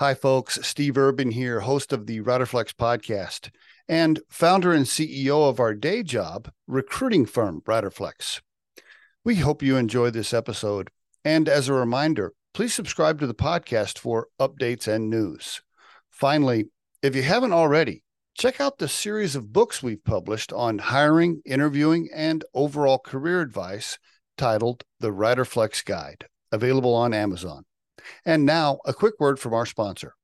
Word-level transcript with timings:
Hi, 0.00 0.14
folks. 0.14 0.58
Steve 0.66 0.98
Urban 0.98 1.30
here, 1.30 1.60
host 1.60 1.92
of 1.92 2.06
the 2.06 2.20
Riderflex 2.20 2.74
podcast 2.74 3.50
and 3.88 4.18
founder 4.28 4.72
and 4.72 4.86
CEO 4.86 5.48
of 5.48 5.60
our 5.60 5.72
day 5.72 6.02
job 6.02 6.50
recruiting 6.66 7.26
firm, 7.26 7.60
Riderflex. 7.64 8.40
We 9.24 9.36
hope 9.36 9.62
you 9.62 9.76
enjoy 9.76 10.10
this 10.10 10.34
episode. 10.34 10.90
And 11.24 11.48
as 11.48 11.68
a 11.68 11.74
reminder, 11.74 12.32
please 12.54 12.74
subscribe 12.74 13.20
to 13.20 13.28
the 13.28 13.36
podcast 13.36 14.00
for 14.00 14.26
updates 14.40 14.88
and 14.88 15.08
news. 15.08 15.62
Finally, 16.10 16.70
if 17.00 17.14
you 17.14 17.22
haven't 17.22 17.52
already, 17.52 18.02
check 18.36 18.60
out 18.60 18.78
the 18.78 18.88
series 18.88 19.36
of 19.36 19.52
books 19.52 19.80
we've 19.80 20.02
published 20.02 20.52
on 20.52 20.78
hiring, 20.78 21.40
interviewing, 21.46 22.08
and 22.12 22.44
overall 22.52 22.98
career 22.98 23.40
advice 23.40 24.00
titled 24.36 24.82
The 24.98 25.12
Riderflex 25.12 25.84
Guide, 25.84 26.26
available 26.50 26.94
on 26.94 27.14
Amazon. 27.14 27.64
And 28.24 28.44
now, 28.44 28.78
a 28.84 28.92
quick 28.92 29.14
word 29.20 29.38
from 29.38 29.54
our 29.54 29.66
sponsor. 29.66 30.14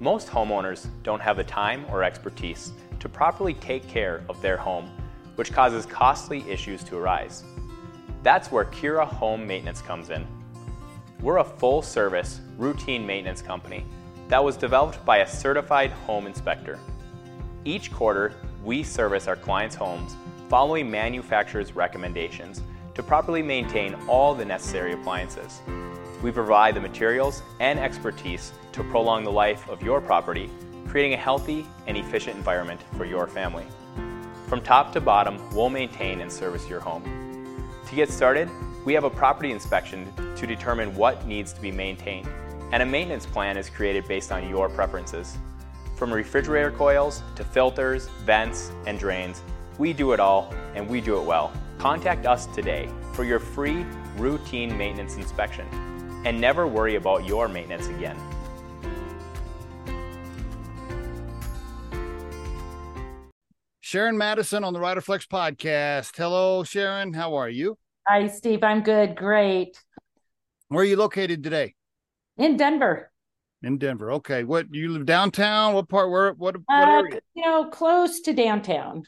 Most 0.00 0.28
homeowners 0.28 0.86
don't 1.02 1.20
have 1.20 1.36
the 1.36 1.44
time 1.44 1.84
or 1.90 2.04
expertise 2.04 2.72
to 3.00 3.08
properly 3.08 3.54
take 3.54 3.88
care 3.88 4.24
of 4.28 4.40
their 4.40 4.56
home, 4.56 4.90
which 5.36 5.52
causes 5.52 5.86
costly 5.86 6.48
issues 6.48 6.84
to 6.84 6.96
arise. 6.96 7.44
That's 8.22 8.50
where 8.50 8.64
Cura 8.64 9.06
Home 9.06 9.46
Maintenance 9.46 9.80
comes 9.80 10.10
in. 10.10 10.26
We're 11.20 11.38
a 11.38 11.44
full 11.44 11.82
service, 11.82 12.40
routine 12.56 13.06
maintenance 13.06 13.42
company 13.42 13.84
that 14.28 14.42
was 14.42 14.56
developed 14.56 15.04
by 15.04 15.18
a 15.18 15.28
certified 15.28 15.90
home 15.90 16.26
inspector. 16.26 16.78
Each 17.64 17.92
quarter, 17.92 18.34
we 18.64 18.82
service 18.82 19.26
our 19.26 19.36
clients' 19.36 19.74
homes 19.74 20.14
following 20.48 20.90
manufacturer's 20.90 21.74
recommendations 21.74 22.62
to 22.94 23.02
properly 23.02 23.42
maintain 23.42 23.94
all 24.08 24.34
the 24.34 24.44
necessary 24.44 24.92
appliances. 24.92 25.60
We 26.20 26.32
provide 26.32 26.74
the 26.74 26.80
materials 26.80 27.42
and 27.60 27.78
expertise 27.78 28.52
to 28.72 28.82
prolong 28.82 29.22
the 29.22 29.30
life 29.30 29.68
of 29.68 29.82
your 29.82 30.00
property, 30.00 30.50
creating 30.88 31.14
a 31.14 31.16
healthy 31.16 31.64
and 31.86 31.96
efficient 31.96 32.36
environment 32.36 32.80
for 32.96 33.04
your 33.04 33.28
family. 33.28 33.64
From 34.48 34.60
top 34.60 34.92
to 34.94 35.00
bottom, 35.00 35.38
we'll 35.54 35.70
maintain 35.70 36.20
and 36.20 36.32
service 36.32 36.68
your 36.68 36.80
home. 36.80 37.04
To 37.86 37.94
get 37.94 38.10
started, 38.10 38.50
we 38.84 38.94
have 38.94 39.04
a 39.04 39.10
property 39.10 39.52
inspection 39.52 40.12
to 40.36 40.46
determine 40.46 40.94
what 40.96 41.24
needs 41.24 41.52
to 41.52 41.60
be 41.60 41.70
maintained, 41.70 42.28
and 42.72 42.82
a 42.82 42.86
maintenance 42.86 43.26
plan 43.26 43.56
is 43.56 43.70
created 43.70 44.08
based 44.08 44.32
on 44.32 44.48
your 44.48 44.68
preferences. 44.68 45.38
From 45.94 46.12
refrigerator 46.12 46.72
coils 46.72 47.22
to 47.36 47.44
filters, 47.44 48.08
vents, 48.24 48.72
and 48.86 48.98
drains, 48.98 49.42
we 49.78 49.92
do 49.92 50.12
it 50.12 50.20
all 50.20 50.52
and 50.74 50.88
we 50.88 51.00
do 51.00 51.16
it 51.20 51.24
well. 51.24 51.52
Contact 51.78 52.26
us 52.26 52.46
today 52.46 52.88
for 53.12 53.22
your 53.22 53.38
free 53.38 53.84
routine 54.16 54.76
maintenance 54.76 55.14
inspection 55.14 55.68
and 56.28 56.38
never 56.38 56.66
worry 56.66 56.96
about 56.96 57.26
your 57.26 57.48
maintenance 57.48 57.86
again. 57.88 58.14
Sharon 63.80 64.18
Madison 64.18 64.64
on 64.64 64.74
the 64.74 64.78
Riderflex 64.78 65.26
podcast. 65.26 66.14
Hello, 66.16 66.62
Sharon. 66.64 67.14
How 67.14 67.34
are 67.36 67.48
you? 67.48 67.78
Hi, 68.06 68.26
Steve. 68.26 68.62
I'm 68.62 68.82
good. 68.82 69.16
Great. 69.16 69.82
Where 70.68 70.82
are 70.82 70.86
you 70.86 70.96
located 70.96 71.42
today? 71.42 71.74
In 72.36 72.58
Denver. 72.58 73.10
In 73.62 73.78
Denver. 73.78 74.12
Okay. 74.12 74.44
What 74.44 74.66
you 74.72 74.90
live 74.90 75.06
downtown? 75.06 75.72
What 75.72 75.88
part? 75.88 76.10
Where? 76.10 76.32
What? 76.34 76.56
What 76.58 76.64
Uh, 76.88 76.98
area? 77.04 77.20
you 77.34 77.42
know, 77.44 77.70
close 77.70 78.20
to 78.20 78.34
downtown. 78.34 79.04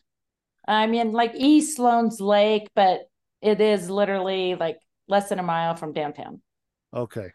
I'm 0.66 0.94
in 0.94 1.12
like 1.12 1.32
East 1.34 1.76
Sloan's 1.76 2.20
Lake, 2.20 2.68
but 2.74 3.02
it 3.42 3.60
is 3.60 3.90
literally 3.90 4.54
like 4.54 4.78
less 5.08 5.28
than 5.28 5.38
a 5.38 5.42
mile 5.42 5.76
from 5.76 5.92
downtown. 5.92 6.40
Okay. 6.94 7.30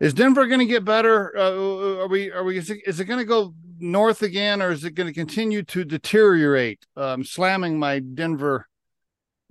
Is 0.00 0.14
Denver 0.14 0.46
going 0.46 0.60
to 0.60 0.66
get 0.66 0.84
better? 0.84 1.36
Uh, 1.36 2.02
are 2.02 2.08
we? 2.08 2.30
Are 2.30 2.44
we? 2.44 2.58
Is 2.58 2.70
it, 2.70 2.80
is 2.86 3.00
it 3.00 3.04
going 3.04 3.20
to 3.20 3.24
go 3.24 3.54
north 3.78 4.22
again, 4.22 4.60
or 4.60 4.70
is 4.70 4.84
it 4.84 4.90
going 4.92 5.06
to 5.06 5.12
continue 5.12 5.62
to 5.62 5.84
deteriorate? 5.84 6.84
Um, 6.96 7.24
slamming 7.24 7.78
my 7.78 8.00
Denver. 8.00 8.68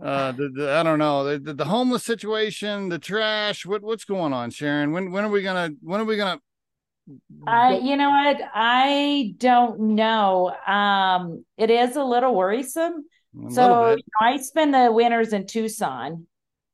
Uh, 0.01 0.31
the, 0.33 0.49
the 0.53 0.71
I 0.71 0.83
don't 0.83 0.99
know 0.99 1.37
the, 1.37 1.53
the 1.53 1.65
homeless 1.65 2.03
situation, 2.03 2.89
the 2.89 2.99
trash. 2.99 3.65
What 3.65 3.83
what's 3.83 4.05
going 4.05 4.33
on, 4.33 4.51
Sharon? 4.51 4.91
When 4.91 5.11
when 5.11 5.23
are 5.23 5.29
we 5.29 5.43
gonna? 5.43 5.69
When 5.81 6.01
are 6.01 6.05
we 6.05 6.17
gonna? 6.17 6.39
I, 7.45 7.77
you 7.77 7.95
know 7.97 8.09
what? 8.09 8.41
I 8.53 9.35
don't 9.37 9.79
know. 9.95 10.49
Um, 10.67 11.45
it 11.57 11.69
is 11.69 11.95
a 11.95 12.03
little 12.03 12.33
worrisome. 12.35 13.05
A 13.47 13.51
So 13.51 13.95
bit. 13.95 13.97
you 13.99 14.03
know, 14.21 14.27
I 14.27 14.37
spend 14.37 14.73
the 14.73 14.91
winters 14.91 15.33
in 15.33 15.45
Tucson. 15.45 16.27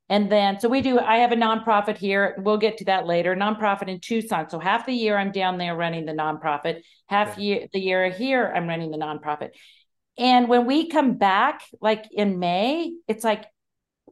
And 0.09 0.31
then, 0.31 0.59
so 0.59 0.67
we 0.67 0.81
do, 0.81 0.99
I 0.99 1.17
have 1.17 1.31
a 1.31 1.35
nonprofit 1.35 1.95
here. 1.97 2.35
We'll 2.39 2.57
get 2.57 2.77
to 2.77 2.85
that 2.85 3.05
later. 3.05 3.35
Nonprofit 3.35 3.87
in 3.87 3.99
Tucson. 3.99 4.49
So 4.49 4.57
half 4.59 4.87
the 4.87 4.93
year 4.93 5.15
I'm 5.15 5.31
down 5.31 5.59
there 5.59 5.75
running 5.75 6.05
the 6.05 6.13
nonprofit. 6.13 6.81
Half 7.07 7.33
Okay. 7.33 7.41
year, 7.43 7.67
the 7.71 7.79
year 7.79 8.09
here 8.09 8.51
I'm 8.53 8.67
running 8.67 8.89
the 8.89 8.97
nonprofit. 8.97 9.49
And 10.17 10.49
when 10.49 10.65
we 10.65 10.89
come 10.89 11.17
back, 11.17 11.61
like 11.79 12.05
in 12.11 12.39
May, 12.39 12.91
it's 13.07 13.23
like, 13.23 13.45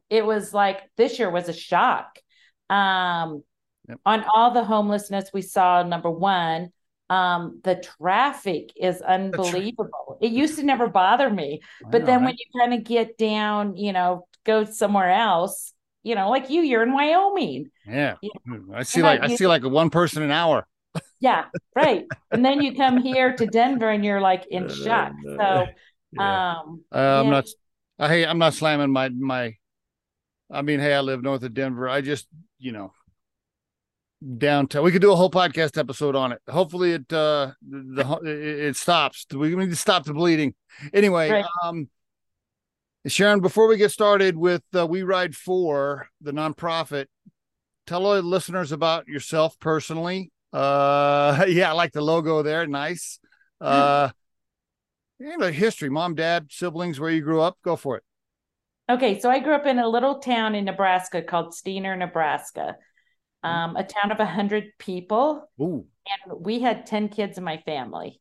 it 0.08 0.24
was 0.24 0.54
like 0.54 0.80
this 0.96 1.18
year 1.18 1.30
was 1.30 1.48
a 1.48 1.52
shock. 1.52 2.18
Um, 2.70 3.42
Yep. 3.88 4.00
on 4.04 4.24
all 4.34 4.52
the 4.52 4.64
homelessness 4.64 5.30
we 5.32 5.42
saw, 5.42 5.82
number 5.82 6.10
one, 6.10 6.68
um, 7.10 7.60
the 7.64 7.76
traffic 7.76 8.70
is 8.76 9.00
unbelievable. 9.00 10.18
It 10.20 10.30
used 10.30 10.56
to 10.58 10.62
never 10.62 10.88
bother 10.88 11.30
me. 11.30 11.62
I 11.86 11.90
But 11.90 12.00
know, 12.00 12.06
then 12.06 12.18
right? 12.20 12.26
when 12.26 12.34
you 12.36 12.60
kind 12.60 12.74
of 12.74 12.84
get 12.84 13.16
down, 13.16 13.76
you 13.76 13.92
know, 13.92 14.26
go 14.44 14.64
somewhere 14.64 15.10
else, 15.10 15.72
you 16.02 16.14
know, 16.14 16.30
like 16.30 16.48
you, 16.50 16.62
you're 16.62 16.82
in 16.82 16.92
Wyoming. 16.92 17.70
yeah, 17.86 18.14
you 18.22 18.30
I 18.74 18.82
see 18.84 19.00
And 19.00 19.06
like 19.06 19.20
I- 19.22 19.32
I 19.32 19.36
see 19.36 19.46
like 19.46 19.64
a 19.64 19.68
one 19.68 19.90
person 19.90 20.22
an 20.22 20.30
hour. 20.30 20.66
Yeah, 21.20 21.44
right. 21.74 22.06
and 22.30 22.44
then 22.44 22.60
you 22.62 22.74
come 22.74 22.98
here 22.98 23.34
to 23.36 23.46
Denver 23.46 23.88
and 23.90 24.04
you're 24.04 24.20
like 24.20 24.46
in 24.50 24.68
shock. 24.68 25.12
So, 25.24 25.66
Yeah. 26.12 26.52
um, 26.60 26.84
Uh, 26.94 26.98
I'm 26.98 27.24
yeah. 27.26 27.30
not. 27.30 27.44
I 27.98 28.08
hey, 28.08 28.26
I'm 28.26 28.38
not 28.38 28.54
slamming 28.54 28.90
my 28.92 29.08
my. 29.10 29.54
I 30.50 30.62
mean, 30.62 30.80
hey, 30.80 30.94
I 30.94 31.00
live 31.00 31.22
north 31.22 31.42
of 31.42 31.52
Denver. 31.52 31.88
I 31.88 32.00
just, 32.00 32.26
you 32.58 32.72
know, 32.72 32.92
downtown. 34.38 34.82
We 34.82 34.92
could 34.92 35.02
do 35.02 35.12
a 35.12 35.16
whole 35.16 35.30
podcast 35.30 35.76
episode 35.78 36.16
on 36.16 36.32
it. 36.32 36.40
Hopefully, 36.48 36.92
it 36.92 37.12
uh 37.12 37.52
the, 37.68 37.78
the 38.22 38.30
it, 38.30 38.60
it 38.70 38.76
stops. 38.76 39.26
We 39.34 39.54
need 39.54 39.70
to 39.70 39.76
stop 39.76 40.04
the 40.04 40.14
bleeding. 40.14 40.54
Anyway, 40.92 41.30
Right. 41.30 41.44
um, 41.62 41.88
Sharon, 43.06 43.40
before 43.40 43.68
we 43.68 43.76
get 43.76 43.90
started 43.90 44.36
with 44.36 44.62
uh, 44.76 44.86
We 44.86 45.02
Ride 45.02 45.34
4 45.34 46.08
the 46.20 46.32
nonprofit, 46.32 47.06
tell 47.86 48.06
our 48.06 48.20
listeners 48.20 48.72
about 48.72 49.06
yourself 49.06 49.58
personally. 49.60 50.30
Uh, 50.52 51.44
yeah, 51.48 51.70
I 51.70 51.72
like 51.72 51.92
the 51.92 52.02
logo 52.02 52.42
there. 52.42 52.66
Nice. 52.66 53.18
Uh. 53.60 54.10
Yeah, 55.20 55.34
the 55.36 55.50
history, 55.50 55.88
mom, 55.90 56.14
dad, 56.14 56.46
siblings, 56.50 57.00
where 57.00 57.10
you 57.10 57.22
grew 57.22 57.40
up. 57.40 57.58
Go 57.64 57.74
for 57.74 57.96
it. 57.96 58.04
Okay, 58.88 59.18
so 59.18 59.28
I 59.28 59.40
grew 59.40 59.54
up 59.54 59.66
in 59.66 59.78
a 59.78 59.88
little 59.88 60.20
town 60.20 60.54
in 60.54 60.64
Nebraska 60.64 61.22
called 61.22 61.52
Steinauer, 61.52 61.98
Nebraska. 61.98 62.76
Mm-hmm. 63.44 63.48
Um, 63.48 63.76
a 63.76 63.82
town 63.82 64.12
of 64.12 64.18
100 64.18 64.78
people, 64.78 65.48
Ooh, 65.60 65.86
and 66.06 66.40
we 66.40 66.60
had 66.60 66.86
10 66.86 67.08
kids 67.08 67.36
in 67.36 67.44
my 67.44 67.58
family. 67.58 68.20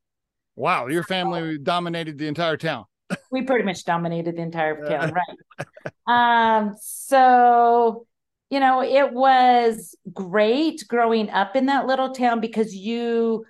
wow, 0.55 0.87
your 0.87 1.03
family 1.03 1.57
dominated 1.57 2.17
the 2.17 2.27
entire 2.27 2.57
town. 2.57 2.85
We 3.31 3.43
pretty 3.43 3.63
much 3.63 3.85
dominated 3.85 4.35
the 4.37 4.41
entire 4.41 4.85
town, 4.87 5.13
right? 5.13 5.67
um, 6.07 6.75
so 6.79 8.05
you 8.49 8.59
know, 8.59 8.81
it 8.81 9.11
was 9.11 9.95
great 10.13 10.83
growing 10.87 11.29
up 11.29 11.55
in 11.55 11.65
that 11.65 11.85
little 11.85 12.11
town 12.11 12.39
because 12.39 12.73
you 12.73 13.45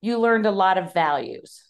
you 0.00 0.18
learned 0.18 0.46
a 0.46 0.50
lot 0.50 0.78
of 0.78 0.94
values. 0.94 1.64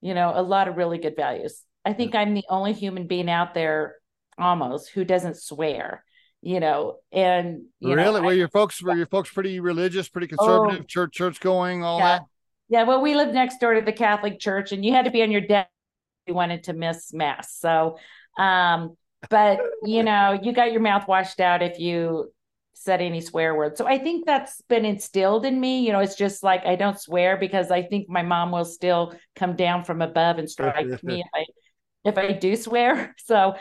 You 0.00 0.14
know, 0.14 0.32
a 0.34 0.42
lot 0.42 0.68
of 0.68 0.76
really 0.76 0.98
good 0.98 1.16
values. 1.16 1.62
I 1.84 1.92
think 1.92 2.14
I'm 2.14 2.34
the 2.34 2.44
only 2.48 2.72
human 2.72 3.06
being 3.06 3.30
out 3.30 3.54
there 3.54 3.96
almost 4.38 4.90
who 4.90 5.04
doesn't 5.04 5.36
swear, 5.36 6.04
you 6.42 6.60
know, 6.60 6.96
and 7.12 7.62
you 7.80 7.94
know, 7.94 8.02
really? 8.02 8.20
I- 8.20 8.24
were 8.24 8.32
your 8.32 8.48
folks 8.48 8.82
were 8.82 8.96
your 8.96 9.06
folks 9.06 9.30
pretty 9.30 9.60
religious, 9.60 10.08
pretty 10.08 10.28
conservative, 10.28 10.86
church 10.86 11.12
church 11.12 11.40
going, 11.40 11.82
all 11.82 11.98
yeah. 11.98 12.18
that? 12.18 12.22
Yeah, 12.68 12.82
well, 12.82 13.00
we 13.00 13.14
lived 13.14 13.32
next 13.32 13.58
door 13.58 13.74
to 13.74 13.80
the 13.80 13.92
Catholic 13.92 14.40
Church, 14.40 14.72
and 14.72 14.84
you 14.84 14.92
had 14.92 15.04
to 15.04 15.10
be 15.10 15.22
on 15.22 15.30
your 15.30 15.42
you 15.42 15.64
wanted 16.32 16.64
to 16.64 16.72
miss 16.72 17.12
mass. 17.12 17.54
So, 17.58 17.98
um, 18.38 18.96
but 19.30 19.60
you 19.84 20.02
know, 20.04 20.38
you 20.42 20.52
got 20.52 20.72
your 20.72 20.80
mouth 20.80 21.06
washed 21.08 21.40
out 21.40 21.62
if 21.62 21.78
you 21.78 22.32
said 22.74 23.00
any 23.00 23.20
swear 23.20 23.54
words. 23.54 23.78
So 23.78 23.86
I 23.86 23.98
think 23.98 24.26
that's 24.26 24.60
been 24.68 24.84
instilled 24.84 25.46
in 25.46 25.58
me. 25.58 25.84
You 25.86 25.92
know, 25.92 26.00
it's 26.00 26.14
just 26.14 26.42
like 26.42 26.64
I 26.66 26.76
don't 26.76 27.00
swear 27.00 27.36
because 27.36 27.70
I 27.70 27.82
think 27.82 28.08
my 28.08 28.22
mom 28.22 28.52
will 28.52 28.64
still 28.64 29.14
come 29.34 29.56
down 29.56 29.84
from 29.84 30.02
above 30.02 30.38
and 30.38 30.48
strike 30.48 30.86
me 31.02 31.20
if 31.20 31.28
I 31.34 31.44
if 32.04 32.18
I 32.18 32.32
do 32.32 32.56
swear. 32.56 33.14
So, 33.24 33.54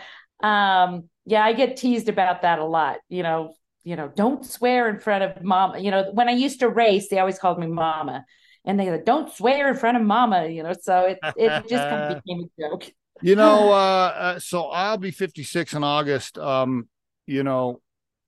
um, 0.44 1.10
yeah, 1.26 1.44
I 1.44 1.54
get 1.54 1.78
teased 1.78 2.10
about 2.10 2.44
that 2.44 2.60
a 2.60 2.66
lot. 2.66 2.98
You 3.10 3.24
know, 3.24 3.56
you 3.84 3.96
know, 3.96 4.12
don't 4.14 4.46
swear 4.46 4.90
in 4.90 5.00
front 5.00 5.24
of 5.24 5.44
mom. 5.44 5.78
You 5.78 5.92
know, 5.92 6.12
when 6.14 6.30
I 6.30 6.34
used 6.34 6.60
to 6.60 6.70
race, 6.70 7.08
they 7.10 7.20
always 7.20 7.40
called 7.40 7.58
me 7.58 7.68
mama 7.68 8.26
and 8.66 8.80
they 8.80 8.86
said, 8.86 9.06
"Don't 9.06 9.32
swear 9.32 9.70
in 9.70 9.76
front 9.76 9.98
of 9.98 10.04
Mama," 10.04 10.48
you 10.48 10.64
know. 10.64 10.74
So 10.80 11.02
it 11.02 11.20
it 11.38 11.50
just 11.68 11.84
kind 11.90 12.14
of 12.14 12.24
became 12.26 12.44
a 12.44 12.62
joke. 12.62 12.92
You 13.22 13.36
know, 13.36 13.72
uh, 13.72 14.14
uh, 14.16 14.40
so 14.40 14.66
I'll 14.66 14.98
be 14.98 15.12
56 15.12 15.74
in 15.74 15.84
August. 15.84 16.38
Um, 16.38 16.90
you 17.28 17.44
know, 17.44 17.82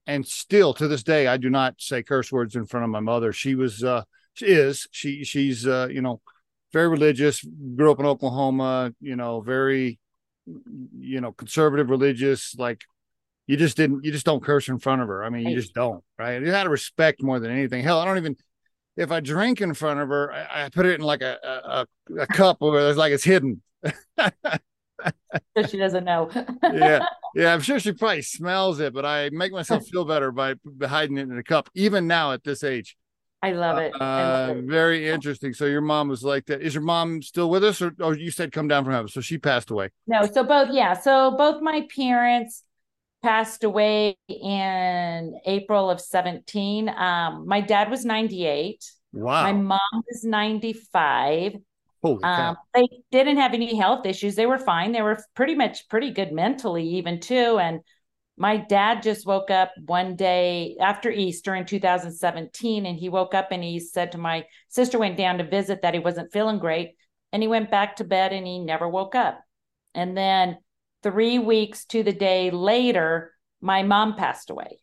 and 0.07 0.25
still 0.25 0.73
to 0.75 0.87
this 0.87 1.03
day, 1.03 1.27
I 1.27 1.37
do 1.37 1.49
not 1.49 1.75
say 1.79 2.01
curse 2.01 2.31
words 2.31 2.55
in 2.55 2.65
front 2.65 2.85
of 2.85 2.89
my 2.89 3.01
mother. 3.01 3.33
She 3.33 3.55
was, 3.55 3.83
uh, 3.83 4.03
she 4.33 4.45
is, 4.45 4.87
she, 4.91 5.23
she's, 5.23 5.67
uh, 5.67 5.89
you 5.91 6.01
know, 6.01 6.21
very 6.71 6.87
religious, 6.87 7.43
grew 7.75 7.91
up 7.91 7.99
in 7.99 8.05
Oklahoma, 8.05 8.93
you 9.01 9.15
know, 9.15 9.41
very, 9.41 9.99
you 10.97 11.21
know, 11.21 11.33
conservative 11.33 11.89
religious, 11.89 12.55
like 12.57 12.83
you 13.47 13.57
just 13.57 13.75
didn't, 13.77 14.05
you 14.05 14.11
just 14.11 14.25
don't 14.25 14.43
curse 14.43 14.69
in 14.69 14.79
front 14.79 15.01
of 15.01 15.09
her. 15.09 15.23
I 15.23 15.29
mean, 15.29 15.47
you 15.47 15.55
just 15.55 15.73
don't, 15.73 16.03
right? 16.17 16.41
You 16.41 16.51
had 16.51 16.63
to 16.63 16.69
respect 16.69 17.21
more 17.21 17.39
than 17.39 17.51
anything. 17.51 17.83
Hell, 17.83 17.99
I 17.99 18.05
don't 18.05 18.17
even, 18.17 18.37
if 18.97 19.11
I 19.11 19.19
drink 19.19 19.61
in 19.61 19.73
front 19.73 19.99
of 19.99 20.09
her, 20.09 20.33
I, 20.33 20.65
I 20.65 20.69
put 20.69 20.85
it 20.85 20.99
in 20.99 21.05
like 21.05 21.21
a, 21.21 21.37
a, 21.43 22.21
a 22.21 22.27
cup 22.27 22.57
where 22.59 22.89
it's 22.89 22.97
like 22.97 23.13
it's 23.13 23.23
hidden. 23.23 23.61
so 24.17 25.63
she 25.69 25.77
doesn't 25.77 26.03
know. 26.03 26.29
yeah. 26.63 27.05
Yeah. 27.35 27.53
I'm 27.53 27.61
sure 27.61 27.79
she 27.79 27.91
probably 27.93 28.23
smells 28.23 28.79
it, 28.79 28.93
but 28.93 29.05
I 29.05 29.29
make 29.31 29.51
myself 29.51 29.87
feel 29.87 30.03
better 30.03 30.31
by 30.31 30.55
hiding 30.83 31.17
it 31.17 31.29
in 31.29 31.37
a 31.37 31.43
cup, 31.43 31.69
even 31.75 32.07
now 32.07 32.33
at 32.33 32.43
this 32.43 32.63
age. 32.63 32.97
I 33.43 33.51
love 33.51 33.77
it. 33.77 33.93
Uh, 33.93 34.03
I 34.03 34.47
love 34.47 34.57
it. 34.57 34.63
Very 34.65 35.07
interesting. 35.07 35.53
So 35.53 35.65
your 35.65 35.81
mom 35.81 36.07
was 36.07 36.23
like 36.23 36.47
that. 36.47 36.61
Is 36.61 36.73
your 36.73 36.83
mom 36.83 37.21
still 37.21 37.51
with 37.51 37.63
us 37.63 37.83
or, 37.83 37.93
or 37.99 38.15
you 38.15 38.31
said 38.31 38.51
come 38.51 38.67
down 38.67 38.83
from 38.83 38.93
heaven? 38.93 39.09
So 39.09 39.21
she 39.21 39.37
passed 39.37 39.69
away. 39.69 39.91
No. 40.07 40.25
So 40.25 40.43
both, 40.43 40.69
yeah. 40.71 40.93
So 40.93 41.35
both 41.37 41.61
my 41.61 41.87
parents 41.95 42.63
passed 43.23 43.63
away 43.63 44.17
in 44.27 45.39
April 45.45 45.89
of 45.89 45.99
17. 45.99 46.89
Um, 46.89 47.47
my 47.47 47.61
dad 47.61 47.89
was 47.89 48.05
98. 48.05 48.83
Wow. 49.13 49.43
My 49.43 49.53
mom 49.53 50.03
was 50.09 50.23
95. 50.23 51.53
Holy 52.03 52.23
um, 52.23 52.55
they 52.73 52.87
didn't 53.11 53.37
have 53.37 53.53
any 53.53 53.75
health 53.75 54.05
issues. 54.05 54.35
They 54.35 54.45
were 54.45 54.59
fine. 54.59 54.91
They 54.91 55.01
were 55.01 55.17
pretty 55.35 55.55
much 55.55 55.89
pretty 55.89 56.11
good 56.11 56.31
mentally, 56.31 56.87
even 56.89 57.19
too. 57.19 57.57
And 57.59 57.81
my 58.37 58.57
dad 58.57 59.01
just 59.01 59.25
woke 59.25 59.49
up 59.49 59.71
one 59.85 60.15
day 60.15 60.75
after 60.79 61.09
Easter 61.09 61.55
in 61.55 61.65
2017, 61.65 62.85
and 62.85 62.97
he 62.97 63.09
woke 63.09 63.33
up 63.33 63.47
and 63.51 63.63
he 63.63 63.79
said 63.79 64.11
to 64.11 64.19
my 64.19 64.45
sister, 64.69 64.99
went 64.99 65.17
down 65.17 65.39
to 65.39 65.43
visit 65.43 65.81
that 65.81 65.95
he 65.95 65.99
wasn't 65.99 66.31
feeling 66.31 66.59
great. 66.59 66.95
And 67.33 67.41
he 67.41 67.47
went 67.47 67.71
back 67.71 67.95
to 67.97 68.03
bed 68.03 68.31
and 68.31 68.45
he 68.45 68.59
never 68.59 68.87
woke 68.87 69.15
up. 69.15 69.43
And 69.95 70.15
then 70.15 70.59
three 71.03 71.39
weeks 71.39 71.85
to 71.85 72.03
the 72.03 72.13
day 72.13 72.51
later, 72.51 73.33
my 73.61 73.83
mom 73.83 74.15
passed 74.15 74.49
away. 74.49 74.79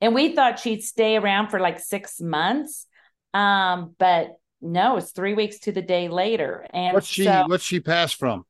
And 0.00 0.14
we 0.14 0.34
thought 0.34 0.58
she'd 0.58 0.82
stay 0.82 1.16
around 1.16 1.48
for 1.48 1.58
like 1.60 1.80
six 1.80 2.20
months. 2.20 2.86
Um, 3.32 3.94
but 3.98 4.36
no, 4.60 4.96
it's 4.96 5.12
three 5.12 5.34
weeks 5.34 5.58
to 5.60 5.72
the 5.72 5.82
day 5.82 6.08
later. 6.08 6.66
And 6.70 6.94
what's 6.94 7.06
she 7.06 7.24
so 7.24 7.44
what's 7.46 7.64
she 7.64 7.80
passed 7.80 8.16
from? 8.16 8.44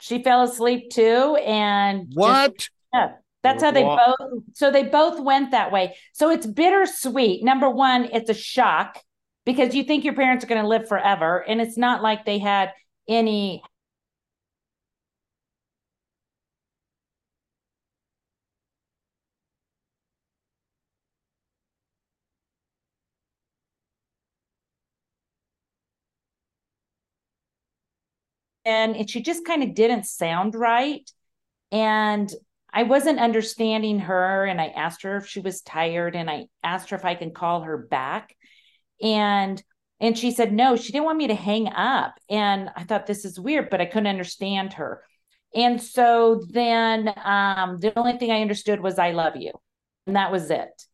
She 0.00 0.22
fell 0.22 0.42
asleep 0.42 0.90
too. 0.90 1.36
And 1.44 2.10
what? 2.14 2.56
Just, 2.56 2.70
yeah, 2.94 3.12
that's 3.42 3.62
how 3.62 3.70
they 3.70 3.82
both 3.82 4.42
so 4.54 4.70
they 4.70 4.84
both 4.84 5.20
went 5.20 5.50
that 5.52 5.72
way. 5.72 5.96
So 6.12 6.30
it's 6.30 6.46
bittersweet. 6.46 7.44
Number 7.44 7.68
one, 7.68 8.08
it's 8.12 8.30
a 8.30 8.34
shock 8.34 8.98
because 9.44 9.74
you 9.74 9.84
think 9.84 10.04
your 10.04 10.14
parents 10.14 10.44
are 10.44 10.48
going 10.48 10.62
to 10.62 10.68
live 10.68 10.88
forever. 10.88 11.44
And 11.46 11.60
it's 11.60 11.78
not 11.78 12.02
like 12.02 12.24
they 12.24 12.38
had 12.38 12.72
any 13.08 13.62
and, 28.68 29.10
she 29.10 29.22
just 29.22 29.44
kind 29.44 29.62
of 29.62 29.74
didn't 29.74 30.06
sound 30.06 30.54
right. 30.54 31.10
And 31.72 32.30
I 32.72 32.82
wasn't 32.84 33.18
understanding 33.18 34.00
her. 34.00 34.44
And 34.44 34.60
I 34.60 34.66
asked 34.68 35.02
her 35.02 35.16
if 35.16 35.26
she 35.26 35.40
was 35.40 35.62
tired 35.62 36.14
and 36.14 36.30
I 36.30 36.46
asked 36.62 36.90
her 36.90 36.96
if 36.96 37.04
I 37.04 37.14
can 37.14 37.32
call 37.32 37.62
her 37.62 37.78
back. 37.78 38.36
And 39.02 39.62
and 40.00 40.16
she 40.16 40.30
said 40.30 40.52
no, 40.52 40.76
she 40.76 40.92
didn't 40.92 41.06
want 41.06 41.18
me 41.18 41.26
to 41.28 41.34
hang 41.34 41.68
up. 41.68 42.14
And 42.30 42.70
I 42.76 42.84
thought 42.84 43.06
this 43.06 43.24
is 43.24 43.40
weird, 43.40 43.68
but 43.68 43.80
I 43.80 43.86
couldn't 43.86 44.06
understand 44.06 44.74
her. 44.74 45.02
And 45.54 45.82
so 45.82 46.42
then 46.50 47.12
um, 47.24 47.78
the 47.78 47.98
only 47.98 48.16
thing 48.16 48.30
I 48.30 48.42
understood 48.42 48.80
was 48.80 48.98
I 48.98 49.10
love 49.10 49.34
you. 49.36 49.52
And 50.06 50.14
that 50.14 50.30
was 50.30 50.50
it. 50.50 50.84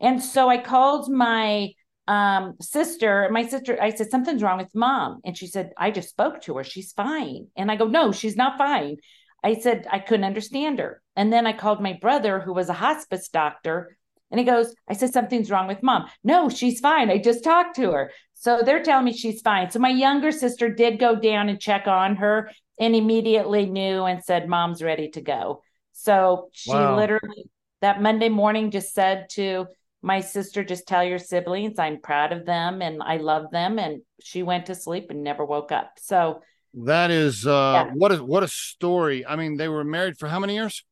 And 0.00 0.22
so 0.22 0.48
I 0.48 0.58
called 0.58 1.10
my 1.10 1.72
um, 2.08 2.54
sister, 2.60 3.28
my 3.30 3.46
sister, 3.46 3.80
I 3.80 3.90
said, 3.90 4.10
something's 4.10 4.42
wrong 4.42 4.58
with 4.58 4.74
mom. 4.74 5.20
And 5.24 5.36
she 5.36 5.46
said, 5.46 5.70
I 5.76 5.90
just 5.90 6.10
spoke 6.10 6.40
to 6.42 6.56
her. 6.56 6.64
She's 6.64 6.92
fine. 6.92 7.48
And 7.56 7.70
I 7.70 7.76
go, 7.76 7.86
no, 7.86 8.12
she's 8.12 8.36
not 8.36 8.58
fine. 8.58 8.96
I 9.44 9.54
said, 9.54 9.86
I 9.90 9.98
couldn't 9.98 10.24
understand 10.24 10.78
her. 10.78 11.02
And 11.16 11.32
then 11.32 11.46
I 11.46 11.52
called 11.52 11.80
my 11.80 11.98
brother, 12.00 12.40
who 12.40 12.52
was 12.52 12.68
a 12.68 12.74
hospice 12.74 13.28
doctor, 13.28 13.96
and 14.32 14.38
he 14.38 14.46
goes, 14.46 14.74
I 14.88 14.94
said, 14.94 15.12
something's 15.12 15.50
wrong 15.50 15.68
with 15.68 15.82
mom. 15.82 16.06
No, 16.24 16.48
she's 16.48 16.80
fine. 16.80 17.10
I 17.10 17.18
just 17.18 17.44
talked 17.44 17.76
to 17.76 17.92
her. 17.92 18.12
So 18.32 18.62
they're 18.64 18.82
telling 18.82 19.04
me 19.04 19.12
she's 19.12 19.42
fine. 19.42 19.70
So 19.70 19.78
my 19.78 19.90
younger 19.90 20.32
sister 20.32 20.70
did 20.70 20.98
go 20.98 21.14
down 21.14 21.50
and 21.50 21.60
check 21.60 21.86
on 21.86 22.16
her 22.16 22.50
and 22.80 22.96
immediately 22.96 23.66
knew 23.66 24.04
and 24.04 24.24
said, 24.24 24.48
Mom's 24.48 24.82
ready 24.82 25.10
to 25.10 25.20
go. 25.20 25.62
So 25.92 26.48
she 26.52 26.70
wow. 26.70 26.96
literally 26.96 27.50
that 27.82 28.00
Monday 28.00 28.30
morning 28.30 28.70
just 28.70 28.94
said 28.94 29.28
to 29.32 29.66
my 30.02 30.20
sister 30.20 30.64
just 30.64 30.86
tell 30.86 31.04
your 31.04 31.18
siblings 31.18 31.78
i'm 31.78 32.00
proud 32.00 32.32
of 32.32 32.44
them 32.44 32.82
and 32.82 33.02
i 33.02 33.16
love 33.16 33.50
them 33.52 33.78
and 33.78 34.02
she 34.20 34.42
went 34.42 34.66
to 34.66 34.74
sleep 34.74 35.06
and 35.10 35.22
never 35.22 35.44
woke 35.44 35.72
up 35.72 35.92
so 35.98 36.40
that 36.74 37.10
is 37.10 37.46
uh 37.46 37.86
yeah. 37.86 37.92
what 37.94 38.12
is 38.12 38.20
what 38.20 38.42
a 38.42 38.48
story 38.48 39.24
i 39.24 39.36
mean 39.36 39.56
they 39.56 39.68
were 39.68 39.84
married 39.84 40.18
for 40.18 40.28
how 40.28 40.40
many 40.40 40.54
years 40.54 40.84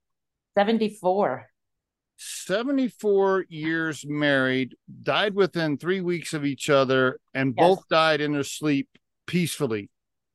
74 0.57 1.47
74 2.17 3.47
years 3.49 4.05
married 4.07 4.77
died 5.03 5.35
within 5.35 5.79
three 5.79 6.03
weeks 6.03 6.35
of 6.35 6.45
each 6.45 6.69
other 6.69 7.19
and 7.33 7.55
yes. 7.57 7.67
both 7.67 7.89
died 7.89 8.21
in 8.21 8.33
their 8.33 8.45
sleep 8.45 8.89
peacefully 9.27 9.91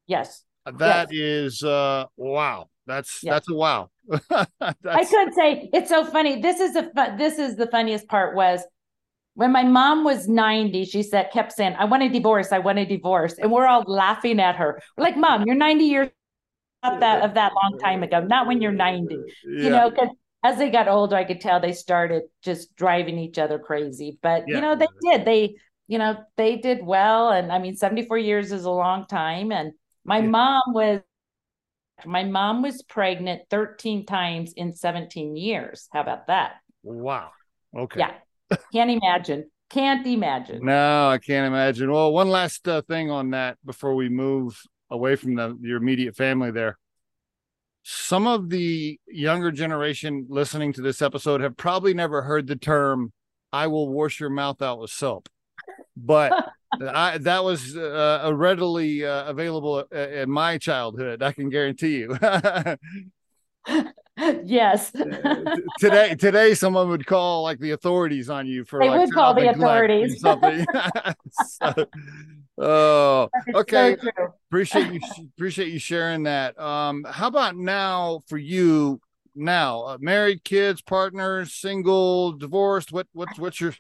yes 0.08 0.44
That 0.66 1.12
yes. 1.12 1.22
is 1.22 1.64
uh 1.64 2.06
wow 2.18 2.70
that's 2.88 3.22
yes. 3.22 3.34
that's 3.34 3.50
a 3.50 3.54
wow 3.54 3.90
I 4.62 5.06
could 5.06 5.34
say 5.34 5.70
it's 5.74 5.90
so 5.90 6.06
funny. 6.06 6.42
This 6.42 6.60
is 6.60 6.74
the 6.74 7.16
this 7.18 7.40
is 7.40 7.56
the 7.56 7.68
funniest 7.68 8.08
part 8.08 8.36
was 8.36 8.62
when 9.36 9.52
my 9.52 9.64
mom 9.64 10.04
was 10.04 10.28
90, 10.28 10.86
she 10.86 11.04
said 11.04 11.30
kept 11.32 11.52
saying, 11.52 11.76
I 11.78 11.86
want 11.86 12.04
a 12.04 12.10
divorce, 12.10 12.52
I 12.52 12.60
want 12.60 12.80
a 12.80 12.86
divorce. 12.86 13.36
And 13.38 13.52
we're 13.52 13.68
all 13.68 13.84
laughing 13.86 14.40
at 14.40 14.56
her. 14.56 14.82
We're 14.98 15.04
like, 15.04 15.18
Mom, 15.18 15.44
you're 15.46 15.56
90 15.56 15.84
years 15.84 16.10
of 16.84 17.00
that 17.02 17.24
of 17.24 17.34
that 17.34 17.52
long 17.54 17.78
time 17.80 18.04
ago, 18.04 18.22
not 18.22 18.48
when 18.48 18.62
you're 18.62 18.72
90. 18.72 19.16
Yeah. 19.16 19.64
You 19.64 19.70
know, 19.70 19.90
because 19.90 20.10
as 20.44 20.58
they 20.58 20.70
got 20.70 20.88
older, 20.88 21.16
I 21.16 21.26
could 21.26 21.42
tell 21.42 21.60
they 21.60 21.74
started 21.74 22.24
just 22.44 22.76
driving 22.76 23.18
each 23.18 23.38
other 23.38 23.60
crazy. 23.60 24.18
But 24.22 24.46
yeah. 24.48 24.56
you 24.56 24.62
know, 24.62 24.76
they 24.76 24.88
did. 25.02 25.26
They, 25.26 25.56
you 25.88 25.98
know, 25.98 26.18
they 26.38 26.56
did 26.56 26.86
well. 26.86 27.32
And 27.32 27.52
I 27.52 27.60
mean, 27.60 27.76
74 27.76 28.18
years 28.20 28.52
is 28.52 28.64
a 28.64 28.72
long 28.72 29.06
time. 29.08 29.52
And 29.52 29.74
my 30.06 30.20
yeah. 30.20 30.28
mom 30.28 30.62
was 30.68 31.02
my 32.04 32.24
mom 32.24 32.62
was 32.62 32.82
pregnant 32.82 33.44
13 33.50 34.06
times 34.06 34.54
in 34.54 34.74
17 34.74 35.36
years. 35.36 35.88
How 35.92 36.02
about 36.02 36.28
that? 36.28 36.56
Wow. 36.84 37.32
Okay. 37.76 38.00
Yeah. 38.00 38.58
Can't 38.74 38.92
imagine. 38.92 39.50
Can't 39.70 40.06
imagine. 40.06 40.64
No, 40.64 41.10
I 41.10 41.18
can't 41.18 41.48
imagine. 41.48 41.92
Well, 41.92 42.12
one 42.12 42.30
last 42.30 42.68
uh, 42.68 42.82
thing 42.82 43.10
on 43.10 43.32
that 43.32 43.58
before 43.66 43.96
we 43.96 44.10
move 44.10 44.62
away 44.92 45.16
from 45.16 45.36
the, 45.36 45.58
your 45.62 45.78
immediate 45.78 46.16
family 46.16 46.52
there. 46.52 46.78
Some 47.84 48.28
of 48.28 48.50
the 48.50 49.00
younger 49.08 49.52
generation 49.52 50.26
listening 50.30 50.74
to 50.74 50.82
this 50.82 51.02
episode 51.02 51.42
have 51.42 51.58
probably 51.58 51.94
never 51.94 52.24
heard 52.24 52.48
the 52.48 52.56
term, 52.56 53.14
I 53.52 53.68
will 53.68 53.90
wash 53.90 54.20
your 54.20 54.30
mouth 54.30 54.62
out 54.62 54.80
with 54.80 54.92
soap. 54.92 55.30
But 55.98 56.52
I, 56.82 57.18
that 57.20 57.44
was 57.44 57.76
uh, 57.76 58.32
readily 58.34 59.06
uh, 59.06 59.26
available 59.30 59.86
uh, 59.94 59.98
in 59.98 60.30
my 60.30 60.58
childhood. 60.58 61.22
I 61.24 61.32
can 61.32 61.50
guarantee 61.50 61.98
you. 61.98 62.18
yes. 64.18 64.92
today, 65.80 66.16
today, 66.16 66.54
someone 66.54 66.90
would 66.90 67.06
call 67.06 67.44
like 67.44 67.60
the 67.60 67.72
authorities 67.72 68.30
on 68.30 68.48
you 68.48 68.64
for. 68.64 68.80
They 68.80 68.90
like, 68.90 69.02
would 69.02 69.14
call 69.14 69.34
the 69.34 69.50
authorities. 69.50 70.20
Something. 70.20 70.66
so, 71.32 71.86
oh, 72.58 73.30
okay. 73.54 73.98
So 74.02 74.10
appreciate 74.50 74.94
you. 74.94 75.00
Appreciate 75.36 75.72
you 75.72 75.80
sharing 75.80 76.24
that. 76.24 76.60
Um, 76.60 77.06
how 77.10 77.28
about 77.28 77.56
now 77.56 78.22
for 78.28 78.38
you? 78.38 79.00
Now, 79.38 79.82
uh, 79.84 79.98
married, 80.00 80.46
kids, 80.46 80.82
partners, 80.82 81.54
single, 81.54 82.32
divorced. 82.32 82.94
What 82.94 83.08
what's 83.12 83.38
what's 83.38 83.60
your 83.60 83.74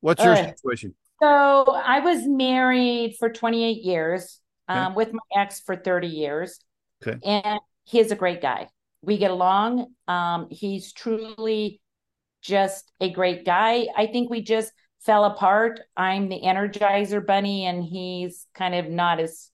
what's 0.00 0.22
your 0.22 0.36
situation? 0.36 0.94
So 1.20 1.28
I 1.28 2.00
was 2.00 2.26
married 2.26 3.16
for 3.18 3.30
28 3.30 3.82
years, 3.82 4.40
okay. 4.70 4.78
um, 4.78 4.94
with 4.94 5.12
my 5.12 5.42
ex 5.42 5.60
for 5.60 5.76
30 5.76 6.08
years. 6.08 6.58
Okay. 7.06 7.18
And 7.24 7.60
he's 7.84 8.10
a 8.10 8.16
great 8.16 8.42
guy. 8.42 8.68
We 9.02 9.18
get 9.18 9.30
along. 9.30 9.86
Um, 10.08 10.48
he's 10.50 10.92
truly 10.92 11.80
just 12.42 12.90
a 13.00 13.10
great 13.10 13.44
guy. 13.44 13.86
I 13.96 14.06
think 14.06 14.30
we 14.30 14.42
just 14.42 14.72
fell 15.00 15.24
apart. 15.24 15.80
I'm 15.96 16.28
the 16.28 16.40
energizer 16.40 17.24
bunny, 17.24 17.66
and 17.66 17.82
he's 17.82 18.46
kind 18.54 18.74
of 18.74 18.88
not 18.88 19.20
as 19.20 19.50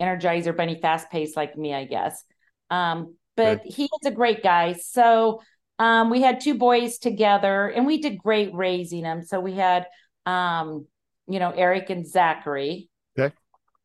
energizer 0.00 0.56
bunny 0.56 0.78
fast 0.80 1.10
paced 1.10 1.36
like 1.36 1.56
me, 1.56 1.72
I 1.72 1.84
guess. 1.84 2.22
Um, 2.70 3.16
but 3.36 3.62
he 3.64 3.84
is 3.84 4.06
a 4.06 4.10
great 4.10 4.42
guy. 4.42 4.74
So 4.74 5.40
um, 5.78 6.10
we 6.10 6.22
had 6.22 6.40
two 6.40 6.54
boys 6.54 6.98
together 6.98 7.68
and 7.68 7.86
we 7.86 7.98
did 8.00 8.18
great 8.18 8.54
raising 8.54 9.02
them. 9.02 9.22
So 9.22 9.40
we 9.40 9.54
had, 9.54 9.86
um, 10.26 10.86
you 11.26 11.38
know, 11.38 11.50
Eric 11.50 11.90
and 11.90 12.06
Zachary. 12.06 12.88
Okay. 13.18 13.34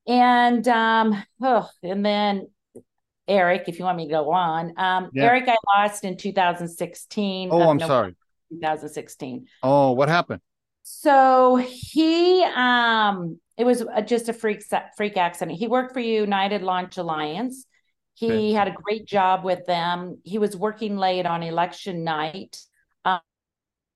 And, 0.08 0.68
um, 0.68 1.24
oh, 1.42 1.70
and 1.84 2.06
then 2.06 2.48
Eric, 3.28 3.66
if 3.68 3.80
you 3.80 3.86
want 3.86 3.98
me 3.98 4.06
to 4.06 4.12
go 4.12 4.32
on, 4.32 4.74
um, 4.78 5.10
Yeah. 5.14 5.26
Eric, 5.26 5.48
I 5.48 5.56
lost 5.78 6.04
in 6.04 6.18
2016. 6.18 7.50
Oh, 7.52 7.62
I'm 7.62 7.78
November 7.78 7.86
sorry. 7.86 8.16
2016. 8.52 9.48
Oh, 9.64 9.92
what 9.92 10.10
happened? 10.10 10.42
So 10.84 11.56
he, 11.58 12.44
um, 12.44 13.40
it 13.58 13.66
was 13.66 13.84
just 14.06 14.30
a 14.30 14.34
freak 14.34 14.64
freak 14.98 15.18
accident. 15.18 15.58
He 15.60 15.68
worked 15.68 15.94
for 15.94 16.00
United 16.00 16.64
Launch 16.64 16.98
Alliance. 16.98 17.66
He 18.20 18.54
had 18.54 18.68
a 18.68 18.72
great 18.72 19.06
job 19.06 19.46
with 19.46 19.66
them. 19.66 20.20
He 20.24 20.38
was 20.40 20.56
working 20.56 20.98
late 20.98 21.26
on 21.26 21.42
election 21.42 22.04
night 22.04 22.58
um, 23.06 23.22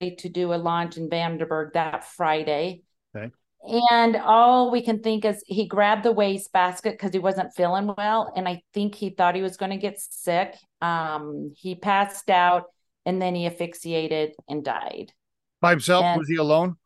to 0.01 0.29
do 0.29 0.53
a 0.53 0.55
launch 0.55 0.95
in 0.95 1.09
Vandenberg 1.09 1.73
that 1.73 2.05
Friday. 2.05 2.83
Okay. 3.13 3.31
And 3.65 4.15
all 4.15 4.71
we 4.71 4.81
can 4.81 5.01
think 5.01 5.25
is 5.25 5.43
he 5.45 5.67
grabbed 5.67 6.03
the 6.03 6.11
waste 6.11 6.53
basket 6.53 6.93
because 6.93 7.11
he 7.11 7.19
wasn't 7.19 7.53
feeling 7.53 7.93
well. 7.97 8.31
And 8.35 8.47
I 8.47 8.61
think 8.73 8.95
he 8.95 9.09
thought 9.09 9.35
he 9.35 9.41
was 9.41 9.57
going 9.57 9.71
to 9.71 9.77
get 9.77 9.99
sick. 9.99 10.55
Um, 10.81 11.53
he 11.57 11.75
passed 11.75 12.29
out 12.29 12.65
and 13.05 13.21
then 13.21 13.35
he 13.35 13.45
asphyxiated 13.45 14.35
and 14.47 14.63
died. 14.63 15.11
By 15.59 15.71
himself? 15.71 16.05
And- 16.05 16.19
was 16.19 16.29
he 16.29 16.37
alone? 16.37 16.77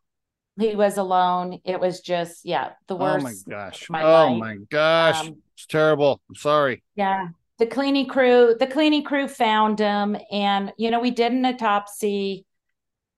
He 0.58 0.74
was 0.74 0.98
alone. 0.98 1.60
It 1.64 1.78
was 1.78 2.00
just, 2.00 2.44
yeah, 2.44 2.70
the 2.88 2.96
worst. 2.96 3.24
Oh 3.24 3.28
my 3.28 3.34
gosh. 3.48 3.88
my 3.88 4.02
oh 4.02 4.32
life. 4.32 4.38
my 4.40 4.56
gosh. 4.68 5.28
Um, 5.28 5.36
it's 5.58 5.66
terrible. 5.66 6.20
I'm 6.28 6.36
sorry. 6.36 6.84
Yeah. 6.94 7.28
The 7.58 7.66
cleaning 7.66 8.06
crew, 8.06 8.54
the 8.58 8.68
cleaning 8.68 9.02
crew 9.02 9.26
found 9.26 9.80
him 9.80 10.16
and 10.30 10.72
you 10.78 10.92
know, 10.92 11.00
we 11.00 11.10
did 11.10 11.32
an 11.32 11.44
autopsy, 11.44 12.46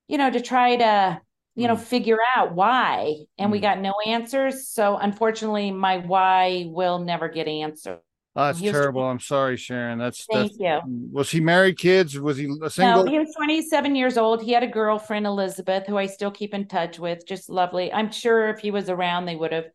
you 0.09 0.17
know, 0.17 0.31
to 0.31 0.41
try 0.41 0.77
to, 0.77 1.21
you 1.55 1.69
know, 1.69 1.77
Mm. 1.77 1.81
figure 1.83 2.19
out 2.35 2.55
why. 2.55 3.17
And 3.37 3.53
we 3.53 3.59
Mm. 3.59 3.63
got 3.63 3.81
no 3.81 3.93
answers. 4.07 4.69
So 4.69 4.97
unfortunately, 4.97 5.71
my 5.71 5.99
why 5.99 6.65
will 6.71 6.99
never 7.01 7.29
get 7.29 7.47
answered. 7.47 7.99
Oh, 8.35 8.47
that's 8.47 8.63
was- 8.63 8.71
terrible. 8.73 9.03
I'm 9.03 9.21
sorry, 9.21 9.59
Sharon. 9.59 9.99
That's 9.99 10.25
Thank 10.25 10.53
that's 10.57 10.87
you. 10.87 11.11
was 11.13 11.31
he 11.31 11.41
married, 11.41 11.77
kids? 11.77 12.19
Was 12.19 12.39
he 12.39 12.47
a 12.63 12.71
single? 12.71 13.05
No, 13.05 13.11
he 13.11 13.19
was 13.19 13.35
27 13.37 13.95
years 13.95 14.17
old. 14.17 14.41
He 14.43 14.53
had 14.53 14.63
a 14.63 14.67
girlfriend, 14.69 15.27
Elizabeth, 15.27 15.87
who 15.87 15.99
I 15.99 16.07
still 16.07 16.31
keep 16.31 16.55
in 16.55 16.67
touch 16.67 16.99
with. 16.99 17.27
Just 17.27 17.51
lovely. 17.51 17.93
I'm 17.93 18.11
sure 18.11 18.49
if 18.49 18.61
he 18.61 18.71
was 18.71 18.89
around, 18.89 19.27
they 19.27 19.37
would 19.37 19.53
have 19.53 19.67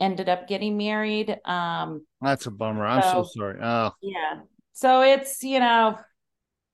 ended 0.00 0.28
up 0.28 0.48
getting 0.48 0.76
married. 0.76 1.38
Um, 1.44 2.06
That's 2.20 2.46
a 2.46 2.50
bummer. 2.50 2.86
I'm 2.86 3.02
so 3.02 3.22
So- 3.24 3.30
sorry. 3.38 3.58
Oh, 3.62 3.92
Yeah. 4.00 4.40
So 4.72 5.02
it's, 5.02 5.42
you 5.44 5.60
know, 5.60 5.98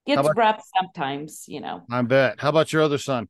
it's 0.07 0.19
about- 0.19 0.35
rough 0.37 0.63
sometimes, 0.79 1.45
you 1.47 1.61
know. 1.61 1.81
I 1.91 2.01
bet. 2.01 2.39
How 2.39 2.49
about 2.49 2.73
your 2.73 2.81
other 2.81 2.97
son? 2.97 3.27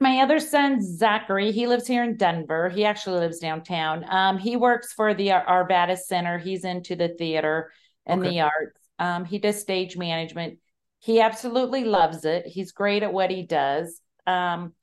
My 0.00 0.20
other 0.20 0.38
son, 0.40 0.80
Zachary, 0.80 1.52
he 1.52 1.66
lives 1.66 1.86
here 1.86 2.02
in 2.04 2.16
Denver. 2.16 2.68
He 2.68 2.84
actually 2.84 3.20
lives 3.20 3.38
downtown. 3.38 4.04
Um, 4.08 4.38
he 4.38 4.56
works 4.56 4.92
for 4.92 5.14
the 5.14 5.32
Ar- 5.32 5.66
Arvada 5.68 5.96
Center. 5.96 6.38
He's 6.38 6.64
into 6.64 6.96
the 6.96 7.08
theater 7.08 7.72
and 8.06 8.20
Okay. 8.20 8.30
the 8.30 8.40
arts. 8.42 8.80
Um, 8.98 9.24
he 9.24 9.38
does 9.38 9.60
stage 9.60 9.96
management. 9.96 10.58
He 11.00 11.20
absolutely 11.20 11.84
loves 11.84 12.24
it. 12.24 12.46
He's 12.46 12.72
great 12.72 13.02
at 13.02 13.12
what 13.12 13.30
he 13.30 13.42
does. 13.44 14.00
Um, 14.26 14.74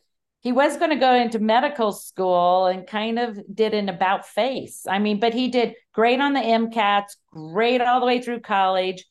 he 0.42 0.52
was 0.52 0.78
going 0.78 0.90
to 0.90 0.98
go 0.98 1.14
into 1.14 1.40
medical 1.40 1.92
school 1.92 2.66
and 2.66 2.88
kind 2.88 3.20
of 3.20 3.40
did 3.54 3.76
an 3.76 3.90
about 3.90 4.28
face. 4.28 4.86
I 4.90 4.98
mean, 4.98 5.20
but 5.20 5.34
he 5.34 5.50
did 5.50 5.76
great 5.94 6.20
on 6.20 6.34
the 6.34 6.40
MCATs, 6.40 7.16
great 7.32 7.80
all 7.80 8.00
the 8.00 8.08
way 8.08 8.22
through 8.22 8.40
college. 8.40 9.06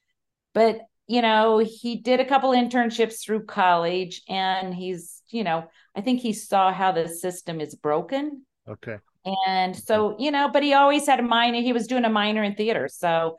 But, 0.54 0.80
you 1.06 1.22
know, 1.22 1.58
he 1.58 1.96
did 1.96 2.18
a 2.18 2.24
couple 2.24 2.50
internships 2.50 3.24
through 3.24 3.44
college 3.44 4.22
and 4.28 4.74
he's, 4.74 5.22
you 5.28 5.44
know, 5.44 5.64
I 5.94 6.00
think 6.00 6.20
he 6.20 6.32
saw 6.32 6.72
how 6.72 6.90
the 6.90 7.08
system 7.08 7.60
is 7.60 7.76
broken. 7.76 8.44
Okay. 8.68 8.98
And 9.46 9.76
so, 9.76 10.16
you 10.18 10.32
know, 10.32 10.48
but 10.48 10.64
he 10.64 10.74
always 10.74 11.06
had 11.06 11.20
a 11.20 11.24
minor, 11.24 11.60
he 11.60 11.72
was 11.72 11.86
doing 11.86 12.04
a 12.04 12.10
minor 12.10 12.42
in 12.42 12.56
theater. 12.56 12.88
So 12.88 13.36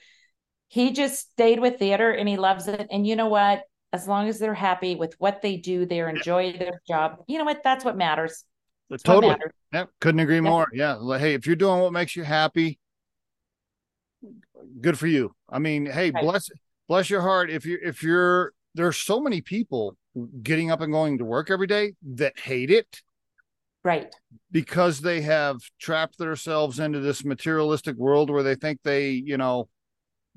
he 0.69 0.91
just 0.91 1.31
stayed 1.31 1.59
with 1.59 1.79
theater 1.79 2.11
and 2.11 2.29
he 2.29 2.37
loves 2.37 2.69
it. 2.69 2.87
And 2.89 3.05
you 3.05 3.17
know 3.17 3.27
what? 3.27 3.63
As 3.93 4.07
long 4.07 4.29
as 4.29 4.39
they're 4.39 4.53
happy 4.53 4.95
with 4.95 5.15
what 5.19 5.41
they 5.41 5.57
do, 5.57 5.85
they 5.85 5.99
enjoy 5.99 6.53
their 6.53 6.81
job. 6.87 7.23
You 7.27 7.37
know 7.37 7.43
what? 7.45 7.61
That's 7.63 7.83
what 7.83 7.97
matters. 7.97 8.45
That's 8.89 9.03
what 9.05 9.15
Totally. 9.15 9.33
matters. 9.33 9.51
Yep. 9.73 9.89
Couldn't 9.99 10.19
agree 10.21 10.41
more. 10.41 10.67
Yeah. 10.73 10.97
Hey, 11.17 11.33
if 11.33 11.45
you're 11.45 11.55
doing 11.55 11.81
what 11.81 11.91
makes 11.93 12.15
you 12.15 12.23
happy, 12.23 12.79
good 14.79 14.97
for 14.97 15.07
you. 15.07 15.33
I 15.49 15.59
mean, 15.59 15.85
hey, 15.85 16.11
Right. 16.11 16.23
bless 16.23 16.49
bless 16.87 17.09
your 17.09 17.21
heart. 17.21 17.49
If 17.49 17.65
you 17.65 17.79
if 17.81 18.03
you're 18.03 18.53
there's 18.75 18.97
so 18.97 19.19
many 19.19 19.41
people 19.41 19.97
getting 20.43 20.71
up 20.71 20.81
and 20.81 20.91
going 20.91 21.17
to 21.17 21.25
work 21.25 21.49
every 21.49 21.67
day 21.67 21.93
that 22.15 22.39
hate 22.39 22.69
it 22.69 23.01
Right. 23.83 24.13
because 24.51 25.01
they 25.01 25.21
have 25.21 25.57
trapped 25.79 26.17
themselves 26.17 26.79
into 26.79 26.99
this 26.99 27.25
materialistic 27.25 27.95
world 27.97 28.29
where 28.29 28.43
they 28.43 28.55
think 28.55 28.79
they, 28.83 29.09
you 29.11 29.37
know, 29.37 29.67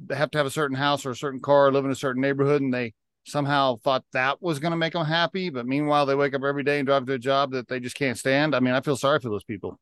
they 0.05 0.17
have 0.17 0.31
to 0.33 0.39
have 0.39 0.47
a 0.47 0.51
certain 0.51 0.77
house 0.77 1.05
or 1.07 1.11
a 1.11 1.17
certain 1.17 1.41
car, 1.41 1.71
live 1.71 1.85
in 1.85 1.91
a 1.91 1.97
certain 1.97 2.23
neighborhood, 2.23 2.63
and 2.63 2.73
they 2.73 2.95
somehow 3.25 3.77
thought 3.77 4.05
that 4.13 4.41
was 4.43 4.59
going 4.59 4.71
to 4.71 4.77
make 4.77 4.93
them 4.93 5.05
happy. 5.05 5.51
But 5.51 5.67
meanwhile, 5.67 6.07
they 6.07 6.15
wake 6.15 6.35
up 6.35 6.43
every 6.45 6.63
day 6.63 6.79
and 6.79 6.87
drive 6.87 7.07
to 7.07 7.15
a 7.15 7.19
job 7.19 7.53
that 7.53 7.69
they 7.69 7.81
just 7.81 7.97
can't 7.97 8.19
stand. 8.19 8.55
I 8.55 8.61
mean, 8.61 8.75
I 8.75 8.81
feel 8.81 8.97
sorry 8.97 9.21
for 9.21 9.29
those 9.31 9.45
people. 9.45 9.79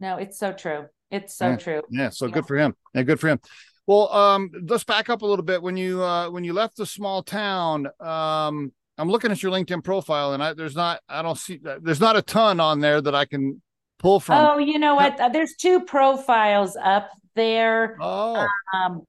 No, 0.00 0.16
it's 0.16 0.38
so 0.38 0.52
true. 0.52 0.86
It's 1.10 1.34
so 1.34 1.50
Yeah. 1.50 1.56
true. 1.56 1.82
Yeah, 1.90 2.08
so 2.10 2.26
Yeah. 2.26 2.32
good 2.32 2.46
for 2.46 2.56
him. 2.56 2.74
Yeah, 2.94 3.02
good 3.02 3.20
for 3.20 3.28
him. 3.28 3.40
Well, 3.86 4.10
um, 4.12 4.50
let's 4.68 4.84
back 4.84 5.10
up 5.10 5.22
a 5.22 5.26
little 5.26 5.44
bit. 5.44 5.62
When 5.62 5.76
you 5.76 6.02
uh 6.02 6.30
when 6.30 6.42
you 6.44 6.52
left 6.52 6.76
the 6.76 6.86
small 6.86 7.22
town, 7.22 7.86
um, 8.00 8.72
I'm 8.96 9.08
looking 9.10 9.30
at 9.30 9.42
your 9.42 9.52
LinkedIn 9.52 9.84
profile, 9.84 10.32
and 10.32 10.42
I 10.42 10.54
there's 10.54 10.74
not 10.76 11.00
I 11.08 11.20
don't 11.22 11.36
see 11.38 11.60
there's 11.62 12.00
not 12.00 12.16
a 12.16 12.22
ton 12.22 12.60
on 12.60 12.80
there 12.80 13.00
that 13.02 13.14
I 13.14 13.24
can 13.26 13.60
pull 13.98 14.20
from. 14.20 14.46
Oh, 14.50 14.58
you 14.58 14.78
know 14.78 14.94
what? 14.94 15.20
Uh, 15.20 15.28
There's 15.28 15.54
two 15.54 15.80
profiles 15.80 16.76
up 16.82 17.10
there. 17.34 17.96
Oh, 18.00 18.46
Um, 18.72 19.02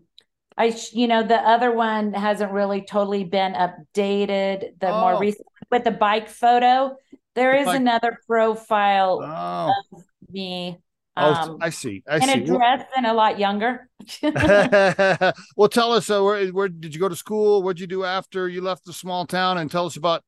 I, 0.57 0.75
you 0.93 1.07
know, 1.07 1.21
the 1.23 1.35
other 1.37 1.71
one 1.71 2.13
hasn't 2.13 2.51
really 2.51 2.81
totally 2.81 3.23
been 3.25 3.53
updated. 3.53 4.79
The 4.79 4.87
Oh. 4.89 5.01
more 5.01 5.19
recent 5.19 5.47
with 5.71 5.83
the 5.83 5.91
bike 5.91 6.29
photo, 6.29 6.95
there 7.35 7.53
The 7.53 7.59
is 7.59 7.65
bike- 7.65 7.75
another 7.81 8.19
profile 8.27 9.19
oh, 9.21 9.97
of 9.97 10.03
me 10.31 10.77
oh, 11.17 11.33
um, 11.33 11.57
I 11.61 11.69
see. 11.69 12.03
I 12.07 12.19
see. 12.19 12.31
a 12.43 12.45
dress 12.45 12.85
and 12.95 13.05
a 13.05 13.13
lot 13.13 13.37
younger. 13.39 13.89
Well, 14.21 14.33
well, 15.57 15.69
tell 15.69 15.91
us 15.91 16.09
uh, 16.09 16.21
where 16.21 16.47
where 16.47 16.69
did 16.69 16.93
you 16.93 16.99
go 17.01 17.09
to 17.09 17.15
school? 17.15 17.61
What'd 17.63 17.79
you 17.79 17.87
do 17.87 18.03
after 18.05 18.47
you 18.47 18.61
left 18.61 18.85
the 18.85 18.93
small 18.93 19.25
town? 19.25 19.57
And 19.57 19.69
tell 19.69 19.85
us 19.85 19.97
about. 19.97 20.23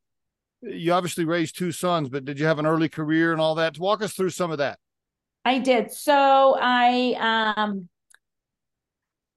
You 0.63 0.91
obviously 0.93 1.23
raised 1.23 1.55
two 1.55 1.71
sons, 1.71 2.09
but 2.09 2.25
did 2.25 2.39
you 2.39 2.47
have 2.47 2.57
an 2.57 2.65
early 2.65 2.89
career 2.89 3.31
and 3.31 3.39
all 3.39 3.53
that? 3.55 3.77
Walk 3.77 4.01
us 4.01 4.13
through 4.13 4.31
some 4.31 4.49
of 4.49 4.57
that. 4.57 4.79
I 5.45 5.59
did. 5.59 5.91
So 5.91 6.57
I 6.59 7.53
um 7.55 7.87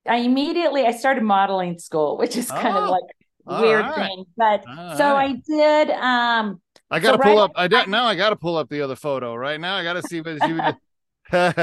I 0.08 0.16
immediately 0.18 0.86
I 0.86 0.92
started 0.92 1.22
modeling 1.22 1.78
school, 1.78 2.16
which 2.18 2.36
is 2.36 2.50
kind 2.50 2.76
Oh, 2.76 2.84
of 2.84 2.90
like 2.90 3.02
a 3.46 3.60
weird 3.62 3.84
right. 3.84 3.94
thing. 3.94 4.24
But 4.36 4.64
All 4.68 4.96
so 4.96 5.12
right. 5.14 5.36
I 5.36 5.42
did 5.46 5.90
um 5.90 6.60
I 6.90 6.98
got 7.00 7.12
to 7.12 7.18
So 7.18 7.22
pull 7.22 7.36
right- 7.36 7.42
up. 7.44 7.52
I 7.56 7.68
don't 7.68 7.88
now. 7.88 8.04
I 8.06 8.14
got 8.16 8.30
to 8.30 8.36
pull 8.36 8.56
up 8.56 8.68
the 8.68 8.80
other 8.82 8.96
photo 8.96 9.34
right 9.34 9.60
now. 9.60 9.76
I 9.76 9.82
got 9.82 9.94
to 9.94 10.02
see 10.02 10.20
what. 10.20 10.76
What 11.30 11.58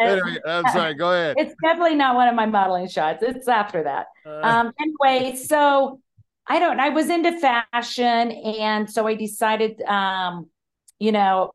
anyway, 0.00 0.38
I'm 0.46 0.68
sorry. 0.68 0.94
Go 0.94 1.10
ahead. 1.12 1.34
it's 1.38 1.54
definitely 1.62 1.96
not 1.96 2.14
one 2.14 2.28
of 2.28 2.34
my 2.36 2.46
modeling 2.46 2.86
shots. 2.88 3.22
It's 3.22 3.48
after 3.48 3.82
that. 3.82 4.06
Uh, 4.24 4.40
Um 4.42 4.72
anyway, 4.78 5.34
so 5.36 6.00
I 6.46 6.58
don't 6.60 6.78
I 6.78 6.90
was 6.90 7.08
into 7.10 7.32
fashion 7.40 8.30
and 8.32 8.88
so 8.88 9.06
I 9.08 9.14
decided 9.16 9.82
um 9.82 10.48
you 11.00 11.10
know 11.10 11.50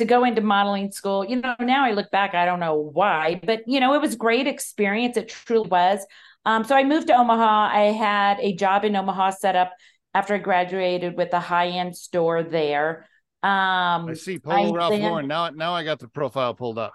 to 0.00 0.04
go 0.04 0.24
into 0.24 0.40
modeling 0.42 0.90
school. 0.90 1.24
You 1.24 1.36
know, 1.36 1.54
now 1.60 1.84
I 1.84 1.92
look 1.92 2.10
back, 2.10 2.34
I 2.34 2.44
don't 2.44 2.60
know 2.60 2.74
why, 2.74 3.40
but 3.44 3.60
you 3.66 3.80
know, 3.80 3.94
it 3.94 4.00
was 4.00 4.14
a 4.14 4.18
great 4.18 4.46
experience. 4.46 5.16
It 5.16 5.28
truly 5.28 5.68
was. 5.68 6.04
Um, 6.44 6.64
so 6.64 6.74
I 6.74 6.84
moved 6.84 7.06
to 7.06 7.16
Omaha. 7.16 7.70
I 7.72 7.92
had 7.92 8.38
a 8.40 8.54
job 8.54 8.84
in 8.84 8.96
Omaha 8.96 9.30
set 9.30 9.56
up 9.56 9.72
after 10.12 10.34
I 10.34 10.38
graduated 10.38 11.16
with 11.16 11.32
a 11.32 11.40
high-end 11.40 11.96
store 11.96 12.42
there. 12.42 13.06
Um, 13.42 14.08
I 14.08 14.14
see 14.14 14.38
Polo 14.38 14.72
I 14.74 14.76
Ralph 14.76 14.90
then- 14.92 15.02
Lauren. 15.02 15.26
Now, 15.28 15.48
now 15.50 15.72
I 15.74 15.84
got 15.84 15.98
the 16.00 16.08
profile 16.08 16.54
pulled 16.54 16.78
up. 16.78 16.92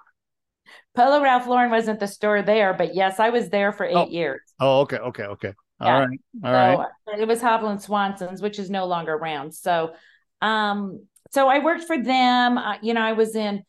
Polo 0.96 1.22
Ralph 1.22 1.48
Lauren 1.48 1.70
wasn't 1.72 2.00
the 2.00 2.08
store 2.08 2.42
there, 2.42 2.74
but 2.74 2.96
yes, 2.96 3.20
I 3.20 3.30
was 3.30 3.50
there 3.50 3.72
for 3.72 3.86
eight 3.86 3.96
Oh, 3.96 4.08
years. 4.08 4.42
Oh, 4.60 4.82
okay, 4.82 4.98
okay, 4.98 5.24
okay. 5.24 5.54
All 5.80 5.88
Yeah. 5.88 6.06
right, 6.06 6.20
all 6.44 6.52
right. 6.54 6.88
So 7.08 7.20
it 7.22 7.28
was 7.28 7.42
Hovland 7.42 7.82
Swanson's, 7.82 8.42
which 8.42 8.60
is 8.60 8.70
no 8.70 8.86
longer 8.86 9.14
around. 9.14 9.54
So, 9.54 9.94
um, 10.42 11.06
so 11.36 11.50
I 11.50 11.60
worked 11.60 11.84
for 11.84 12.01
them. 12.01 12.58
Uh, 12.58 12.77
you 12.82 12.94
know, 12.94 13.01
I 13.01 13.12
was 13.12 13.36
in, 13.36 13.62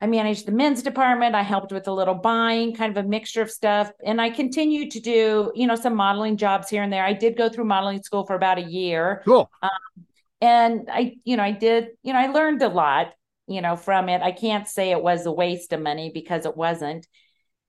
I 0.00 0.08
managed 0.08 0.44
the 0.44 0.50
men's 0.50 0.82
department. 0.82 1.36
I 1.36 1.42
helped 1.42 1.70
with 1.70 1.86
a 1.86 1.92
little 1.92 2.16
buying, 2.16 2.74
kind 2.74 2.96
of 2.96 3.04
a 3.04 3.08
mixture 3.08 3.42
of 3.42 3.48
stuff. 3.48 3.92
And 4.04 4.20
I 4.20 4.28
continued 4.28 4.90
to 4.90 5.00
do, 5.00 5.52
you 5.54 5.68
know, 5.68 5.76
some 5.76 5.94
modeling 5.94 6.36
jobs 6.36 6.68
here 6.68 6.82
and 6.82 6.92
there. 6.92 7.04
I 7.04 7.12
did 7.12 7.36
go 7.36 7.48
through 7.48 7.66
modeling 7.66 8.02
school 8.02 8.26
for 8.26 8.34
about 8.34 8.58
a 8.58 8.62
year. 8.62 9.22
Cool. 9.24 9.48
And 10.40 10.88
I, 10.90 11.14
you 11.22 11.36
know, 11.36 11.44
I 11.44 11.52
did, 11.52 11.90
you 12.02 12.12
know, 12.12 12.18
I 12.18 12.26
learned 12.26 12.60
a 12.62 12.68
lot, 12.68 13.12
you 13.46 13.60
know, 13.60 13.76
from 13.76 14.08
it. 14.08 14.20
I 14.20 14.32
can't 14.32 14.66
say 14.66 14.90
it 14.90 15.00
was 15.00 15.24
a 15.24 15.30
waste 15.30 15.72
of 15.72 15.80
money 15.80 16.10
because 16.12 16.44
it 16.44 16.56
wasn't. 16.56 17.06